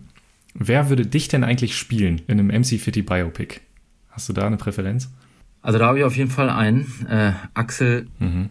wer 0.55 0.88
würde 0.88 1.07
dich 1.07 1.29
denn 1.29 1.44
eigentlich 1.44 1.77
spielen 1.77 2.22
in 2.27 2.38
einem 2.38 2.61
MC 2.61 2.79
Fitty 2.79 3.03
Biopic? 3.03 3.61
Hast 4.11 4.29
du 4.29 4.33
da 4.33 4.46
eine 4.46 4.57
Präferenz? 4.57 5.11
Also 5.62 5.78
da 5.78 5.86
habe 5.86 5.98
ich 5.98 6.04
auf 6.04 6.16
jeden 6.16 6.30
Fall 6.30 6.50
einen, 6.50 6.86
äh, 7.10 7.32
Axel 7.54 8.06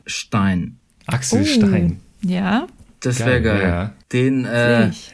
Stein. 0.05 0.77
Axel 1.05 1.41
Oh. 1.41 1.45
Stein. 1.45 1.99
Ja, 2.21 2.67
Das 2.99 3.19
wäre 3.19 3.41
geil. 3.41 3.61
ja. 3.61 3.93
Den, 4.11 4.45
äh, 4.45 4.89
ich. 4.89 5.13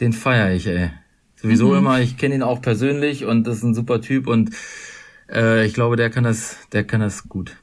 den 0.00 0.12
feiere 0.12 0.52
ich, 0.54 0.66
ey. 0.66 0.90
Sowieso 1.36 1.74
immer, 1.76 2.00
ich 2.00 2.16
kenne 2.16 2.34
ihn 2.36 2.42
auch 2.42 2.62
persönlich 2.62 3.24
und 3.26 3.46
das 3.46 3.58
ist 3.58 3.62
ein 3.64 3.74
super 3.74 4.00
Typ 4.00 4.26
und 4.26 4.50
äh, 5.30 5.66
ich 5.66 5.74
glaube, 5.74 5.96
der 5.96 6.08
kann 6.10 6.24
das, 6.24 6.56
der 6.72 6.84
kann 6.84 7.00
das 7.00 7.28
gut. 7.28 7.56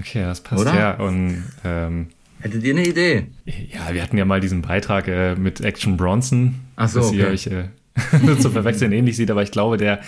Okay, 0.00 0.22
das 0.22 0.40
passt 0.40 0.62
Oder? 0.62 0.74
ja. 0.74 0.94
Und 0.94 1.44
ähm, 1.64 2.08
Hättet 2.40 2.64
ihr 2.64 2.74
eine 2.74 2.84
Idee? 2.84 3.26
Ja, 3.44 3.92
wir 3.94 4.02
hatten 4.02 4.18
ja 4.18 4.24
mal 4.24 4.40
diesen 4.40 4.62
Beitrag 4.62 5.06
äh, 5.06 5.36
mit 5.36 5.60
Action 5.60 5.96
Bronson, 5.96 6.56
Ach 6.74 6.88
so, 6.88 6.98
dass 7.00 7.12
ihr 7.12 7.24
okay. 7.26 7.32
euch 7.32 7.46
äh, 7.46 7.64
zu 8.40 8.50
verwechseln 8.50 8.92
ähnlich 8.92 9.16
sieht, 9.16 9.30
aber 9.30 9.42
ich 9.42 9.50
glaube, 9.50 9.76
der, 9.76 10.00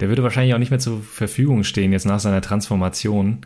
der 0.00 0.08
würde 0.08 0.22
wahrscheinlich 0.22 0.54
auch 0.54 0.58
nicht 0.58 0.70
mehr 0.70 0.78
zur 0.80 1.02
Verfügung 1.02 1.64
stehen 1.64 1.92
jetzt 1.92 2.06
nach 2.06 2.20
seiner 2.20 2.40
Transformation. 2.40 3.38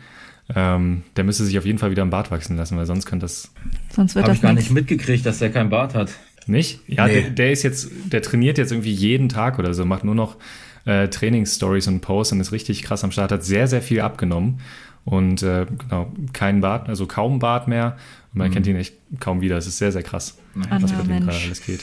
Ähm, 0.55 1.03
der 1.15 1.23
müsste 1.23 1.43
sich 1.45 1.57
auf 1.57 1.65
jeden 1.65 1.77
Fall 1.77 1.91
wieder 1.91 2.01
im 2.01 2.09
Bart 2.09 2.31
wachsen 2.31 2.57
lassen, 2.57 2.77
weil 2.77 2.85
sonst 2.85 3.05
könnte 3.05 3.25
das 3.25 3.51
Sonst 3.95 4.15
wird 4.15 4.23
Habe 4.23 4.31
das 4.31 4.37
ich 4.37 4.41
gar 4.41 4.53
nicht 4.53 4.71
mitgekriegt, 4.71 5.25
dass 5.25 5.39
der 5.39 5.49
keinen 5.51 5.69
Bart 5.69 5.93
hat. 5.95 6.11
nicht. 6.47 6.79
Ja, 6.87 7.05
Nee. 7.07 7.21
der, 7.21 7.29
der 7.31 7.51
ist 7.51 7.63
jetzt, 7.63 7.89
der 8.11 8.21
trainiert 8.21 8.57
jetzt 8.57 8.71
irgendwie 8.71 8.91
jeden 8.91 9.29
Tag 9.29 9.59
oder 9.59 9.73
so, 9.73 9.85
macht 9.85 10.03
nur 10.03 10.15
noch 10.15 10.37
äh, 10.85 11.07
Trainingsstories 11.07 11.87
und 11.87 12.01
Posts 12.01 12.33
und 12.33 12.39
ist 12.39 12.51
richtig 12.51 12.81
krass 12.83 13.03
am 13.03 13.11
Start, 13.11 13.31
hat 13.31 13.43
sehr, 13.45 13.67
sehr 13.67 13.81
viel 13.81 14.01
abgenommen 14.01 14.59
und 15.05 15.43
äh, 15.43 15.65
genau, 15.67 16.11
kein 16.33 16.61
Bart, 16.61 16.89
also 16.89 17.05
kaum 17.05 17.39
Bart 17.39 17.67
mehr 17.67 17.97
und 18.33 18.39
man 18.39 18.51
kennt 18.51 18.67
ihn 18.67 18.75
echt 18.75 18.95
kaum 19.19 19.41
wieder. 19.41 19.57
Es 19.57 19.67
ist 19.67 19.77
sehr, 19.77 19.91
sehr 19.91 20.03
krass, 20.03 20.37
was 20.55 20.91
bei 20.91 21.03
dem 21.03 21.19
gerade 21.25 21.37
alles 21.45 21.61
geht. 21.63 21.81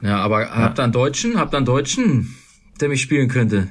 Ja, 0.00 0.18
aber 0.18 0.50
habt 0.50 0.78
ihr 0.78 0.84
einen 0.84 0.92
Deutschen? 0.92 1.38
Habt 1.38 1.54
ihr 1.54 1.58
einen 1.58 1.66
Deutschen, 1.66 2.34
der 2.80 2.88
mich 2.88 3.02
spielen 3.02 3.28
könnte? 3.28 3.68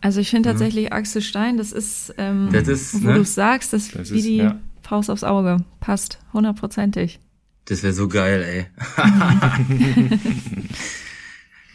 Also 0.00 0.20
ich 0.20 0.30
finde 0.30 0.50
tatsächlich 0.50 0.92
Axel 0.92 1.22
Stein, 1.22 1.56
das 1.56 1.72
ist, 1.72 2.14
ähm, 2.18 2.50
Das 2.52 2.68
ist, 2.68 3.02
wo 3.02 3.08
ne? 3.08 3.14
du 3.14 3.20
es 3.22 3.34
sagst, 3.34 3.72
das, 3.72 3.90
Das 3.90 4.12
wie 4.12 4.18
ist, 4.18 4.26
die 4.26 4.36
ja. 4.36 4.60
Faust 4.82 5.10
aufs 5.10 5.24
Auge. 5.24 5.64
Passt, 5.80 6.18
hundertprozentig. 6.32 7.18
Das 7.64 7.82
wäre 7.82 7.92
so 7.92 8.06
geil, 8.06 8.42
ey. 8.42 8.66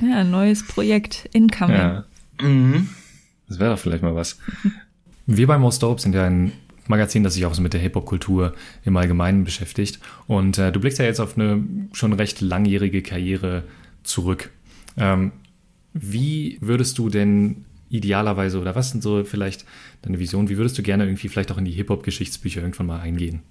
Ja, 0.01 0.23
neues 0.23 0.65
Projekt, 0.65 1.29
incoming. 1.31 1.75
Ja. 1.75 2.05
Mhm. 2.41 2.89
Das 3.47 3.59
wäre 3.59 3.71
doch 3.71 3.79
vielleicht 3.79 4.03
mal 4.03 4.15
was. 4.15 4.39
Wir 5.27 5.47
bei 5.47 5.57
Most 5.57 5.83
Dope 5.83 6.01
sind 6.01 6.15
ja 6.15 6.25
ein 6.25 6.53
Magazin, 6.87 7.23
das 7.23 7.35
sich 7.35 7.45
auch 7.45 7.53
so 7.53 7.61
mit 7.61 7.73
der 7.73 7.79
Hip-Hop-Kultur 7.81 8.53
im 8.83 8.97
Allgemeinen 8.97 9.43
beschäftigt. 9.43 9.99
Und 10.27 10.57
äh, 10.57 10.71
du 10.71 10.79
blickst 10.79 10.99
ja 10.99 11.05
jetzt 11.05 11.19
auf 11.19 11.37
eine 11.37 11.63
schon 11.93 12.13
recht 12.13 12.41
langjährige 12.41 13.03
Karriere 13.03 13.63
zurück. 14.03 14.51
Ähm, 14.97 15.31
wie 15.93 16.57
würdest 16.61 16.97
du 16.97 17.09
denn 17.09 17.65
idealerweise, 17.89 18.59
oder 18.59 18.75
was 18.75 18.91
sind 18.91 19.03
so 19.03 19.23
vielleicht 19.23 19.65
deine 20.01 20.19
Vision, 20.19 20.49
wie 20.49 20.57
würdest 20.57 20.77
du 20.77 20.83
gerne 20.83 21.03
irgendwie 21.03 21.27
vielleicht 21.27 21.51
auch 21.51 21.57
in 21.57 21.65
die 21.65 21.71
Hip-Hop-Geschichtsbücher 21.71 22.61
irgendwann 22.61 22.87
mal 22.87 23.01
eingehen? 23.01 23.41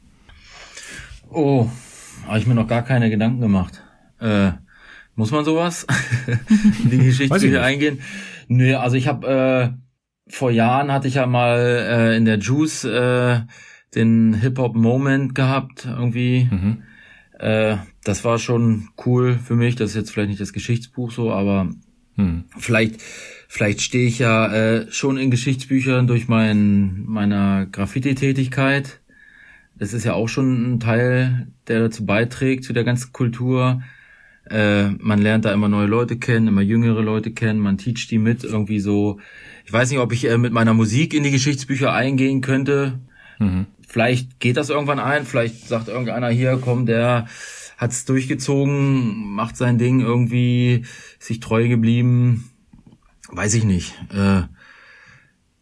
Oh, 1.31 1.69
habe 2.27 2.39
ich 2.39 2.47
mir 2.47 2.55
noch 2.55 2.67
gar 2.67 2.83
keine 2.83 3.11
Gedanken 3.11 3.41
gemacht. 3.41 3.83
Äh, 4.19 4.53
muss 5.15 5.31
man 5.31 5.45
sowas? 5.45 5.87
in 6.83 6.91
die 6.91 6.99
Geschichtsbücher 6.99 7.63
eingehen? 7.63 8.01
Nö, 8.49 8.75
also 8.77 8.97
ich 8.97 9.07
habe 9.07 9.77
äh, 9.77 10.33
vor 10.33 10.51
Jahren 10.51 10.91
hatte 10.91 11.09
ich 11.09 11.15
ja 11.15 11.27
mal 11.27 11.59
äh, 11.59 12.17
in 12.17 12.25
der 12.25 12.39
Juice 12.39 12.85
äh, 12.85 13.41
den 13.95 14.35
Hip-Hop-Moment 14.35 15.35
gehabt, 15.35 15.85
irgendwie. 15.85 16.49
Mhm. 16.51 16.83
Äh, 17.41 17.79
das 18.05 18.25
war 18.25 18.39
schon 18.39 18.89
cool 19.07 19.39
für 19.43 19.57
mich. 19.57 19.75
Das 19.75 19.91
ist 19.91 19.97
jetzt 19.97 20.11
vielleicht 20.11 20.29
nicht 20.29 20.41
das 20.41 20.53
Geschichtsbuch 20.53 21.11
so, 21.11 21.33
aber 21.33 21.71
Hm. 22.17 22.45
vielleicht, 22.59 23.01
vielleicht 23.49 23.81
stehe 23.81 24.07
ich 24.07 24.19
ja 24.19 24.53
äh, 24.53 24.93
schon 24.93 25.17
in 25.17 25.31
Geschichtsbüchern 25.31 26.07
durch 26.07 26.29
mein, 26.29 27.05
meiner 27.07 27.67
Graffiti-Tätigkeit. 27.67 29.01
Das 29.77 29.95
ist 29.95 30.05
ja 30.05 30.13
auch 30.13 30.29
schon 30.29 30.75
ein 30.75 30.81
Teil, 30.81 31.49
der 31.67 31.81
dazu 31.81 32.05
beiträgt, 32.05 32.65
zu 32.65 32.75
der 32.75 32.85
ganzen 32.85 33.13
Kultur. 33.13 33.83
Äh, 34.51 34.91
man 34.99 35.21
lernt 35.23 35.47
da 35.47 35.53
immer 35.53 35.69
neue 35.69 35.87
Leute 35.87 36.19
kennen, 36.19 36.49
immer 36.49 36.61
jüngere 36.61 37.01
Leute 37.01 37.31
kennen, 37.31 37.61
man 37.61 37.79
teacht 37.79 38.11
die 38.11 38.19
mit 38.19 38.45
irgendwie 38.45 38.81
so. 38.81 39.19
Ich 39.65 39.73
weiß 39.73 39.91
nicht, 39.91 40.01
ob 40.01 40.13
ich 40.13 40.29
äh, 40.29 40.37
mit 40.37 40.53
meiner 40.53 40.75
Musik 40.75 41.15
in 41.15 41.23
die 41.23 41.31
Geschichtsbücher 41.31 41.95
eingehen 41.95 42.43
könnte. 42.43 43.01
Vielleicht 43.91 44.39
geht 44.39 44.57
das 44.57 44.71
irgendwann 44.71 45.01
ein, 45.01 45.27
vielleicht 45.27 45.67
sagt 45.67 45.89
irgendeiner 45.89 46.29
hier, 46.29 46.61
komm, 46.63 46.87
der 46.87 47.27
hat's 47.77 48.05
durchgezogen, 48.05 49.33
macht 49.35 49.57
sein 49.57 49.79
Ding 49.79 49.99
irgendwie, 49.99 50.85
ist 51.19 51.27
sich 51.27 51.41
treu 51.41 51.67
geblieben. 51.67 52.49
Weiß 53.31 53.53
ich 53.55 53.65
nicht. 53.65 54.01
Äh, 54.15 54.43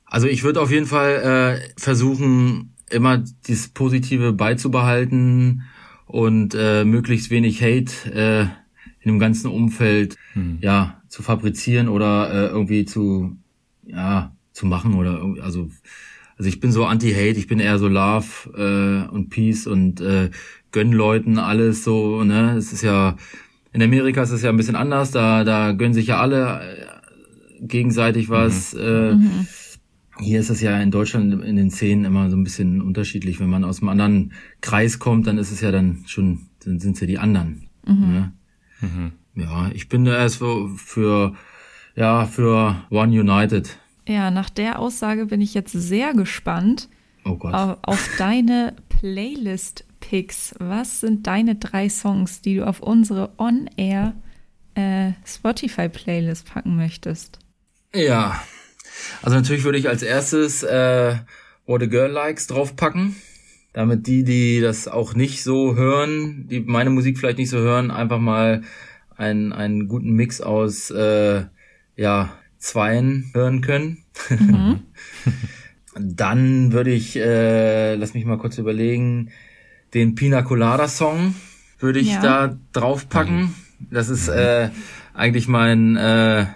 also 0.05 0.27
ich 0.27 0.43
würde 0.43 0.61
auf 0.61 0.71
jeden 0.71 0.85
Fall 0.85 1.63
äh, 1.65 1.81
versuchen, 1.81 2.75
immer 2.91 3.17
dieses 3.47 3.69
Positive 3.69 4.35
beizubehalten 4.35 5.63
und 6.05 6.55
äh, 6.55 6.85
möglichst 6.85 7.31
wenig 7.31 7.63
Hate 7.63 8.13
äh, 8.13 8.43
in 9.01 9.13
dem 9.13 9.19
ganzen 9.19 9.51
Umfeld 9.51 10.17
ja 10.61 11.01
zu 11.09 11.23
fabrizieren 11.23 11.89
oder 11.89 12.31
äh, 12.31 12.47
irgendwie 12.49 12.85
zu 12.85 13.39
ja 13.87 14.37
zu 14.53 14.67
machen 14.67 14.93
oder 14.95 15.17
irgendwie, 15.17 15.41
also 15.41 15.71
also 16.39 16.49
ich 16.49 16.61
bin 16.61 16.73
so 16.73 16.85
anti-Hate, 16.87 17.39
ich 17.39 17.49
bin 17.49 17.59
eher 17.61 17.79
so 17.79 17.89
Love 17.89 18.27
äh, 18.57 19.13
und 19.13 19.29
Peace 19.31 19.67
und 19.67 20.01
äh, 20.01 20.31
gönn 20.73 20.93
Leuten 20.93 21.39
alles 21.39 21.85
so, 21.85 22.23
ne? 22.25 22.55
Es 22.57 22.73
ist 22.73 22.83
ja 22.83 23.17
in 23.73 23.83
Amerika 23.83 24.23
ist 24.23 24.31
es 24.31 24.43
ja 24.43 24.51
ein 24.51 24.57
bisschen 24.57 24.77
anders, 24.77 25.11
da 25.11 25.45
da 25.45 25.73
gönnen 25.73 25.95
sich 25.95 26.07
ja 26.07 26.21
alle 26.21 26.61
äh, 26.61 26.87
gegenseitig 27.61 28.29
was. 28.29 28.73
Äh, 28.75 29.13
Hier 30.21 30.41
ist 30.41 30.51
es 30.51 30.61
ja 30.61 30.81
in 30.81 30.91
Deutschland 30.91 31.45
in 31.45 31.55
den 31.55 31.71
Szenen 31.71 32.05
immer 32.05 32.29
so 32.29 32.37
ein 32.37 32.43
bisschen 32.43 32.83
unterschiedlich. 32.83 33.39
Wenn 33.39 33.51
man 33.51 33.63
aus 33.63 33.81
einem 33.81 33.89
anderen 33.91 34.33
Kreis 34.61 34.99
kommt, 34.99 35.29
dann 35.29 35.39
ist 35.39 35.53
es 35.53 35.61
ja 35.61 35.71
dann 35.71 36.03
schon, 36.07 36.49
dann 36.65 36.81
sind 36.81 36.95
es 36.95 37.01
ja 37.01 37.07
die 37.07 37.19
anderen. 37.19 37.69
Ne? 38.11 38.33
Ja, 39.37 39.71
ich 39.73 39.89
bin 39.89 40.05
da 40.05 40.17
erst 40.17 40.39
für, 40.39 40.69
für 40.77 41.35
ja 41.95 42.27
für 42.27 42.77
One 42.91 43.13
United. 43.21 43.79
Ja, 44.09 44.31
nach 44.31 44.49
der 44.49 44.79
Aussage 44.79 45.27
bin 45.27 45.43
ich 45.43 45.53
jetzt 45.53 45.73
sehr 45.73 46.15
gespannt 46.15 46.89
Oh 47.25 47.39
auf, 47.43 47.77
auf 47.83 48.11
deine 48.17 48.75
Playlist-Picks. 48.89 50.55
Was 50.59 51.01
sind 51.01 51.27
deine 51.27 51.57
drei 51.57 51.91
Songs, 51.91 52.41
die 52.41 52.57
du 52.57 52.67
auf 52.67 52.81
unsere 52.81 53.31
On-Air 53.37 54.15
äh, 54.75 55.13
Spotify-Playlist 55.27 56.47
packen 56.47 56.75
möchtest? 56.77 57.39
Ja. 57.95 58.43
Also 59.21 59.37
natürlich 59.37 59.65
würde 59.65 59.77
ich 59.77 59.91
als 59.91 60.03
erstes 60.03 60.63
äh, 60.63 61.17
What 61.67 61.83
a 61.83 61.87
Girl 61.87 62.11
Likes 62.11 62.47
draufpacken. 62.47 63.15
damit 63.75 64.07
die, 64.07 64.25
die 64.25 64.61
das 64.63 64.89
auch 64.89 65.15
nicht 65.15 65.45
so 65.45 65.77
hören, 65.77 66.49
die 66.49 66.61
meine 66.61 66.91
Musik 66.91 67.19
vielleicht 67.19 67.39
nicht 67.39 67.51
so 67.51 67.59
hören, 67.59 67.91
einfach 67.91 68.19
mal 68.19 68.63
einen, 69.17 69.53
einen 69.53 69.87
guten 69.87 70.13
Mix 70.13 70.41
aus 70.41 70.91
äh, 70.91 71.45
ja, 71.95 72.38
Zweien 72.59 73.31
hören 73.35 73.61
können. 73.61 73.99
Dann 75.99 76.73
würde 76.73 76.91
ich, 76.91 77.17
äh, 77.17 77.95
lass 77.97 78.15
mich 78.15 78.25
mal 78.25 78.39
kurz 78.39 78.59
überlegen, 78.59 79.31
den 79.95 80.15
Pina 80.15 80.43
Colada 80.43 80.87
Song 80.89 81.35
würde 81.81 81.99
ich 82.01 82.13
Ja. 82.13 82.21
da 82.23 82.59
draufpacken. 82.73 83.55
Das 83.91 84.09
ist 84.09 84.29
äh, 84.29 84.71
eigentlich 85.15 85.49
mein 85.49 85.97
äh, 85.97 86.47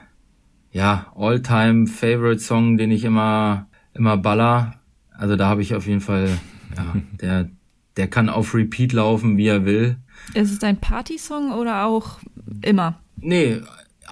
ja 0.73 1.13
All-Time 1.17 1.87
Favorite 1.87 2.41
Song, 2.41 2.77
den 2.77 2.91
ich 2.91 3.05
immer 3.05 3.69
immer 3.95 4.17
baller. 4.17 4.75
Also 5.17 5.37
da 5.37 5.49
habe 5.49 5.63
ich 5.63 5.75
auf 5.75 5.87
jeden 5.87 6.01
Fall, 6.01 6.29
ja, 6.77 6.95
der 7.21 7.49
der 7.97 8.09
kann 8.09 8.29
auf 8.29 8.55
Repeat 8.55 8.93
laufen, 8.93 9.37
wie 9.37 9.47
er 9.49 9.65
will. 9.65 9.97
Ist 10.35 10.51
es 10.53 10.63
ein 10.63 10.79
Partysong 10.79 11.53
oder 11.53 11.85
auch 11.87 12.19
immer? 12.63 13.01
Nee, 13.17 13.61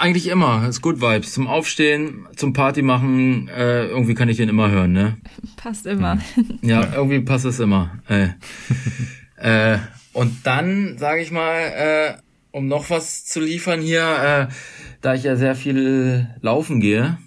eigentlich 0.01 0.29
immer. 0.29 0.67
Ist 0.69 0.81
Good 0.81 1.01
Vibes. 1.01 1.33
Zum 1.33 1.47
Aufstehen, 1.47 2.27
zum 2.37 2.53
Party 2.53 2.83
machen, 2.83 3.49
äh, 3.49 3.87
irgendwie 3.87 4.15
kann 4.15 4.29
ich 4.29 4.39
den 4.39 4.49
immer 4.49 4.71
hören, 4.71 4.93
ne? 4.93 5.19
Passt 5.57 5.87
immer. 5.87 6.19
Ja, 6.63 6.95
irgendwie 6.95 7.21
passt 7.21 7.45
es 7.45 7.61
immer. 7.61 7.99
Äh. 8.09 8.29
äh, 9.75 9.79
und 10.13 10.45
dann, 10.45 10.99
sage 10.99 11.23
ich 11.23 11.31
mal, 11.31 11.59
äh, 11.59 12.15
um 12.51 12.67
noch 12.67 12.91
was 12.91 13.25
zu 13.25 13.41
liefern 13.41 13.81
hier, 13.81 14.49
äh, 14.49 14.53
da 15.01 15.15
ich 15.15 15.25
ja 15.25 15.37
sehr 15.37 15.55
viel 15.55 16.29
laufen 16.41 16.81
gehe, 16.81 17.19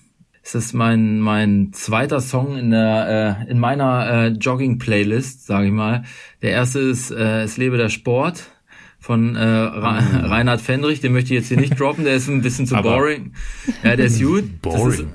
ist 0.43 0.55
das 0.55 0.73
mein 0.73 1.19
mein 1.19 1.71
zweiter 1.71 2.19
Song 2.19 2.57
in 2.57 2.71
der 2.71 3.39
äh, 3.47 3.51
in 3.51 3.59
meiner 3.59 4.09
äh, 4.09 4.27
Jogging 4.27 4.77
Playlist, 4.77 5.45
sage 5.45 5.67
ich 5.67 5.71
mal. 5.71 6.03
Der 6.41 6.51
erste 6.51 6.79
ist 6.79 7.11
äh, 7.11 7.43
Es 7.43 7.55
lebe 7.55 7.77
der 7.77 7.87
Sport 7.87 8.49
von 9.03 9.35
äh, 9.35 9.43
Ra 9.43 9.99
Reinhard 10.23 10.61
Fendrich, 10.61 11.01
den 11.01 11.11
möchte 11.11 11.33
ich 11.33 11.39
jetzt 11.41 11.49
hier 11.49 11.59
nicht 11.59 11.77
droppen, 11.77 12.05
der 12.05 12.15
ist 12.15 12.29
ein 12.29 12.41
bisschen 12.41 12.65
zu 12.65 12.75
Aber- 12.77 12.95
boring. 12.95 13.33
Ja, 13.83 13.97
der 13.97 14.05
ist 14.05 14.21
gut. 14.23 14.61
Boring. 14.61 15.09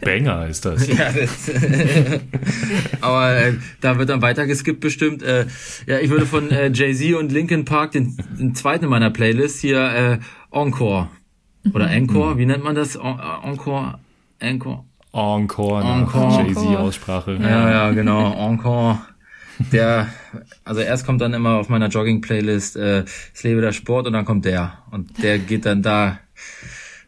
Banger 0.00 0.48
ist 0.48 0.64
das. 0.64 0.88
ja, 0.88 1.12
das, 1.12 1.48
aber 3.00 3.36
äh, 3.36 3.52
da 3.80 3.98
wird 3.98 4.08
dann 4.08 4.22
weiter 4.22 4.46
geskippt 4.46 4.80
bestimmt. 4.80 5.22
Äh, 5.22 5.46
ja, 5.86 5.98
ich 6.00 6.10
würde 6.10 6.26
von 6.26 6.50
äh, 6.50 6.70
Jay-Z 6.72 7.14
und 7.14 7.30
Linkin 7.30 7.64
Park 7.64 7.92
den, 7.92 8.16
den 8.38 8.54
zweiten 8.56 8.84
in 8.84 8.90
meiner 8.90 9.10
Playlist 9.10 9.60
hier 9.60 9.80
äh, 9.80 10.18
Encore. 10.50 11.08
Oder 11.72 11.90
Encore, 11.90 12.38
wie 12.38 12.46
nennt 12.46 12.64
man 12.64 12.74
das? 12.74 12.96
En- 12.96 13.02
äh, 13.20 13.46
Encore? 13.48 13.98
Encore? 14.40 14.84
Encore, 15.12 15.80
nach 15.84 16.14
Encore. 16.14 16.42
Jay-Z-Aussprache. 16.44 17.38
Ja, 17.40 17.70
ja, 17.70 17.90
genau, 17.92 18.32
Encore. 18.34 18.98
Der, 19.72 20.08
also 20.64 20.80
erst 20.80 21.06
kommt 21.06 21.20
dann 21.20 21.32
immer 21.34 21.56
auf 21.56 21.68
meiner 21.68 21.88
Jogging-Playlist 21.88 22.76
äh, 22.76 23.04
Es 23.34 23.42
lebe 23.42 23.60
der 23.60 23.72
Sport 23.72 24.06
und 24.06 24.12
dann 24.12 24.24
kommt 24.24 24.44
der. 24.44 24.78
Und 24.90 25.22
der 25.22 25.38
geht 25.38 25.64
dann 25.66 25.82
da, 25.82 26.18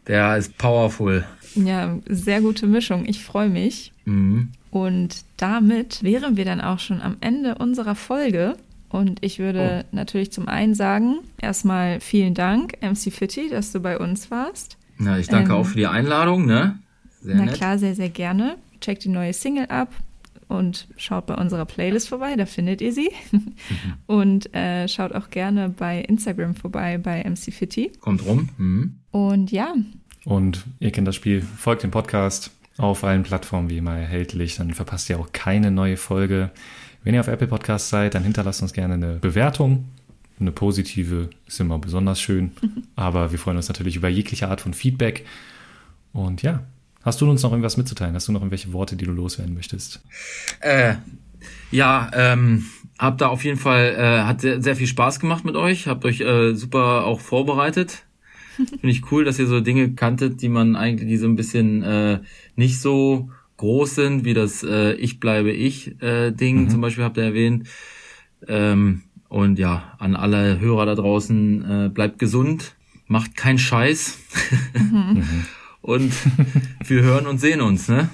der 0.06 0.36
ist 0.36 0.56
powerful. 0.58 1.24
Ja, 1.54 1.98
sehr 2.08 2.40
gute 2.40 2.66
Mischung. 2.66 3.04
Ich 3.06 3.22
freue 3.24 3.48
mich. 3.48 3.92
Mhm. 4.04 4.50
Und 4.70 5.24
damit 5.36 6.02
wären 6.02 6.36
wir 6.36 6.44
dann 6.44 6.60
auch 6.60 6.78
schon 6.78 7.00
am 7.00 7.16
Ende 7.20 7.56
unserer 7.56 7.94
Folge. 7.94 8.56
Und 8.90 9.18
ich 9.22 9.38
würde 9.38 9.84
natürlich 9.92 10.32
zum 10.32 10.48
einen 10.48 10.74
sagen, 10.74 11.18
erstmal 11.40 12.00
vielen 12.00 12.34
Dank, 12.34 12.74
MC 12.80 13.12
Fitty, 13.12 13.50
dass 13.50 13.72
du 13.72 13.80
bei 13.80 13.98
uns 13.98 14.30
warst. 14.30 14.78
Ja, 14.98 15.18
ich 15.18 15.28
danke 15.28 15.50
Ähm, 15.52 15.56
auch 15.58 15.66
für 15.66 15.76
die 15.76 15.86
Einladung, 15.86 16.46
ne? 16.46 16.78
Sehr 17.20 17.36
Na 17.36 17.44
nett. 17.44 17.54
klar, 17.54 17.78
sehr, 17.78 17.94
sehr 17.94 18.08
gerne. 18.08 18.56
Checkt 18.80 19.04
die 19.04 19.08
neue 19.10 19.32
Single 19.32 19.66
ab 19.66 19.90
und 20.48 20.88
schaut 20.96 21.26
bei 21.26 21.34
unserer 21.34 21.66
Playlist 21.66 22.08
vorbei, 22.08 22.34
da 22.36 22.46
findet 22.46 22.80
ihr 22.80 22.92
sie. 22.92 23.10
und 24.06 24.52
äh, 24.54 24.88
schaut 24.88 25.14
auch 25.14 25.30
gerne 25.30 25.68
bei 25.68 26.00
Instagram 26.00 26.54
vorbei 26.54 26.98
bei 26.98 27.22
MC 27.22 27.52
Fitty. 27.52 27.92
Kommt 28.00 28.24
rum. 28.24 28.48
Mhm. 28.56 28.98
Und 29.10 29.52
ja, 29.52 29.74
Und 30.24 30.66
ihr 30.80 30.90
kennt 30.90 31.06
das 31.06 31.16
Spiel, 31.16 31.42
folgt 31.42 31.82
dem 31.82 31.90
Podcast 31.90 32.50
auf 32.78 33.04
allen 33.04 33.24
Plattformen 33.24 33.70
wie 33.70 33.78
immer 33.78 33.96
erhältlich, 33.96 34.56
dann 34.56 34.72
verpasst 34.72 35.10
ihr 35.10 35.18
auch 35.18 35.32
keine 35.32 35.70
neue 35.70 35.96
Folge. 35.96 36.50
Wenn 37.02 37.14
ihr 37.14 37.20
auf 37.20 37.28
Apple 37.28 37.48
Podcast 37.48 37.88
seid, 37.88 38.14
dann 38.14 38.22
hinterlasst 38.22 38.62
uns 38.62 38.72
gerne 38.72 38.94
eine 38.94 39.14
Bewertung. 39.14 39.86
Eine 40.40 40.52
positive 40.52 41.30
ist 41.46 41.58
immer 41.58 41.78
besonders 41.78 42.20
schön, 42.20 42.52
aber 42.96 43.32
wir 43.32 43.38
freuen 43.38 43.56
uns 43.56 43.68
natürlich 43.68 43.96
über 43.96 44.08
jegliche 44.08 44.48
Art 44.48 44.60
von 44.60 44.74
Feedback. 44.74 45.26
Und 46.12 46.42
ja, 46.42 46.62
hast 47.08 47.20
du 47.20 47.28
uns 47.28 47.42
noch 47.42 47.50
irgendwas 47.50 47.76
mitzuteilen? 47.76 48.14
Hast 48.14 48.28
du 48.28 48.32
noch 48.32 48.40
irgendwelche 48.40 48.72
Worte, 48.72 48.96
die 48.96 49.04
du 49.04 49.12
loswerden 49.12 49.54
möchtest? 49.54 50.00
Äh, 50.60 50.94
ja, 51.70 52.10
ähm, 52.14 52.66
hab 52.98 53.18
da 53.18 53.28
auf 53.28 53.44
jeden 53.44 53.58
Fall, 53.58 53.94
äh, 53.98 54.24
hat 54.24 54.40
sehr, 54.40 54.62
sehr 54.62 54.76
viel 54.76 54.86
Spaß 54.86 55.20
gemacht 55.20 55.44
mit 55.44 55.56
euch, 55.56 55.86
habt 55.86 56.04
euch 56.04 56.20
äh, 56.20 56.54
super 56.54 57.04
auch 57.04 57.20
vorbereitet. 57.20 58.04
Finde 58.56 58.88
ich 58.88 59.10
cool, 59.10 59.24
dass 59.24 59.38
ihr 59.38 59.46
so 59.46 59.60
Dinge 59.60 59.94
kanntet, 59.94 60.42
die 60.42 60.48
man 60.48 60.76
eigentlich, 60.76 61.08
die 61.08 61.16
so 61.16 61.26
ein 61.26 61.36
bisschen 61.36 61.82
äh, 61.82 62.20
nicht 62.56 62.80
so 62.80 63.30
groß 63.56 63.94
sind, 63.94 64.24
wie 64.24 64.34
das 64.34 64.62
äh, 64.62 64.94
Ich 64.94 65.20
bleibe 65.20 65.50
ich 65.50 66.00
äh, 66.02 66.30
Ding 66.30 66.68
zum 66.70 66.80
Beispiel 66.80 67.04
habt 67.04 67.16
ihr 67.16 67.24
erwähnt. 67.24 67.68
Ähm, 68.46 69.02
und 69.28 69.58
ja, 69.58 69.94
an 69.98 70.16
alle 70.16 70.58
Hörer 70.58 70.86
da 70.86 70.94
draußen, 70.94 71.86
äh, 71.86 71.88
bleibt 71.88 72.18
gesund, 72.18 72.74
macht 73.06 73.36
keinen 73.36 73.58
Scheiß. 73.58 74.18
und 75.88 76.12
wir 76.86 77.02
hören 77.02 77.26
und 77.26 77.38
sehen 77.38 77.60
uns, 77.62 77.88
ne? 77.88 78.10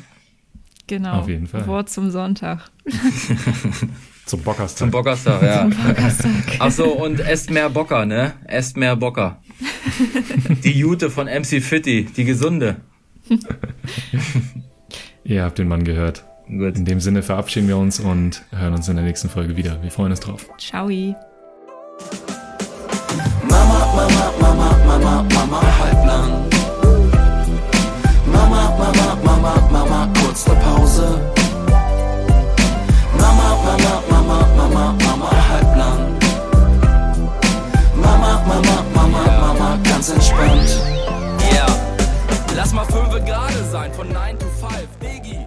genau. 0.86 1.20
Auf 1.20 1.28
jeden 1.28 1.48
Fall. 1.48 1.66
Wort 1.66 1.90
zum 1.90 2.10
Sonntag. 2.10 2.70
Zum 4.26 4.40
Bockerstag. 4.40 4.78
Zum 4.78 4.90
Bockerstag, 4.90 5.42
ja. 5.42 5.68
Ach 6.58 6.70
so, 6.70 6.86
und 6.86 7.20
esst 7.20 7.50
mehr 7.50 7.68
Bocker, 7.68 8.06
ne? 8.06 8.32
Esst 8.46 8.74
mehr 8.78 8.96
Bocker. 8.96 9.42
Die 10.64 10.72
Jute 10.72 11.10
von 11.10 11.26
MC 11.26 11.62
Fitty, 11.62 12.06
die 12.06 12.24
gesunde. 12.24 12.76
Ihr 15.24 15.44
habt 15.44 15.58
den 15.58 15.68
Mann 15.68 15.84
gehört. 15.84 16.24
Gut. 16.46 16.78
In 16.78 16.86
dem 16.86 17.00
Sinne 17.00 17.22
verabschieden 17.22 17.68
wir 17.68 17.76
uns 17.76 18.00
und 18.00 18.44
hören 18.50 18.72
uns 18.72 18.88
in 18.88 18.96
der 18.96 19.04
nächsten 19.04 19.28
Folge 19.28 19.58
wieder. 19.58 19.82
Wir 19.82 19.90
freuen 19.90 20.12
uns 20.12 20.20
drauf. 20.20 20.48
Ciao. 20.56 20.88
Mama, 20.88 21.18
Mama, 23.50 24.32
Mama, 24.40 24.78
Mama, 24.86 25.26
Mama, 25.34 25.78
halblang. 25.80 26.53
Kurz 30.34 30.46
eine 30.48 30.60
Pause. 30.60 31.20
Mama, 33.18 33.56
Mama, 33.64 34.02
Mama, 34.10 34.48
Mama, 34.56 34.94
Mama, 35.04 35.30
halblang. 35.48 36.18
Mama, 37.94 38.42
Mama, 38.46 38.84
Mama, 38.94 39.24
Mama, 39.40 39.78
ganz 39.84 40.10
entspannt. 40.10 40.82
Yeah. 41.52 41.66
Lass 42.56 42.72
mal 42.72 42.84
fünf 42.86 43.10
gerade 43.24 43.64
sein 43.70 43.92
von 43.92 44.08
9 44.12 44.38
to 44.38 44.46
5. 44.46 44.88
Digi, 45.00 45.43